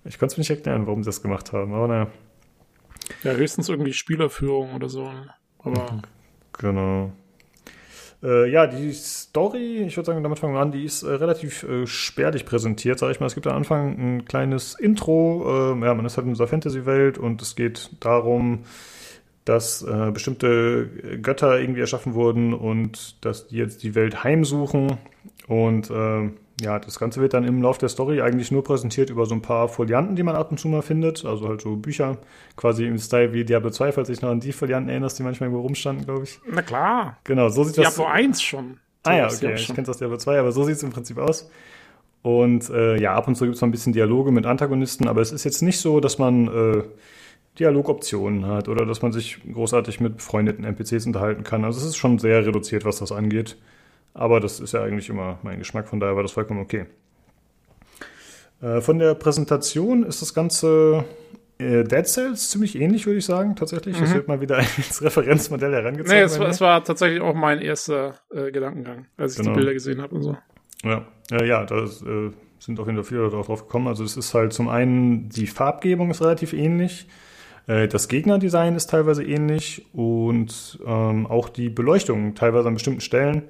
[0.04, 2.08] ich konnte es mir nicht erklären, warum sie das gemacht haben, aber naja.
[3.24, 5.12] Ja, höchstens irgendwie Spielerführung oder so.
[5.60, 6.02] Aber.
[6.54, 7.12] Genau.
[8.24, 11.64] Äh, ja, die Story, ich würde sagen, damit fangen wir an, die ist äh, relativ
[11.64, 13.26] äh, spärlich präsentiert, sag ich mal.
[13.26, 15.74] Es gibt am Anfang ein kleines Intro.
[15.74, 18.60] Äh, ja, man ist halt in dieser Fantasy-Welt und es geht darum,
[19.46, 20.88] dass äh, bestimmte
[21.22, 24.98] Götter irgendwie erschaffen wurden und dass die jetzt die Welt heimsuchen.
[25.48, 26.30] Und äh,
[26.62, 29.41] ja, das Ganze wird dann im Laufe der Story eigentlich nur präsentiert über so ein
[29.41, 31.26] paar Folianten, die man ab und zu mal findet.
[31.26, 32.20] Also halt so Bücher,
[32.55, 35.49] quasi im Style wie Diablo 2, falls dich noch an die Folianten erinnerst, die manchmal
[35.49, 36.39] irgendwo rumstanden, glaube ich.
[36.47, 37.18] Na klar.
[37.24, 37.95] Genau, so sieht Diablo das.
[37.95, 38.78] Diablo 1 schon.
[39.03, 41.49] Ah ja, okay, ich kenne das Diablo 2, aber so sieht es im Prinzip aus.
[42.22, 45.22] Und äh, ja, ab und zu gibt es noch ein bisschen Dialoge mit Antagonisten, aber
[45.22, 46.84] es ist jetzt nicht so, dass man äh,
[47.57, 51.66] Dialogoptionen hat oder dass man sich großartig mit befreundeten NPCs unterhalten kann.
[51.66, 53.57] Also es ist schon sehr reduziert, was das angeht.
[54.14, 56.86] Aber das ist ja eigentlich immer mein Geschmack, von daher war das vollkommen okay.
[58.62, 61.05] Äh, von der Präsentation ist das Ganze
[61.57, 63.97] äh, Dead Cells ziemlich ähnlich, würde ich sagen, tatsächlich.
[63.97, 64.01] Mhm.
[64.01, 66.18] Das wird mal wieder als Referenzmodell herangezogen.
[66.18, 69.51] Nee, es war, es war tatsächlich auch mein erster äh, Gedankengang, als ich genau.
[69.51, 70.38] die Bilder gesehen habe und so.
[70.84, 73.88] Ja, ja, ja da äh, sind jeden Fall viele drauf gekommen.
[73.88, 77.07] Also es ist halt zum einen, die Farbgebung ist relativ ähnlich.
[77.68, 83.43] Äh, das Gegnerdesign ist teilweise ähnlich und ähm, auch die Beleuchtung teilweise an bestimmten Stellen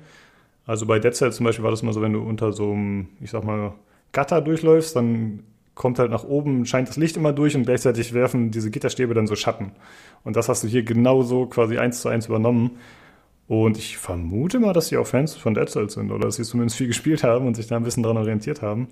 [0.65, 3.07] also bei Dead Cell zum Beispiel war das mal so, wenn du unter so einem,
[3.19, 3.73] ich sag mal,
[4.11, 5.43] Gatter durchläufst, dann
[5.73, 9.27] kommt halt nach oben, scheint das Licht immer durch und gleichzeitig werfen diese Gitterstäbe dann
[9.27, 9.71] so Schatten.
[10.23, 12.71] Und das hast du hier genauso quasi eins zu eins übernommen.
[13.47, 16.43] Und ich vermute mal, dass sie auch Fans von Dead Cells sind oder dass sie
[16.43, 18.89] zumindest viel gespielt haben und sich da ein bisschen dran orientiert haben.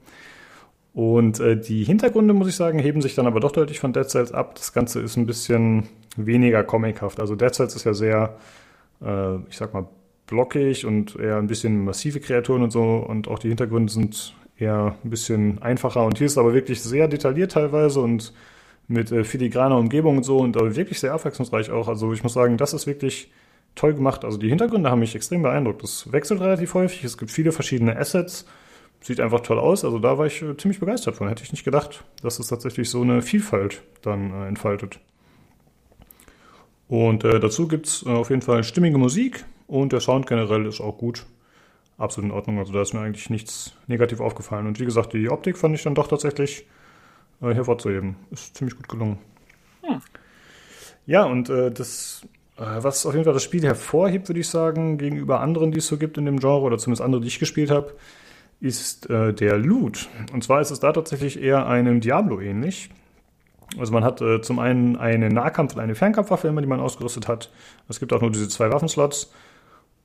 [0.94, 4.10] Und äh, die Hintergründe, muss ich sagen, heben sich dann aber doch deutlich von Dead
[4.10, 4.56] Cells ab.
[4.56, 5.84] Das Ganze ist ein bisschen
[6.18, 7.20] weniger comichaft.
[7.20, 8.36] Also Dead Cells ist ja sehr,
[9.02, 9.88] äh, ich sag mal,
[10.30, 12.84] blockig und eher ein bisschen massive Kreaturen und so.
[12.98, 16.06] Und auch die Hintergründe sind eher ein bisschen einfacher.
[16.06, 18.34] Und hier ist aber wirklich sehr detailliert teilweise und
[18.88, 21.88] mit äh, filigraner Umgebung und so und aber wirklich sehr abwechslungsreich auch.
[21.88, 23.32] Also ich muss sagen, das ist wirklich
[23.76, 24.26] toll gemacht.
[24.26, 25.84] Also die Hintergründe haben mich extrem beeindruckt.
[25.84, 27.04] Das wechselt relativ häufig.
[27.04, 28.46] Es gibt viele verschiedene Assets.
[29.02, 29.86] Sieht einfach toll aus.
[29.86, 31.28] Also da war ich äh, ziemlich begeistert von.
[31.28, 35.00] Hätte ich nicht gedacht, dass es tatsächlich so eine Vielfalt dann äh, entfaltet.
[36.90, 40.82] Und äh, dazu gibt's äh, auf jeden Fall stimmige Musik, und der Sound generell ist
[40.82, 41.26] auch gut.
[41.98, 42.58] Absolut in Ordnung.
[42.58, 44.66] Also da ist mir eigentlich nichts negativ aufgefallen.
[44.68, 46.66] Und wie gesagt, die Optik fand ich dann doch tatsächlich
[47.42, 48.16] äh, hervorzuheben.
[48.32, 49.20] Ist ziemlich gut gelungen.
[49.84, 50.02] Hm.
[51.06, 52.24] Ja, und äh, das,
[52.58, 55.88] äh, was auf jeden Fall das Spiel hervorhebt, würde ich sagen, gegenüber anderen, die es
[55.88, 57.94] so gibt in dem Genre, oder zumindest andere, die ich gespielt habe,
[58.60, 60.10] ist äh, der Loot.
[60.34, 62.90] Und zwar ist es da tatsächlich eher einem Diablo ähnlich.
[63.78, 67.28] Also man hat äh, zum einen eine Nahkampf- und eine Fernkampfwaffe immer, die man ausgerüstet
[67.28, 67.52] hat.
[67.88, 69.32] Es gibt auch nur diese zwei Waffenslots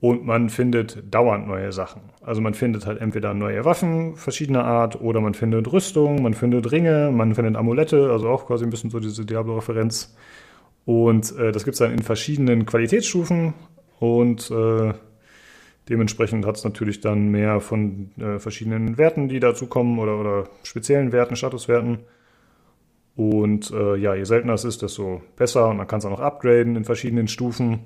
[0.04, 2.02] und man findet dauernd neue Sachen.
[2.20, 6.70] Also man findet halt entweder neue Waffen verschiedener Art oder man findet Rüstung, man findet
[6.70, 10.14] Ringe, man findet Amulette, also auch quasi ein bisschen so diese Diablo-Referenz.
[10.84, 13.54] Und äh, das gibt es dann in verschiedenen Qualitätsstufen
[13.98, 14.92] und äh,
[15.88, 21.12] Dementsprechend hat es natürlich dann mehr von äh, verschiedenen Werten, die dazukommen oder, oder speziellen
[21.12, 21.98] Werten, Statuswerten.
[23.16, 25.68] Und äh, ja, je seltener es ist, desto besser.
[25.68, 27.80] Und man kann es auch noch upgraden in verschiedenen Stufen.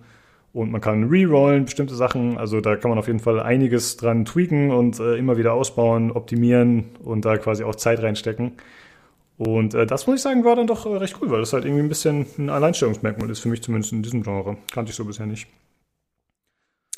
[0.53, 2.39] Und man kann rerollen bestimmte Sachen.
[2.39, 6.11] Also da kann man auf jeden Fall einiges dran tweaken und äh, immer wieder ausbauen,
[6.11, 8.53] optimieren und da quasi auch Zeit reinstecken.
[9.37, 11.65] Und äh, das muss ich sagen, war dann doch äh, recht cool, weil das halt
[11.65, 14.57] irgendwie ein bisschen ein Alleinstellungsmerkmal ist, für mich zumindest in diesem Genre.
[14.73, 15.47] Kannte ich so bisher nicht.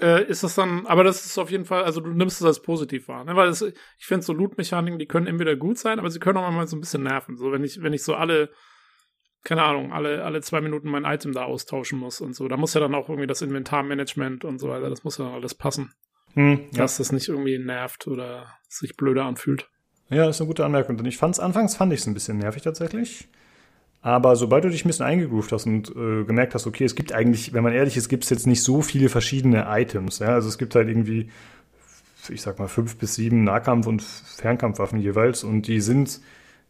[0.00, 2.62] Äh, ist das dann, aber das ist auf jeden Fall, also du nimmst es als
[2.62, 3.36] positiv wahr, ne?
[3.36, 6.50] Weil es, ich finde so Loot-Mechaniken, die können entweder gut sein, aber sie können auch
[6.50, 7.36] mal so ein bisschen nerven.
[7.36, 8.48] So, wenn ich, wenn ich so alle,
[9.42, 12.74] keine Ahnung, alle, alle zwei Minuten mein Item da austauschen muss und so, da muss
[12.74, 15.92] ja dann auch irgendwie das Inventarmanagement und so weiter, das muss ja alles passen.
[16.34, 16.78] Hm, ja.
[16.78, 19.68] Dass das nicht irgendwie nervt oder sich blöder anfühlt.
[20.10, 20.96] Ja, ist eine gute Anmerkung.
[20.96, 23.28] Denn ich fand es anfangs fand ich es ein bisschen nervig tatsächlich.
[24.02, 27.12] Aber sobald du dich ein bisschen eingegroovt hast und äh, gemerkt hast, okay, es gibt
[27.12, 30.20] eigentlich, wenn man ehrlich ist, gibt es jetzt nicht so viele verschiedene Items.
[30.20, 30.28] Ja?
[30.28, 31.30] Also es gibt halt irgendwie,
[32.28, 35.44] ich sag mal, fünf bis sieben Nahkampf- und Fernkampfwaffen jeweils.
[35.44, 36.20] Und die sind,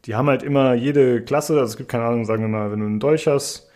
[0.06, 2.80] die haben halt immer jede Klasse, also es gibt keine Ahnung, sagen wir mal, wenn
[2.80, 3.70] du einen Dolch hast,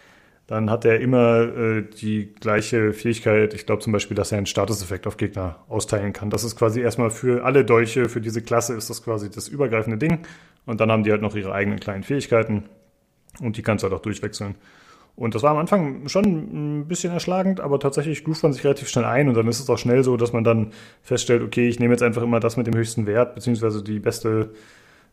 [0.46, 3.54] dann hat er immer äh, die gleiche Fähigkeit.
[3.54, 6.28] Ich glaube zum Beispiel, dass er einen Statuseffekt auf Gegner austeilen kann.
[6.28, 9.96] Das ist quasi erstmal für alle Dolche, für diese Klasse ist das quasi das übergreifende
[9.96, 10.26] Ding.
[10.66, 12.64] Und dann haben die halt noch ihre eigenen kleinen Fähigkeiten.
[13.40, 14.54] Und die kannst du halt auch durchwechseln.
[15.16, 18.88] Und das war am Anfang schon ein bisschen erschlagend, aber tatsächlich groovt man sich relativ
[18.88, 20.72] schnell ein und dann ist es auch schnell so, dass man dann
[21.02, 24.54] feststellt, okay, ich nehme jetzt einfach immer das mit dem höchsten Wert, beziehungsweise die beste,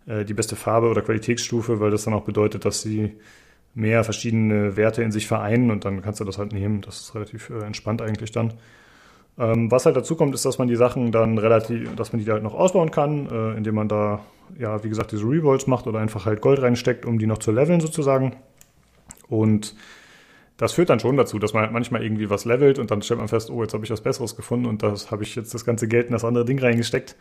[0.07, 3.11] äh, die beste Farbe oder Qualitätsstufe, weil das dann auch bedeutet, dass sie
[3.73, 6.81] mehr verschiedene Werte in sich vereinen und dann kannst du das halt nehmen.
[6.81, 8.53] Das ist relativ äh, entspannt eigentlich dann.
[9.37, 12.29] Ähm, was halt dazu kommt, ist, dass man die Sachen dann relativ, dass man die
[12.29, 14.21] halt noch ausbauen kann, äh, indem man da,
[14.59, 17.51] ja, wie gesagt, diese Revolts macht oder einfach halt Gold reinsteckt, um die noch zu
[17.51, 18.35] leveln sozusagen.
[19.29, 19.75] Und
[20.57, 23.19] das führt dann schon dazu, dass man halt manchmal irgendwie was levelt und dann stellt
[23.19, 25.65] man fest, oh, jetzt habe ich was Besseres gefunden und das habe ich jetzt das
[25.65, 27.15] ganze Geld in das andere Ding reingesteckt.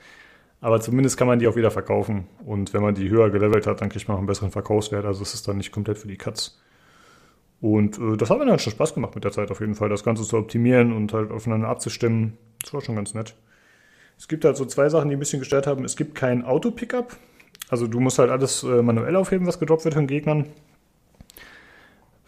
[0.60, 2.26] Aber zumindest kann man die auch wieder verkaufen.
[2.44, 5.06] Und wenn man die höher gelevelt hat, dann kriegt man auch einen besseren Verkaufswert.
[5.06, 6.60] Also es ist dann nicht komplett für die Cuts.
[7.60, 9.88] Und äh, das hat mir dann schon Spaß gemacht mit der Zeit auf jeden Fall,
[9.88, 12.36] das Ganze zu optimieren und halt aufeinander abzustimmen.
[12.62, 13.34] Das war schon ganz nett.
[14.18, 15.84] Es gibt halt so zwei Sachen, die ein bisschen gestört haben.
[15.84, 17.16] Es gibt kein Auto-Pickup.
[17.70, 20.46] Also du musst halt alles äh, manuell aufheben, was gedroppt wird von Gegnern.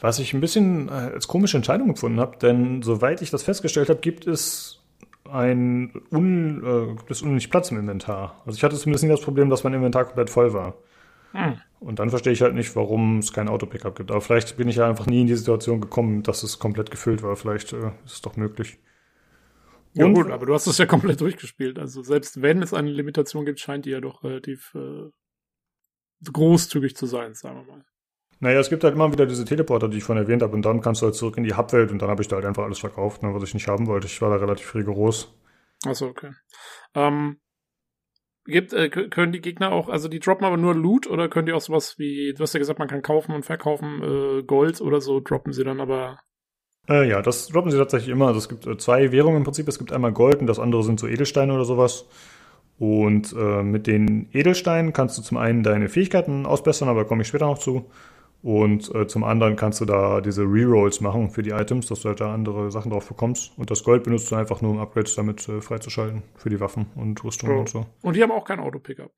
[0.01, 3.89] Was ich ein bisschen äh, als komische Entscheidung gefunden habe, denn soweit ich das festgestellt
[3.89, 4.82] habe, gibt es
[5.31, 8.43] ein un, äh, gibt es unnötig Platz im Inventar.
[8.45, 10.75] Also ich hatte zumindest nie das Problem, dass mein Inventar komplett voll war.
[11.33, 11.61] Hm.
[11.81, 14.11] Und dann verstehe ich halt nicht, warum es kein Auto-Pickup gibt.
[14.11, 17.23] Aber vielleicht bin ich ja einfach nie in die Situation gekommen, dass es komplett gefüllt
[17.23, 17.35] war.
[17.37, 18.79] Vielleicht äh, ist es doch möglich.
[19.95, 21.79] Ja Und, gut, aber du hast es ja komplett durchgespielt.
[21.79, 25.11] Also selbst wenn es eine Limitation gibt, scheint die ja doch relativ äh,
[26.31, 27.85] großzügig zu sein, sagen wir mal.
[28.43, 30.81] Naja, es gibt halt immer wieder diese Teleporter, die ich vorhin erwähnt habe, und dann
[30.81, 32.81] kannst du halt zurück in die Hubwelt und dann habe ich da halt einfach alles
[32.81, 34.09] verkauft, ne, was ich nicht haben wollte.
[34.09, 35.33] Ich war da relativ rigoros.
[35.87, 36.33] Achso, okay.
[36.97, 37.37] Ähm,
[38.45, 41.53] gibt, äh, können die Gegner auch, also die droppen aber nur Loot oder können die
[41.53, 45.01] auch sowas wie, du hast ja gesagt, man kann kaufen und verkaufen, äh, Gold oder
[45.01, 46.19] so, droppen sie dann aber
[46.89, 48.27] äh, ja, das droppen sie tatsächlich immer.
[48.27, 49.69] Also es gibt äh, zwei Währungen im Prinzip.
[49.69, 52.09] Es gibt einmal Gold und das andere sind so Edelsteine oder sowas.
[52.81, 57.29] Und äh, mit den Edelsteinen kannst du zum einen deine Fähigkeiten ausbessern, aber komme ich
[57.29, 57.89] später noch zu.
[58.43, 62.09] Und äh, zum anderen kannst du da diese Rerolls machen für die Items, dass du
[62.09, 63.53] halt da andere Sachen drauf bekommst.
[63.57, 66.87] Und das Gold benutzt du einfach nur, um Upgrades damit äh, freizuschalten für die Waffen
[66.97, 67.61] und Rüstungen oh.
[67.61, 67.87] und so.
[68.03, 69.13] Und die haben auch kein Auto-Pickup.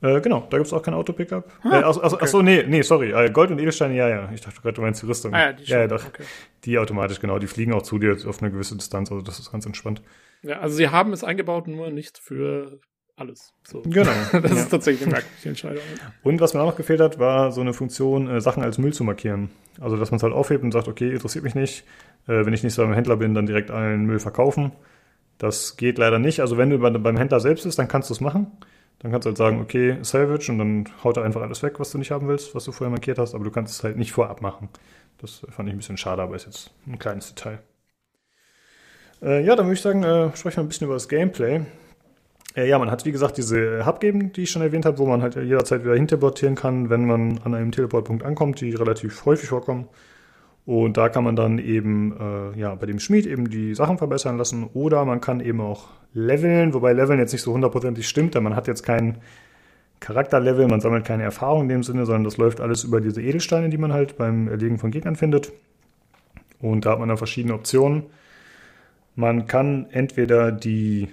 [0.00, 1.52] Äh, genau, da gibt es auch kein Auto-Pickup.
[1.62, 2.24] Ah, äh, also, also, okay.
[2.24, 3.12] Achso, nee, nee, sorry.
[3.12, 4.30] Äh, Gold und Edelsteine, ja, ja.
[4.32, 5.34] Ich dachte gerade, du meinst die Rüstung.
[5.34, 5.74] Ah, ja, die schon.
[5.74, 6.06] Ja, ja, doch.
[6.06, 6.24] Okay.
[6.64, 7.38] Die automatisch, genau.
[7.38, 9.10] Die fliegen auch zu dir auf eine gewisse Distanz.
[9.10, 10.02] Also das ist ganz entspannt.
[10.42, 12.80] Ja, also sie haben es eingebaut, nur nicht für
[13.16, 13.52] alles.
[13.64, 13.82] So.
[13.82, 14.12] Genau.
[14.32, 14.56] das ja.
[14.58, 15.82] ist tatsächlich eine merkwürdige Entscheidung.
[16.22, 18.92] Und was mir auch noch gefehlt hat, war so eine Funktion, äh, Sachen als Müll
[18.92, 19.50] zu markieren.
[19.80, 21.84] Also, dass man es halt aufhebt und sagt, okay, interessiert mich nicht.
[22.28, 24.72] Äh, wenn ich nicht so beim Händler bin, dann direkt allen Müll verkaufen.
[25.38, 26.40] Das geht leider nicht.
[26.40, 28.52] Also, wenn du beim Händler selbst bist, dann kannst du es machen.
[29.00, 31.90] Dann kannst du halt sagen, okay, Salvage und dann haut er einfach alles weg, was
[31.90, 34.12] du nicht haben willst, was du vorher markiert hast, aber du kannst es halt nicht
[34.12, 34.70] vorab machen.
[35.18, 37.58] Das fand ich ein bisschen schade, aber ist jetzt ein kleines Detail.
[39.22, 41.62] Äh, ja, dann würde ich sagen, äh, sprechen wir ein bisschen über das Gameplay.
[42.56, 45.06] Äh, ja, man hat wie gesagt diese Hub geben, die ich schon erwähnt habe, wo
[45.06, 49.50] man halt jederzeit wieder hinterportieren kann, wenn man an einem Teleportpunkt ankommt, die relativ häufig
[49.50, 49.86] vorkommen.
[50.64, 54.36] Und da kann man dann eben äh, ja, bei dem Schmied eben die Sachen verbessern
[54.36, 58.42] lassen oder man kann eben auch leveln, wobei leveln jetzt nicht so hundertprozentig stimmt, denn
[58.42, 59.18] man hat jetzt kein
[60.00, 63.68] Charakterlevel, man sammelt keine Erfahrung in dem Sinne, sondern das läuft alles über diese Edelsteine,
[63.68, 65.52] die man halt beim Erlegen von Gegnern findet.
[66.60, 68.04] Und da hat man dann verschiedene Optionen.
[69.14, 71.08] Man kann entweder die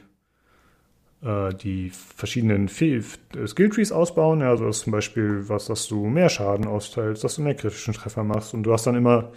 [1.24, 4.42] äh, die verschiedenen Skilltrees ausbauen.
[4.42, 7.94] Ja, also das zum Beispiel was, dass du mehr Schaden austeilst, dass du mehr kritischen
[7.94, 8.54] Treffer machst.
[8.54, 9.32] Und du hast dann immer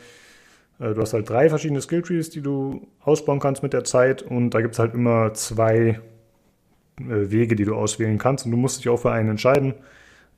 [0.79, 4.51] Äh, du hast halt drei verschiedene Skilltrees, die du ausbauen kannst mit der Zeit und
[4.51, 6.01] da gibt es halt immer zwei
[7.01, 9.75] äh, Wege, die du auswählen kannst und du musst dich auch für einen entscheiden.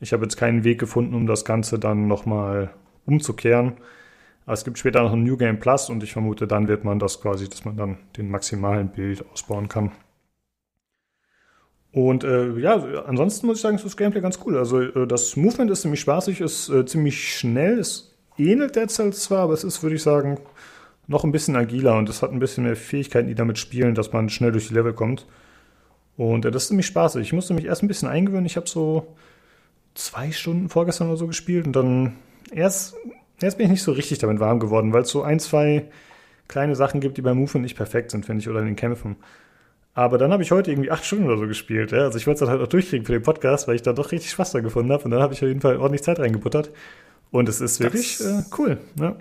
[0.00, 2.70] Ich habe jetzt keinen Weg gefunden, um das Ganze dann nochmal
[3.06, 3.72] umzukehren.
[4.46, 6.98] Aber es gibt später noch ein New Game Plus und ich vermute, dann wird man
[6.98, 9.90] das quasi, dass man dann den maximalen Bild ausbauen kann.
[11.98, 12.76] Und äh, ja,
[13.06, 14.56] ansonsten muss ich sagen, ist das Gameplay ganz cool.
[14.56, 19.24] Also äh, das Movement ist ziemlich spaßig, ist äh, ziemlich schnell, es ähnelt Dead Cells
[19.24, 20.38] zwar, aber es ist, würde ich sagen,
[21.08, 24.12] noch ein bisschen agiler und es hat ein bisschen mehr Fähigkeiten, die damit spielen, dass
[24.12, 25.26] man schnell durch die Level kommt.
[26.16, 27.20] Und äh, das ist ziemlich spaßig.
[27.20, 28.46] Ich musste mich erst ein bisschen eingewöhnen.
[28.46, 29.16] Ich habe so
[29.96, 32.14] zwei Stunden vorgestern oder so gespielt und dann
[32.52, 32.94] erst,
[33.42, 35.90] erst bin ich nicht so richtig damit warm geworden, weil es so ein, zwei
[36.46, 39.16] kleine Sachen gibt, die beim Movement nicht perfekt sind, finde ich, oder in den Kämpfen.
[39.98, 41.90] Aber dann habe ich heute irgendwie acht Stunden oder so gespielt.
[41.90, 42.02] Ja?
[42.02, 44.12] Also ich wollte es dann halt auch durchkriegen für den Podcast, weil ich da doch
[44.12, 45.02] richtig Spaß da gefunden habe.
[45.02, 46.70] Und dann habe ich auf jeden Fall ordentlich Zeit reingebuttert.
[47.32, 48.78] Und es ist wirklich äh, cool.
[48.94, 49.16] Ne?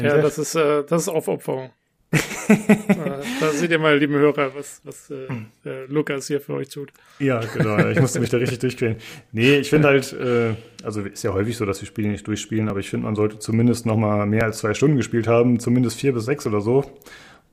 [0.00, 1.70] Ja, das ist, äh, das ist Aufopferung.
[3.40, 5.24] da seht ihr mal, liebe Hörer, was, was äh,
[5.68, 6.92] äh, Lukas hier für euch tut.
[7.18, 7.78] Ja, genau.
[7.88, 8.98] Ich musste mich da richtig durchquälen.
[9.32, 10.54] Nee, ich finde halt, äh,
[10.84, 13.40] also ist ja häufig so, dass wir Spiele nicht durchspielen, aber ich finde, man sollte
[13.40, 16.84] zumindest noch mal mehr als zwei Stunden gespielt haben, zumindest vier bis sechs oder so.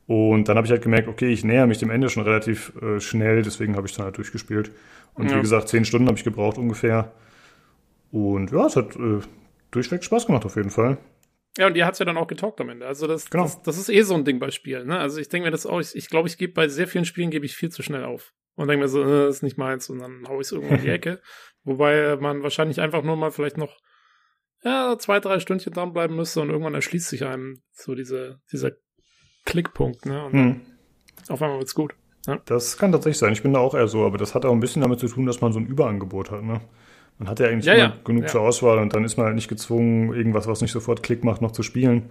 [0.05, 2.99] Und dann habe ich halt gemerkt, okay, ich näher mich dem Ende schon relativ äh,
[2.99, 4.71] schnell, deswegen habe ich dann halt durchgespielt.
[5.13, 5.37] Und ja.
[5.37, 7.13] wie gesagt, zehn Stunden habe ich gebraucht ungefähr.
[8.11, 9.19] Und ja, es hat äh,
[9.71, 10.97] durchweg Spaß gemacht auf jeden Fall.
[11.57, 12.87] Ja, und ihr hat's ja dann auch getaugt am Ende.
[12.87, 13.43] Also das, genau.
[13.43, 14.87] das, das ist eh so ein Ding bei Spielen.
[14.87, 14.99] Ne?
[14.99, 17.29] Also ich denke mir das auch, ich, ich glaube, ich gebe bei sehr vielen Spielen
[17.29, 18.33] gebe ich viel zu schnell auf.
[18.55, 20.75] Und denke mir so, äh, das ist nicht meins und dann hau ich es irgendwo
[20.75, 21.21] in die Ecke.
[21.63, 23.77] Wobei man wahrscheinlich einfach nur mal vielleicht noch
[24.63, 28.71] ja, zwei, drei Stündchen dranbleiben müsste und irgendwann erschließt sich einem so diese, dieser
[29.45, 30.25] Klickpunkt, ne?
[30.25, 30.61] Und hm.
[31.29, 31.95] auf einmal wird's gut.
[32.27, 32.39] Ja.
[32.45, 33.33] Das kann tatsächlich sein.
[33.33, 35.25] Ich bin da auch eher so, aber das hat auch ein bisschen damit zu tun,
[35.25, 36.61] dass man so ein Überangebot hat, ne?
[37.19, 37.93] Man hat ja eigentlich ja, ja.
[38.03, 41.23] genug zur Auswahl und dann ist man halt nicht gezwungen, irgendwas, was nicht sofort Klick
[41.23, 42.09] macht, noch zu spielen.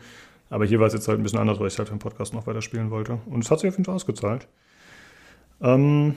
[0.49, 2.35] Aber hier war es jetzt halt ein bisschen anders, weil ich halt für den Podcast
[2.35, 3.19] noch weiter spielen wollte.
[3.27, 4.47] Und es hat sich auf jeden Fall ausgezahlt.
[5.61, 6.15] Ähm,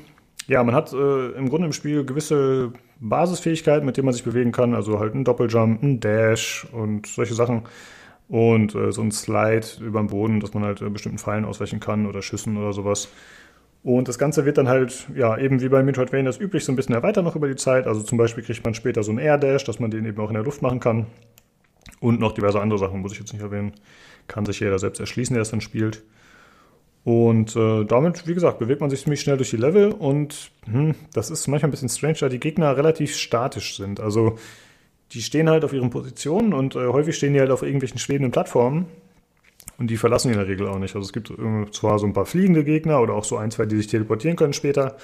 [0.48, 4.52] ja, man hat äh, im Grunde im Spiel gewisse Basisfähigkeiten, mit denen man sich bewegen
[4.52, 4.76] kann.
[4.76, 7.64] Also halt ein Doppeljump, ein Dash und solche Sachen.
[8.28, 11.80] Und äh, so ein Slide über den Boden, dass man halt äh, bestimmten Fallen ausweichen
[11.80, 13.10] kann oder Schüssen oder sowas.
[13.84, 16.76] Und das Ganze wird dann halt, ja, eben wie bei Metroidvania das üblich, so ein
[16.76, 17.86] bisschen erweitert noch über die Zeit.
[17.86, 20.30] Also zum Beispiel kriegt man später so einen Air Dash, dass man den eben auch
[20.30, 21.06] in der Luft machen kann.
[22.00, 23.74] Und noch diverse andere Sachen, muss ich jetzt nicht erwähnen.
[24.28, 26.04] Kann sich jeder selbst erschließen, der es dann spielt.
[27.04, 30.96] Und äh, damit, wie gesagt, bewegt man sich ziemlich schnell durch die Level und hm,
[31.14, 34.00] das ist manchmal ein bisschen strange, da die Gegner relativ statisch sind.
[34.00, 34.40] Also
[35.12, 38.32] die stehen halt auf ihren Positionen und äh, häufig stehen die halt auf irgendwelchen schwebenden
[38.32, 38.88] Plattformen.
[39.78, 40.96] Und die verlassen die in der Regel auch nicht.
[40.96, 43.66] Also es gibt äh, zwar so ein paar fliegende Gegner oder auch so ein, zwei,
[43.66, 44.98] die sich teleportieren können später.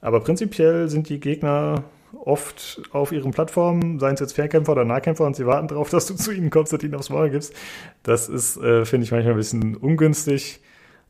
[0.00, 1.84] Aber prinzipiell sind die Gegner
[2.24, 6.06] oft auf ihren Plattformen, seien es jetzt Fernkämpfer oder Nahkämpfer, und sie warten darauf, dass
[6.06, 7.54] du zu ihnen kommst und ihnen aufs Maul gibst.
[8.02, 10.60] Das ist, äh, finde ich, manchmal ein bisschen ungünstig.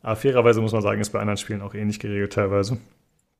[0.03, 2.79] Aber fairerweise muss man sagen, ist bei anderen Spielen auch ähnlich geregelt teilweise.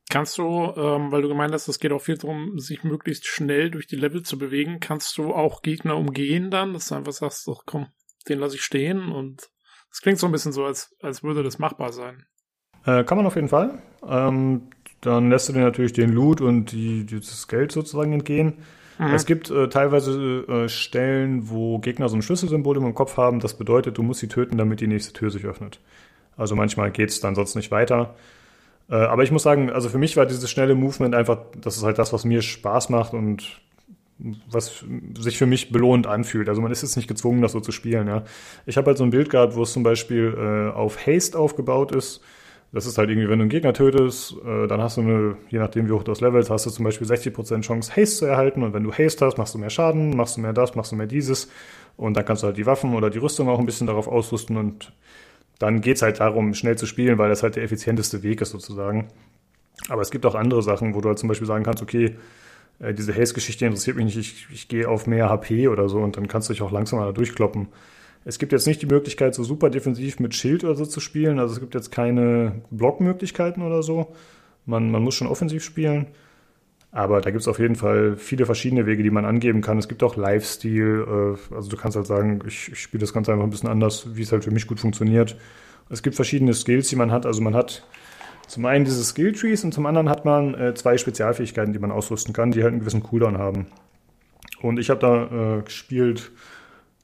[0.09, 3.71] Kannst du, ähm, weil du gemeint hast, es geht auch viel darum, sich möglichst schnell
[3.71, 7.47] durch die Level zu bewegen, kannst du auch Gegner umgehen dann, dass du einfach sagst,
[7.47, 7.87] doch komm,
[8.27, 9.49] den lasse ich stehen und
[9.89, 12.25] das klingt so ein bisschen so, als, als würde das machbar sein.
[12.85, 13.81] Äh, kann man auf jeden Fall.
[14.07, 14.69] Ähm,
[15.01, 18.55] dann lässt du dir natürlich den Loot und die, das Geld sozusagen entgehen.
[18.99, 19.13] Mhm.
[19.13, 23.39] Es gibt äh, teilweise äh, Stellen, wo Gegner so ein Schlüsselsymbol im Kopf haben.
[23.39, 25.79] Das bedeutet, du musst sie töten, damit die nächste Tür sich öffnet.
[26.37, 28.15] Also manchmal geht es dann sonst nicht weiter.
[28.93, 31.83] Äh, aber ich muss sagen, also für mich war dieses schnelle Movement einfach, das ist
[31.83, 33.59] halt das, was mir Spaß macht und
[34.51, 34.85] was
[35.17, 36.47] sich für mich belohnt anfühlt.
[36.47, 38.07] Also man ist jetzt nicht gezwungen, das so zu spielen.
[38.07, 38.23] Ja.
[38.67, 41.93] Ich habe halt so ein Bild gehabt, wo es zum Beispiel äh, auf Haste aufgebaut
[41.93, 42.21] ist.
[42.71, 45.57] Das ist halt irgendwie, wenn du einen Gegner tötest, äh, dann hast du eine, je
[45.57, 48.61] nachdem wie hoch du das levelst, hast du zum Beispiel 60% Chance, Haste zu erhalten.
[48.61, 50.95] Und wenn du Haste hast, machst du mehr Schaden, machst du mehr das, machst du
[50.95, 51.49] mehr dieses.
[51.97, 54.55] Und dann kannst du halt die Waffen oder die Rüstung auch ein bisschen darauf ausrüsten.
[54.55, 54.93] Und
[55.59, 59.07] dann geht's halt darum, schnell zu spielen, weil das halt der effizienteste Weg ist sozusagen.
[59.89, 62.15] Aber es gibt auch andere Sachen, wo du halt zum Beispiel sagen kannst, okay,
[62.79, 66.17] äh, diese Haze-Geschichte interessiert mich nicht, ich, ich gehe auf mehr HP oder so und
[66.17, 67.67] dann kannst du dich auch langsamer da durchkloppen.
[68.25, 71.39] Es gibt jetzt nicht die Möglichkeit, so super defensiv mit Schild oder so zu spielen.
[71.39, 74.13] Also es gibt jetzt keine Blockmöglichkeiten oder so.
[74.65, 76.07] Man, man muss schon offensiv spielen.
[76.95, 79.79] Aber da gibt es auf jeden Fall viele verschiedene Wege, die man angeben kann.
[79.79, 81.37] Es gibt auch Lifestyle.
[81.51, 84.15] Äh, also du kannst halt sagen, ich, ich spiele das Ganze einfach ein bisschen anders,
[84.15, 85.35] wie es halt für mich gut funktioniert.
[85.89, 87.25] Es gibt verschiedene Skills, die man hat.
[87.25, 87.83] Also man hat
[88.47, 92.31] zum einen diese Skill-Trees und zum anderen hat man äh, zwei Spezialfähigkeiten, die man ausrüsten
[92.31, 93.65] kann, die halt einen gewissen Cooldown haben.
[94.61, 96.31] Und ich habe da äh, gespielt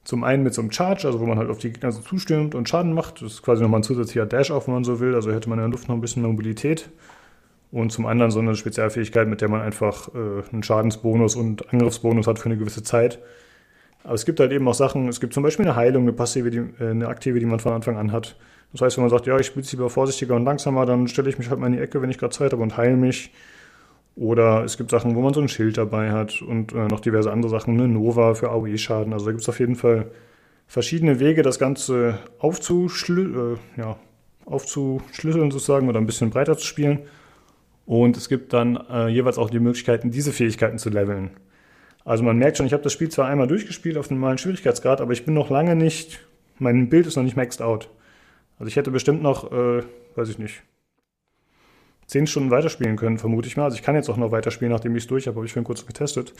[0.04, 2.54] zum einen mit so einem Charge, also wo man halt auf die Gegner so zustimmt
[2.54, 3.22] und Schaden macht.
[3.22, 5.16] Das ist quasi nochmal ein zusätzlicher Dash auf, wenn man so will.
[5.16, 6.90] Also hätte man in der Luft noch ein bisschen Mobilität.
[7.72, 12.26] Und zum anderen so eine Spezialfähigkeit, mit der man einfach äh, einen Schadensbonus und Angriffsbonus
[12.26, 13.20] hat für eine gewisse Zeit.
[14.02, 16.50] Aber es gibt halt eben auch Sachen, es gibt zum Beispiel eine Heilung, eine passive,
[16.50, 18.36] die, äh, eine aktive, die man von Anfang an hat.
[18.72, 21.28] Das heißt, wenn man sagt, ja, ich spiele es lieber vorsichtiger und langsamer, dann stelle
[21.28, 23.32] ich mich halt mal in die Ecke, wenn ich gerade Zeit habe und heile mich.
[24.16, 27.30] Oder es gibt Sachen, wo man so ein Schild dabei hat und äh, noch diverse
[27.30, 29.12] andere Sachen, eine Nova für AOE-Schaden.
[29.12, 30.10] Also da gibt es auf jeden Fall
[30.66, 33.96] verschiedene Wege, das Ganze aufzuschlü äh, ja,
[34.44, 37.00] aufzuschlüsseln sozusagen oder ein bisschen breiter zu spielen.
[37.90, 41.30] Und es gibt dann äh, jeweils auch die Möglichkeiten, diese Fähigkeiten zu leveln.
[42.04, 45.12] Also man merkt schon, ich habe das Spiel zwar einmal durchgespielt auf normalen Schwierigkeitsgrad, aber
[45.12, 46.24] ich bin noch lange nicht,
[46.60, 47.90] mein Bild ist noch nicht maxed out.
[48.60, 49.82] Also ich hätte bestimmt noch, äh,
[50.14, 50.62] weiß ich nicht,
[52.06, 53.64] zehn Stunden weiterspielen können, vermute ich mal.
[53.64, 55.66] Also ich kann jetzt auch noch weiterspielen, nachdem ich es durch habe, habe ich vorhin
[55.66, 56.32] kurz getestet.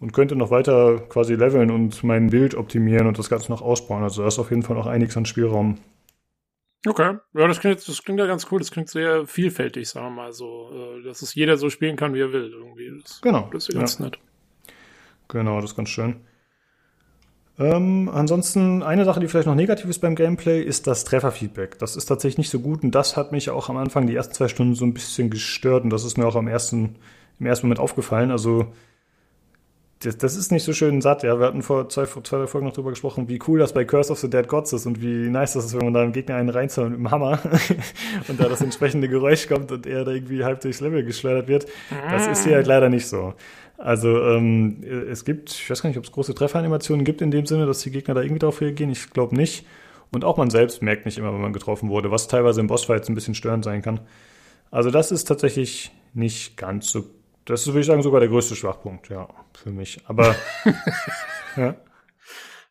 [0.00, 4.02] Und könnte noch weiter quasi leveln und mein Bild optimieren und das Ganze noch ausbauen.
[4.02, 5.78] Also da ist auf jeden Fall noch einiges an Spielraum.
[6.86, 8.58] Okay, ja, das klingt, das klingt ja ganz cool.
[8.58, 12.14] Das klingt sehr vielfältig, sagen wir mal so, äh, dass es jeder so spielen kann,
[12.14, 12.52] wie er will.
[12.52, 13.00] Irgendwie.
[13.00, 13.48] Das, genau.
[13.52, 14.06] Das ist ganz ja.
[14.06, 14.18] nett.
[15.28, 16.16] Genau, das ist ganz schön.
[17.58, 21.78] Ähm, ansonsten, eine Sache, die vielleicht noch negativ ist beim Gameplay, ist das Trefferfeedback.
[21.78, 24.34] Das ist tatsächlich nicht so gut und das hat mich auch am Anfang die ersten
[24.34, 26.96] zwei Stunden so ein bisschen gestört und das ist mir auch am ersten,
[27.38, 28.30] im ersten Moment aufgefallen.
[28.30, 28.72] Also,
[30.02, 31.22] das, das ist nicht so schön satt.
[31.22, 34.12] Ja, wir hatten vor zwei, zwei Folgen noch drüber gesprochen, wie cool das bei Curse
[34.12, 36.36] of the Dead Gods ist und wie nice das ist, wenn man da einen Gegner
[36.36, 37.40] einen reinzahlt mit dem Hammer
[38.28, 41.66] und da das entsprechende Geräusch kommt und er da irgendwie halb durchs Level geschleudert wird.
[42.10, 43.34] Das ist hier halt leider nicht so.
[43.78, 47.46] Also ähm, es gibt, ich weiß gar nicht, ob es große Trefferanimationen gibt in dem
[47.46, 48.90] Sinne, dass die Gegner da irgendwie darauf reagieren.
[48.92, 49.66] Ich glaube nicht.
[50.12, 53.08] Und auch man selbst merkt nicht immer, wenn man getroffen wurde, was teilweise im Bossfights
[53.08, 54.00] ein bisschen störend sein kann.
[54.70, 57.04] Also das ist tatsächlich nicht ganz so.
[57.44, 60.00] Das ist, würde ich sagen, sogar der größte Schwachpunkt, ja, für mich.
[60.06, 60.34] Aber
[61.56, 61.76] ja.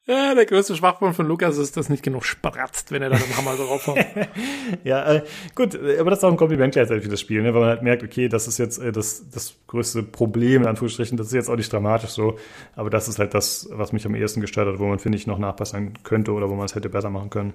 [0.07, 3.38] Ja, der größte Schwachpunkt von Lukas ist, dass nicht genug spratzt, wenn er da den
[3.38, 4.06] Hammer drauf hat.
[4.84, 5.23] ja, äh,
[5.53, 7.53] gut, aber das ist auch ein Kompliment gleichzeitig für das Spiel, ne?
[7.53, 11.18] weil man halt merkt, okay, das ist jetzt äh, das, das größte Problem, in Anführungsstrichen,
[11.18, 12.38] das ist jetzt auch nicht dramatisch so,
[12.76, 15.27] aber das ist halt das, was mich am ehesten gestört hat, wo man, finde ich,
[15.27, 17.53] noch nachbessern könnte oder wo man es hätte besser machen können.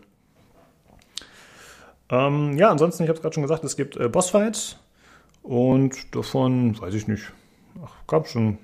[2.10, 4.78] Ähm, ja, ansonsten, ich habe es gerade schon gesagt, es gibt äh, Bossfights
[5.46, 7.32] und davon, weiß ich nicht,
[8.08, 8.58] gab schon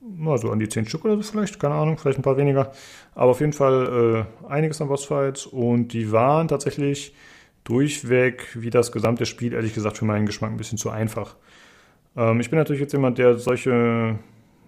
[0.00, 2.72] mal so an die zehn Stück oder so vielleicht, keine Ahnung, vielleicht ein paar weniger.
[3.14, 7.14] Aber auf jeden Fall äh, einiges an Bossfights und die waren tatsächlich
[7.64, 11.36] durchweg, wie das gesamte Spiel, ehrlich gesagt, für meinen Geschmack ein bisschen zu einfach.
[12.16, 14.18] Ähm, ich bin natürlich jetzt jemand, der solche,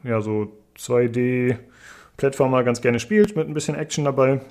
[0.02, 4.42] ja, so 2D-Plattformer ganz gerne spielt, mit ein bisschen Action dabei.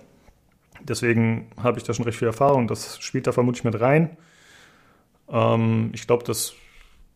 [0.81, 2.67] Deswegen habe ich da schon recht viel Erfahrung.
[2.67, 4.17] Das spielt da vermutlich mit rein.
[5.31, 6.55] Ähm, ich glaube, das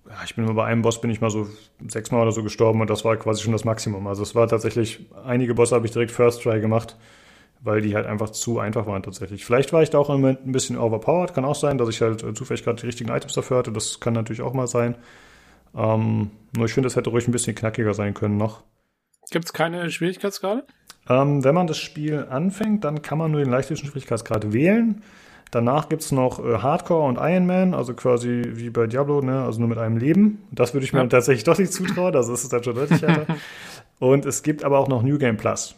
[0.10, 1.48] ja, ich bin immer bei einem Boss bin ich mal so
[1.88, 4.08] sechsmal oder so gestorben und das war quasi schon das Maximum.
[4.08, 6.98] Also es war tatsächlich, einige Bosse habe ich direkt First Try gemacht,
[7.62, 9.46] weil die halt einfach zu einfach waren tatsächlich.
[9.46, 12.02] Vielleicht war ich da auch im Moment ein bisschen overpowered, kann auch sein, dass ich
[12.02, 14.96] halt äh, zufällig gerade die richtigen Items dafür hatte, das kann natürlich auch mal sein.
[15.76, 18.64] Ähm, nur ich finde, es hätte ruhig ein bisschen knackiger sein können noch.
[19.32, 20.66] Gibt es keine Schwierigkeitsgrade?
[21.10, 25.02] Ähm, wenn man das Spiel anfängt, dann kann man nur den leichtesten Schwierigkeitsgrad wählen.
[25.54, 29.44] Danach gibt es noch äh, Hardcore und Iron Man, also quasi wie bei Diablo, ne?
[29.44, 30.42] also nur mit einem Leben.
[30.50, 31.06] Das würde ich mir ja.
[31.06, 33.36] tatsächlich doch nicht zutrauen, also ist es dann schon deutlich härter.
[34.00, 35.76] und es gibt aber auch noch New Game Plus.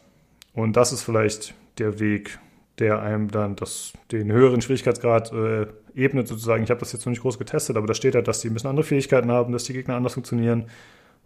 [0.53, 2.39] Und das ist vielleicht der Weg,
[2.79, 6.63] der einem dann das, den höheren Schwierigkeitsgrad äh, ebnet, sozusagen.
[6.63, 8.53] Ich habe das jetzt noch nicht groß getestet, aber da steht halt, dass die ein
[8.53, 10.67] bisschen andere Fähigkeiten haben, dass die Gegner anders funktionieren.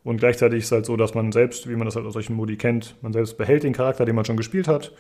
[0.04, 2.36] Und gleichzeitig ist es halt so, dass man selbst, wie man das halt aus solchen
[2.36, 4.92] Modi kennt, man selbst behält den Charakter, den man schon gespielt hat.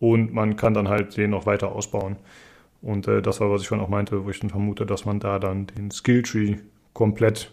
[0.00, 2.16] Und man kann dann halt den noch weiter ausbauen.
[2.82, 5.20] Und äh, das war, was ich schon auch meinte, wo ich dann vermute, dass man
[5.20, 6.56] da dann den Skilltree
[6.92, 7.52] komplett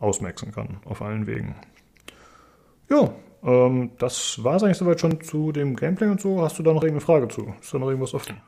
[0.00, 1.54] ausmaxen kann auf allen Wegen.
[2.90, 6.42] Ja, ähm, das war es eigentlich soweit schon zu dem Gameplay und so.
[6.42, 7.54] Hast du da noch irgendeine Frage zu?
[7.60, 8.40] Ist da noch irgendwas offen?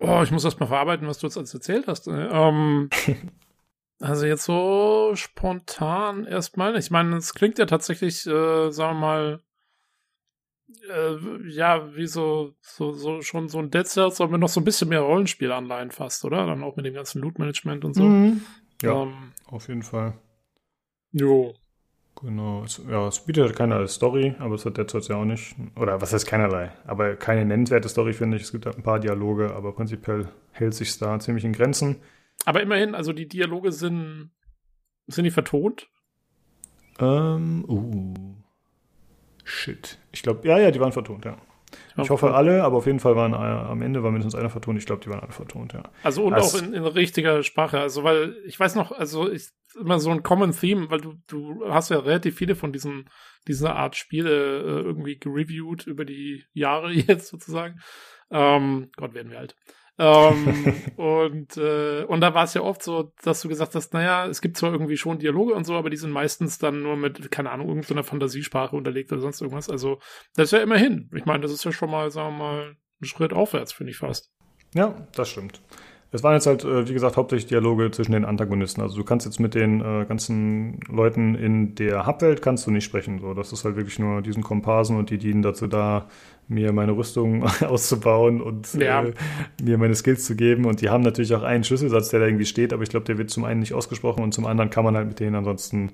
[0.00, 2.06] Oh, ich muss erst mal verarbeiten, was du jetzt alles erzählt hast.
[2.06, 2.28] Ne?
[2.30, 2.90] Ähm,
[4.00, 6.76] also jetzt so spontan erstmal.
[6.76, 9.43] Ich meine, es klingt ja tatsächlich, äh, sagen wir mal,
[10.90, 14.64] äh, ja, wie so, so, so schon so ein Dead Cells, aber noch so ein
[14.64, 16.46] bisschen mehr Rollenspielanleihen fast, oder?
[16.46, 18.02] Dann auch mit dem ganzen Loot-Management und so.
[18.02, 18.42] Mhm.
[18.82, 20.14] Ja, ähm, auf jeden Fall.
[21.12, 21.54] Jo.
[22.20, 22.64] Genau.
[22.64, 25.56] Es, ja, es bietet halt keinerlei Story, aber es hat Dead Cells ja auch nicht.
[25.76, 26.72] Oder was heißt keinerlei?
[26.86, 28.44] Aber keine nennenswerte Story, finde ich.
[28.44, 31.96] Es gibt halt ein paar Dialoge, aber prinzipiell hält sich da ziemlich in Grenzen.
[32.44, 34.30] Aber immerhin, also die Dialoge sind,
[35.06, 35.88] sind die vertont?
[36.98, 38.43] Ähm, uh.
[39.44, 39.98] Shit.
[40.12, 41.36] Ich glaube, ja, ja, die waren vertont, ja.
[41.96, 44.78] Ich hoffe alle, aber auf jeden Fall waren äh, am Ende war mindestens einer vertont.
[44.78, 45.82] Ich glaube, die waren alle vertont, ja.
[46.02, 47.80] Also und also, auch in, in richtiger Sprache.
[47.80, 49.48] Also weil ich weiß noch, also ich
[49.78, 53.08] immer so ein Common Theme, weil du du hast ja relativ viele von diesen
[53.46, 57.80] dieser Art Spiele äh, irgendwie gereviewt über die Jahre jetzt sozusagen.
[58.30, 59.56] Ähm, Gott werden wir alt.
[59.98, 64.26] Ähm, und, äh, und da war es ja oft so, dass du gesagt hast, naja,
[64.26, 67.30] es gibt zwar irgendwie schon Dialoge und so, aber die sind meistens dann nur mit,
[67.30, 69.70] keine Ahnung, irgendeiner Fantasiesprache unterlegt oder sonst irgendwas.
[69.70, 70.00] Also,
[70.34, 71.10] das ist ja immerhin.
[71.14, 73.98] Ich meine, das ist ja schon mal, sagen wir mal, ein Schritt aufwärts, finde ich
[73.98, 74.32] fast.
[74.74, 75.60] Ja, das stimmt.
[76.14, 78.80] Es waren jetzt halt, äh, wie gesagt, hauptsächlich Dialoge zwischen den Antagonisten.
[78.80, 82.84] Also du kannst jetzt mit den äh, ganzen Leuten in der Hubwelt kannst du nicht
[82.84, 83.18] sprechen.
[83.18, 86.06] So, das ist halt wirklich nur diesen Komparsen und die dienen dazu da,
[86.46, 89.02] mir meine Rüstung auszubauen und ja.
[89.02, 89.12] äh,
[89.60, 90.66] mir meine Skills zu geben.
[90.66, 93.18] Und die haben natürlich auch einen Schlüsselsatz, der da irgendwie steht, aber ich glaube, der
[93.18, 95.90] wird zum einen nicht ausgesprochen und zum anderen kann man halt mit denen ansonsten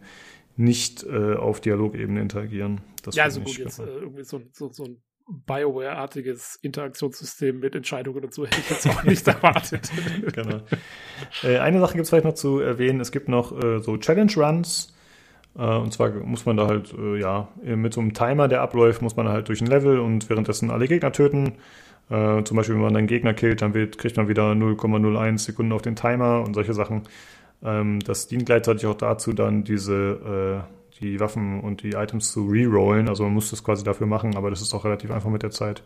[0.54, 2.82] nicht äh, auf Dialogebene interagieren.
[3.04, 4.98] Das ja, also gut, jetzt äh, irgendwie so, so, so ein
[5.46, 9.90] Bioware-artiges Interaktionssystem mit Entscheidungen und so hätte ich jetzt auch nicht erwartet.
[10.34, 10.60] genau.
[11.42, 13.00] Äh, eine Sache gibt es vielleicht noch zu erwähnen.
[13.00, 14.94] Es gibt noch äh, so Challenge-Runs.
[15.56, 19.02] Äh, und zwar muss man da halt, äh, ja, mit so einem Timer, der abläuft,
[19.02, 21.54] muss man halt durch ein Level und währenddessen alle Gegner töten.
[22.10, 25.72] Äh, zum Beispiel, wenn man einen Gegner killt, dann wird, kriegt man wieder 0,01 Sekunden
[25.72, 27.02] auf den Timer und solche Sachen.
[27.62, 32.46] Ähm, das dient gleichzeitig auch dazu, dann diese äh, die Waffen und die Items zu
[32.46, 33.08] rerollen.
[33.08, 35.50] Also man muss das quasi dafür machen, aber das ist auch relativ einfach mit der
[35.50, 35.82] Zeit.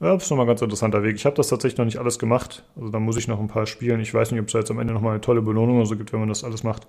[0.00, 1.16] Ja, das ist nochmal ein ganz interessanter Weg.
[1.16, 2.64] Ich habe das tatsächlich noch nicht alles gemacht.
[2.76, 4.00] Also da muss ich noch ein paar spielen.
[4.00, 6.12] Ich weiß nicht, ob es jetzt am Ende nochmal eine tolle Belohnung oder so gibt,
[6.12, 6.86] wenn man das alles macht.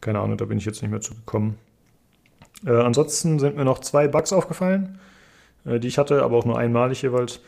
[0.00, 1.56] Keine Ahnung, da bin ich jetzt nicht mehr zugekommen.
[2.66, 4.98] Äh, ansonsten sind mir noch zwei Bugs aufgefallen,
[5.64, 7.40] äh, die ich hatte, aber auch nur einmalig jeweils.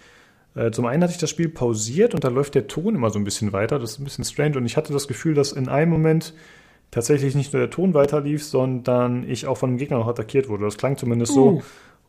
[0.54, 3.18] Äh, zum einen hatte ich das Spiel pausiert und da läuft der Ton immer so
[3.18, 3.78] ein bisschen weiter.
[3.78, 6.34] Das ist ein bisschen strange und ich hatte das Gefühl, dass in einem Moment
[6.92, 10.64] tatsächlich nicht nur der Ton weiterlief, sondern ich auch von einem Gegner noch attackiert wurde.
[10.64, 11.60] Das klang zumindest uh.
[11.60, 11.62] so.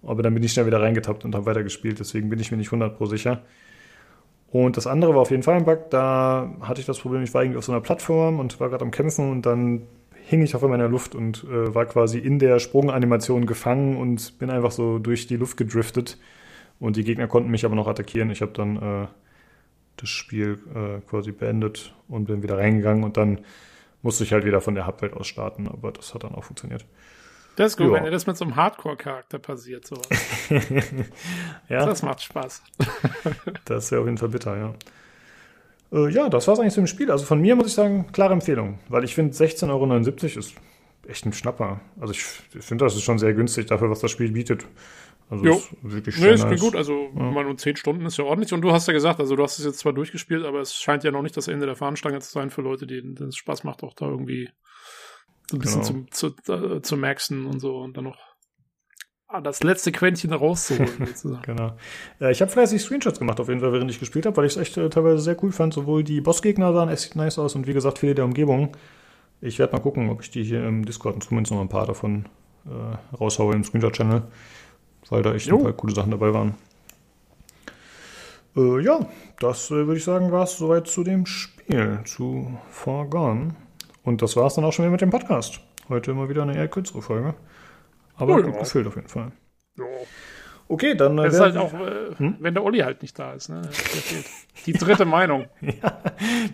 [0.08, 2.00] Aber dann bin ich schnell wieder reingetappt und habe weitergespielt.
[2.00, 3.42] Deswegen bin ich mir nicht 100 pro sicher.
[4.52, 5.90] Und das andere war auf jeden Fall ein Bug.
[5.90, 8.84] Da hatte ich das Problem, ich war irgendwie auf so einer Plattform und war gerade
[8.84, 9.84] am Kämpfen und dann
[10.26, 13.98] hing ich auf einmal in der Luft und äh, war quasi in der Sprunganimation gefangen
[13.98, 16.20] und bin einfach so durch die Luft gedriftet.
[16.80, 18.30] Und die Gegner konnten mich aber noch attackieren.
[18.30, 19.08] Ich habe dann äh,
[19.98, 23.40] das Spiel äh, quasi beendet und bin wieder reingegangen und dann
[24.04, 26.86] musste ich halt wieder von der Hubwelt aus starten, aber das hat dann auch funktioniert.
[27.56, 28.04] Das ist gut, ja.
[28.04, 30.08] wenn das mit so einem Hardcore-Charakter passiert, sowas.
[31.70, 31.86] ja.
[31.86, 32.64] Das macht Spaß.
[33.66, 34.74] das ist ja auf jeden Fall bitter, ja.
[35.92, 37.12] Äh, ja, das war es eigentlich zu dem Spiel.
[37.12, 40.56] Also von mir muss ich sagen, klare Empfehlung, weil ich finde 16,79 Euro ist
[41.08, 41.80] echt ein Schnapper.
[42.00, 42.26] Also ich,
[42.56, 44.66] ich finde, das ist schon sehr günstig dafür, was das Spiel bietet.
[45.34, 45.56] Also jo.
[45.56, 46.62] ist wirklich nee, ist nice.
[46.62, 46.76] gut.
[46.76, 47.24] Also ja.
[47.24, 48.54] mal nur 10 Stunden ist ja ordentlich.
[48.54, 51.04] Und du hast ja gesagt, also du hast es jetzt zwar durchgespielt, aber es scheint
[51.04, 53.84] ja noch nicht das Ende der Fahnenstange zu sein für Leute, denen es Spaß macht,
[53.84, 54.50] auch da irgendwie
[55.50, 56.06] so ein bisschen genau.
[56.12, 58.20] zu, zu, äh, zu maxen und so und dann noch
[59.28, 61.10] ah, das letzte Quäntchen rauszuholen.
[61.42, 61.76] genau.
[62.22, 64.54] Äh, ich habe fleißig Screenshots gemacht, auf jeden Fall, während ich gespielt habe, weil ich
[64.54, 65.74] es echt äh, teilweise sehr cool fand.
[65.74, 68.78] Sowohl die Bossgegner sahen echt nice aus und wie gesagt, viele der Umgebung.
[69.42, 72.28] Ich werde mal gucken, ob ich die hier im Discord zumindest noch ein paar davon
[72.66, 74.24] äh, raushaue im Screenshot-Channel
[75.10, 75.58] weil da echt jo.
[75.58, 76.56] ein paar coole Sachen dabei waren.
[78.56, 79.00] Äh, ja,
[79.40, 83.56] das äh, würde ich sagen, war es soweit zu dem Spiel, zu Far Gone.
[84.04, 85.60] Und das war es dann auch schon wieder mit dem Podcast.
[85.90, 87.34] Heute immer wieder eine eher kürzere Folge.
[88.16, 89.32] Aber ja, gut gefüllt auf jeden Fall.
[89.78, 89.86] Ja.
[90.68, 91.18] Okay, dann.
[91.18, 92.38] Äh, das ist halt auch, äh, hm?
[92.40, 93.50] wenn der Olli halt nicht da ist.
[93.50, 93.62] Ne?
[94.66, 95.48] Die dritte Meinung.
[95.62, 96.02] ja,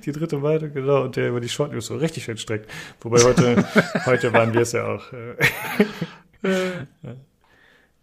[0.03, 1.03] die dritte Meinung, genau.
[1.03, 2.69] Und der über die Short News so richtig streckt.
[3.01, 3.63] Wobei heute,
[4.05, 5.13] heute waren wir es ja auch.
[5.13, 7.15] Äh, äh.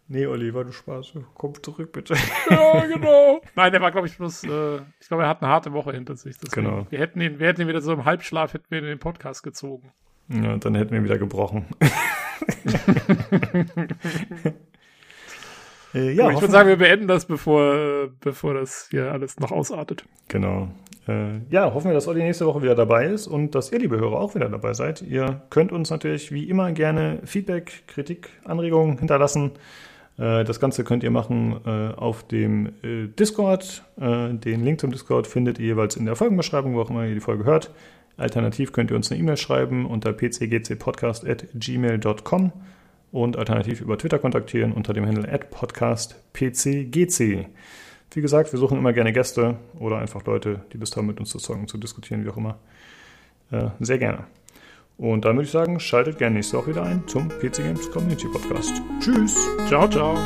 [0.08, 1.14] Nee, Oliver, du Spaß.
[1.34, 2.14] Komm zurück, bitte.
[2.50, 3.40] Ja, genau.
[3.56, 6.14] Nein, der war, glaube ich, bloß, äh, ich glaube, er hat eine harte Woche hinter
[6.14, 6.38] sich.
[6.38, 6.86] Deswegen, genau.
[6.90, 9.00] Wir hätten ihn, wir hätten ihn wieder so im Halbschlaf, hätten wir ihn in den
[9.00, 9.92] Podcast gezogen.
[10.28, 11.66] Ja, und dann hätten wir ihn wieder gebrochen.
[15.94, 20.04] äh, ja, ich würde sagen, wir beenden das, bevor, bevor das hier alles noch ausartet.
[20.28, 20.68] Genau.
[21.08, 23.98] Äh, ja, hoffen wir, dass Olli nächste Woche wieder dabei ist und dass ihr, liebe
[23.98, 25.02] Hörer, auch wieder dabei seid.
[25.02, 29.52] Ihr könnt uns natürlich wie immer gerne Feedback, Kritik, Anregungen hinterlassen.
[30.18, 33.82] Äh, das Ganze könnt ihr machen äh, auf dem äh, Discord.
[33.98, 37.20] Den Link zum Discord findet ihr jeweils in der Folgenbeschreibung, wo auch immer ihr die
[37.20, 37.70] Folge hört.
[38.18, 42.52] Alternativ könnt ihr uns eine E-Mail schreiben unter pcgcpodcast.gmail.com
[43.12, 47.46] und alternativ über Twitter kontaktieren unter dem Handle podcastpcgc.
[48.12, 51.30] Wie gesagt, wir suchen immer gerne Gäste oder einfach Leute, die Lust haben, mit uns
[51.30, 52.58] zu zocken, zu diskutieren, wie auch immer.
[53.80, 54.24] Sehr gerne.
[54.98, 58.28] Und dann würde ich sagen, schaltet gerne nächste Woche wieder ein zum PC Games Community
[58.28, 58.80] Podcast.
[59.00, 59.36] Tschüss.
[59.68, 60.16] Ciao, ciao.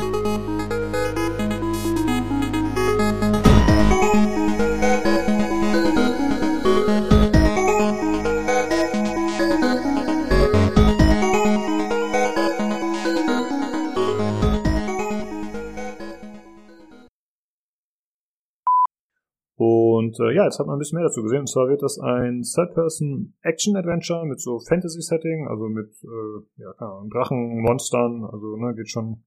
[20.21, 21.41] Äh, ja, jetzt hat man ein bisschen mehr dazu gesehen.
[21.41, 27.09] Und zwar wird das ein Third-Person-Action-Adventure mit so Fantasy-Setting, also mit äh, ja, keine Ahnung,
[27.09, 29.23] Drachen, Monstern, also ne, geht schon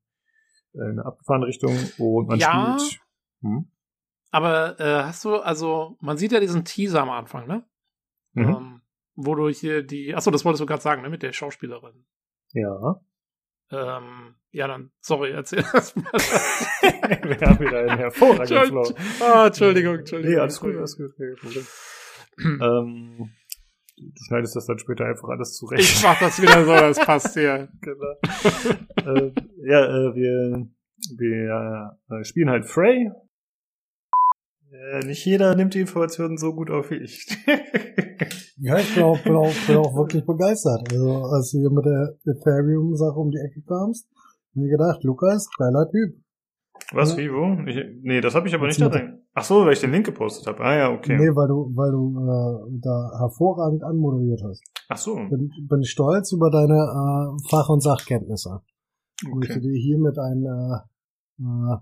[0.73, 1.77] in eine abgefahrene Richtung.
[1.99, 3.01] Und man ja, spielt.
[3.43, 3.67] Hm?
[4.31, 7.65] aber äh, hast du, also, man sieht ja diesen Teaser am Anfang, ne?
[8.33, 8.43] Mhm.
[8.43, 8.83] Ähm,
[9.15, 12.05] wo du hier die, achso, das wolltest du gerade sagen, ne, mit der Schauspielerin.
[12.53, 13.01] Ja.
[13.71, 16.05] Ähm, ja, dann, sorry, erzähl das mal.
[16.13, 18.95] Wir haben wieder einen hervorragenden Flow.
[19.21, 20.33] Ah, Entschuldigung, Entschuldigung.
[20.33, 21.13] Nee, alles gut, alles gut.
[22.39, 23.31] ähm,
[23.97, 25.83] du schneidest das dann später einfach alles zurecht.
[25.83, 27.69] Ich mach das wieder so, das passt hier.
[27.81, 28.15] genau.
[28.97, 29.33] äh,
[29.67, 30.69] ja, äh, wir,
[31.19, 33.11] wir äh, spielen halt Frey.
[34.71, 37.27] Äh, nicht jeder nimmt die Informationen so gut auf wie ich.
[38.59, 40.93] ja, ich bin auch, bin, auch, bin auch wirklich begeistert.
[40.93, 44.09] Also, als du hier mit der Ethereum-Sache um die Ecke kamst,
[44.57, 46.21] mir gedacht, Lukas, geiler Typ.
[46.93, 47.19] Was, ja.
[47.19, 47.69] wie, wo?
[47.69, 49.23] Ich, nee, das habe ich aber nicht da drin.
[49.35, 50.63] Ach so, weil ich den Link gepostet habe.
[50.63, 51.17] Ah ja, okay.
[51.17, 54.63] Nee, weil du, weil du äh, da hervorragend anmoderiert hast.
[54.89, 55.15] Ach so.
[55.15, 58.51] Bin, bin stolz über deine äh, Fach- und Sachkenntnisse.
[58.51, 59.29] Okay.
[59.29, 61.77] Ich möchte dir hiermit ein äh, äh,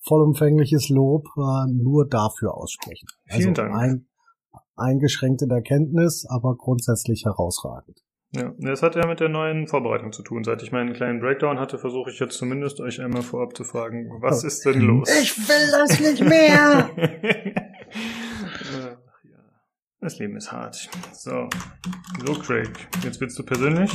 [0.00, 3.06] vollumfängliches Lob äh, nur dafür aussprechen.
[3.26, 3.74] Vielen also Dank.
[3.74, 4.06] Ein,
[4.76, 8.00] eingeschränkt in der Kenntnis, aber grundsätzlich herausragend.
[8.32, 10.44] Ja, das hat ja mit der neuen Vorbereitung zu tun.
[10.44, 14.10] Seit ich meinen kleinen Breakdown hatte, versuche ich jetzt zumindest euch einmal vorab zu fragen,
[14.20, 15.08] was ist denn los?
[15.22, 16.90] Ich will das nicht mehr!
[20.00, 20.90] das Leben ist hart.
[21.12, 21.48] So,
[22.26, 22.68] so Craig,
[23.02, 23.90] jetzt willst du persönlich?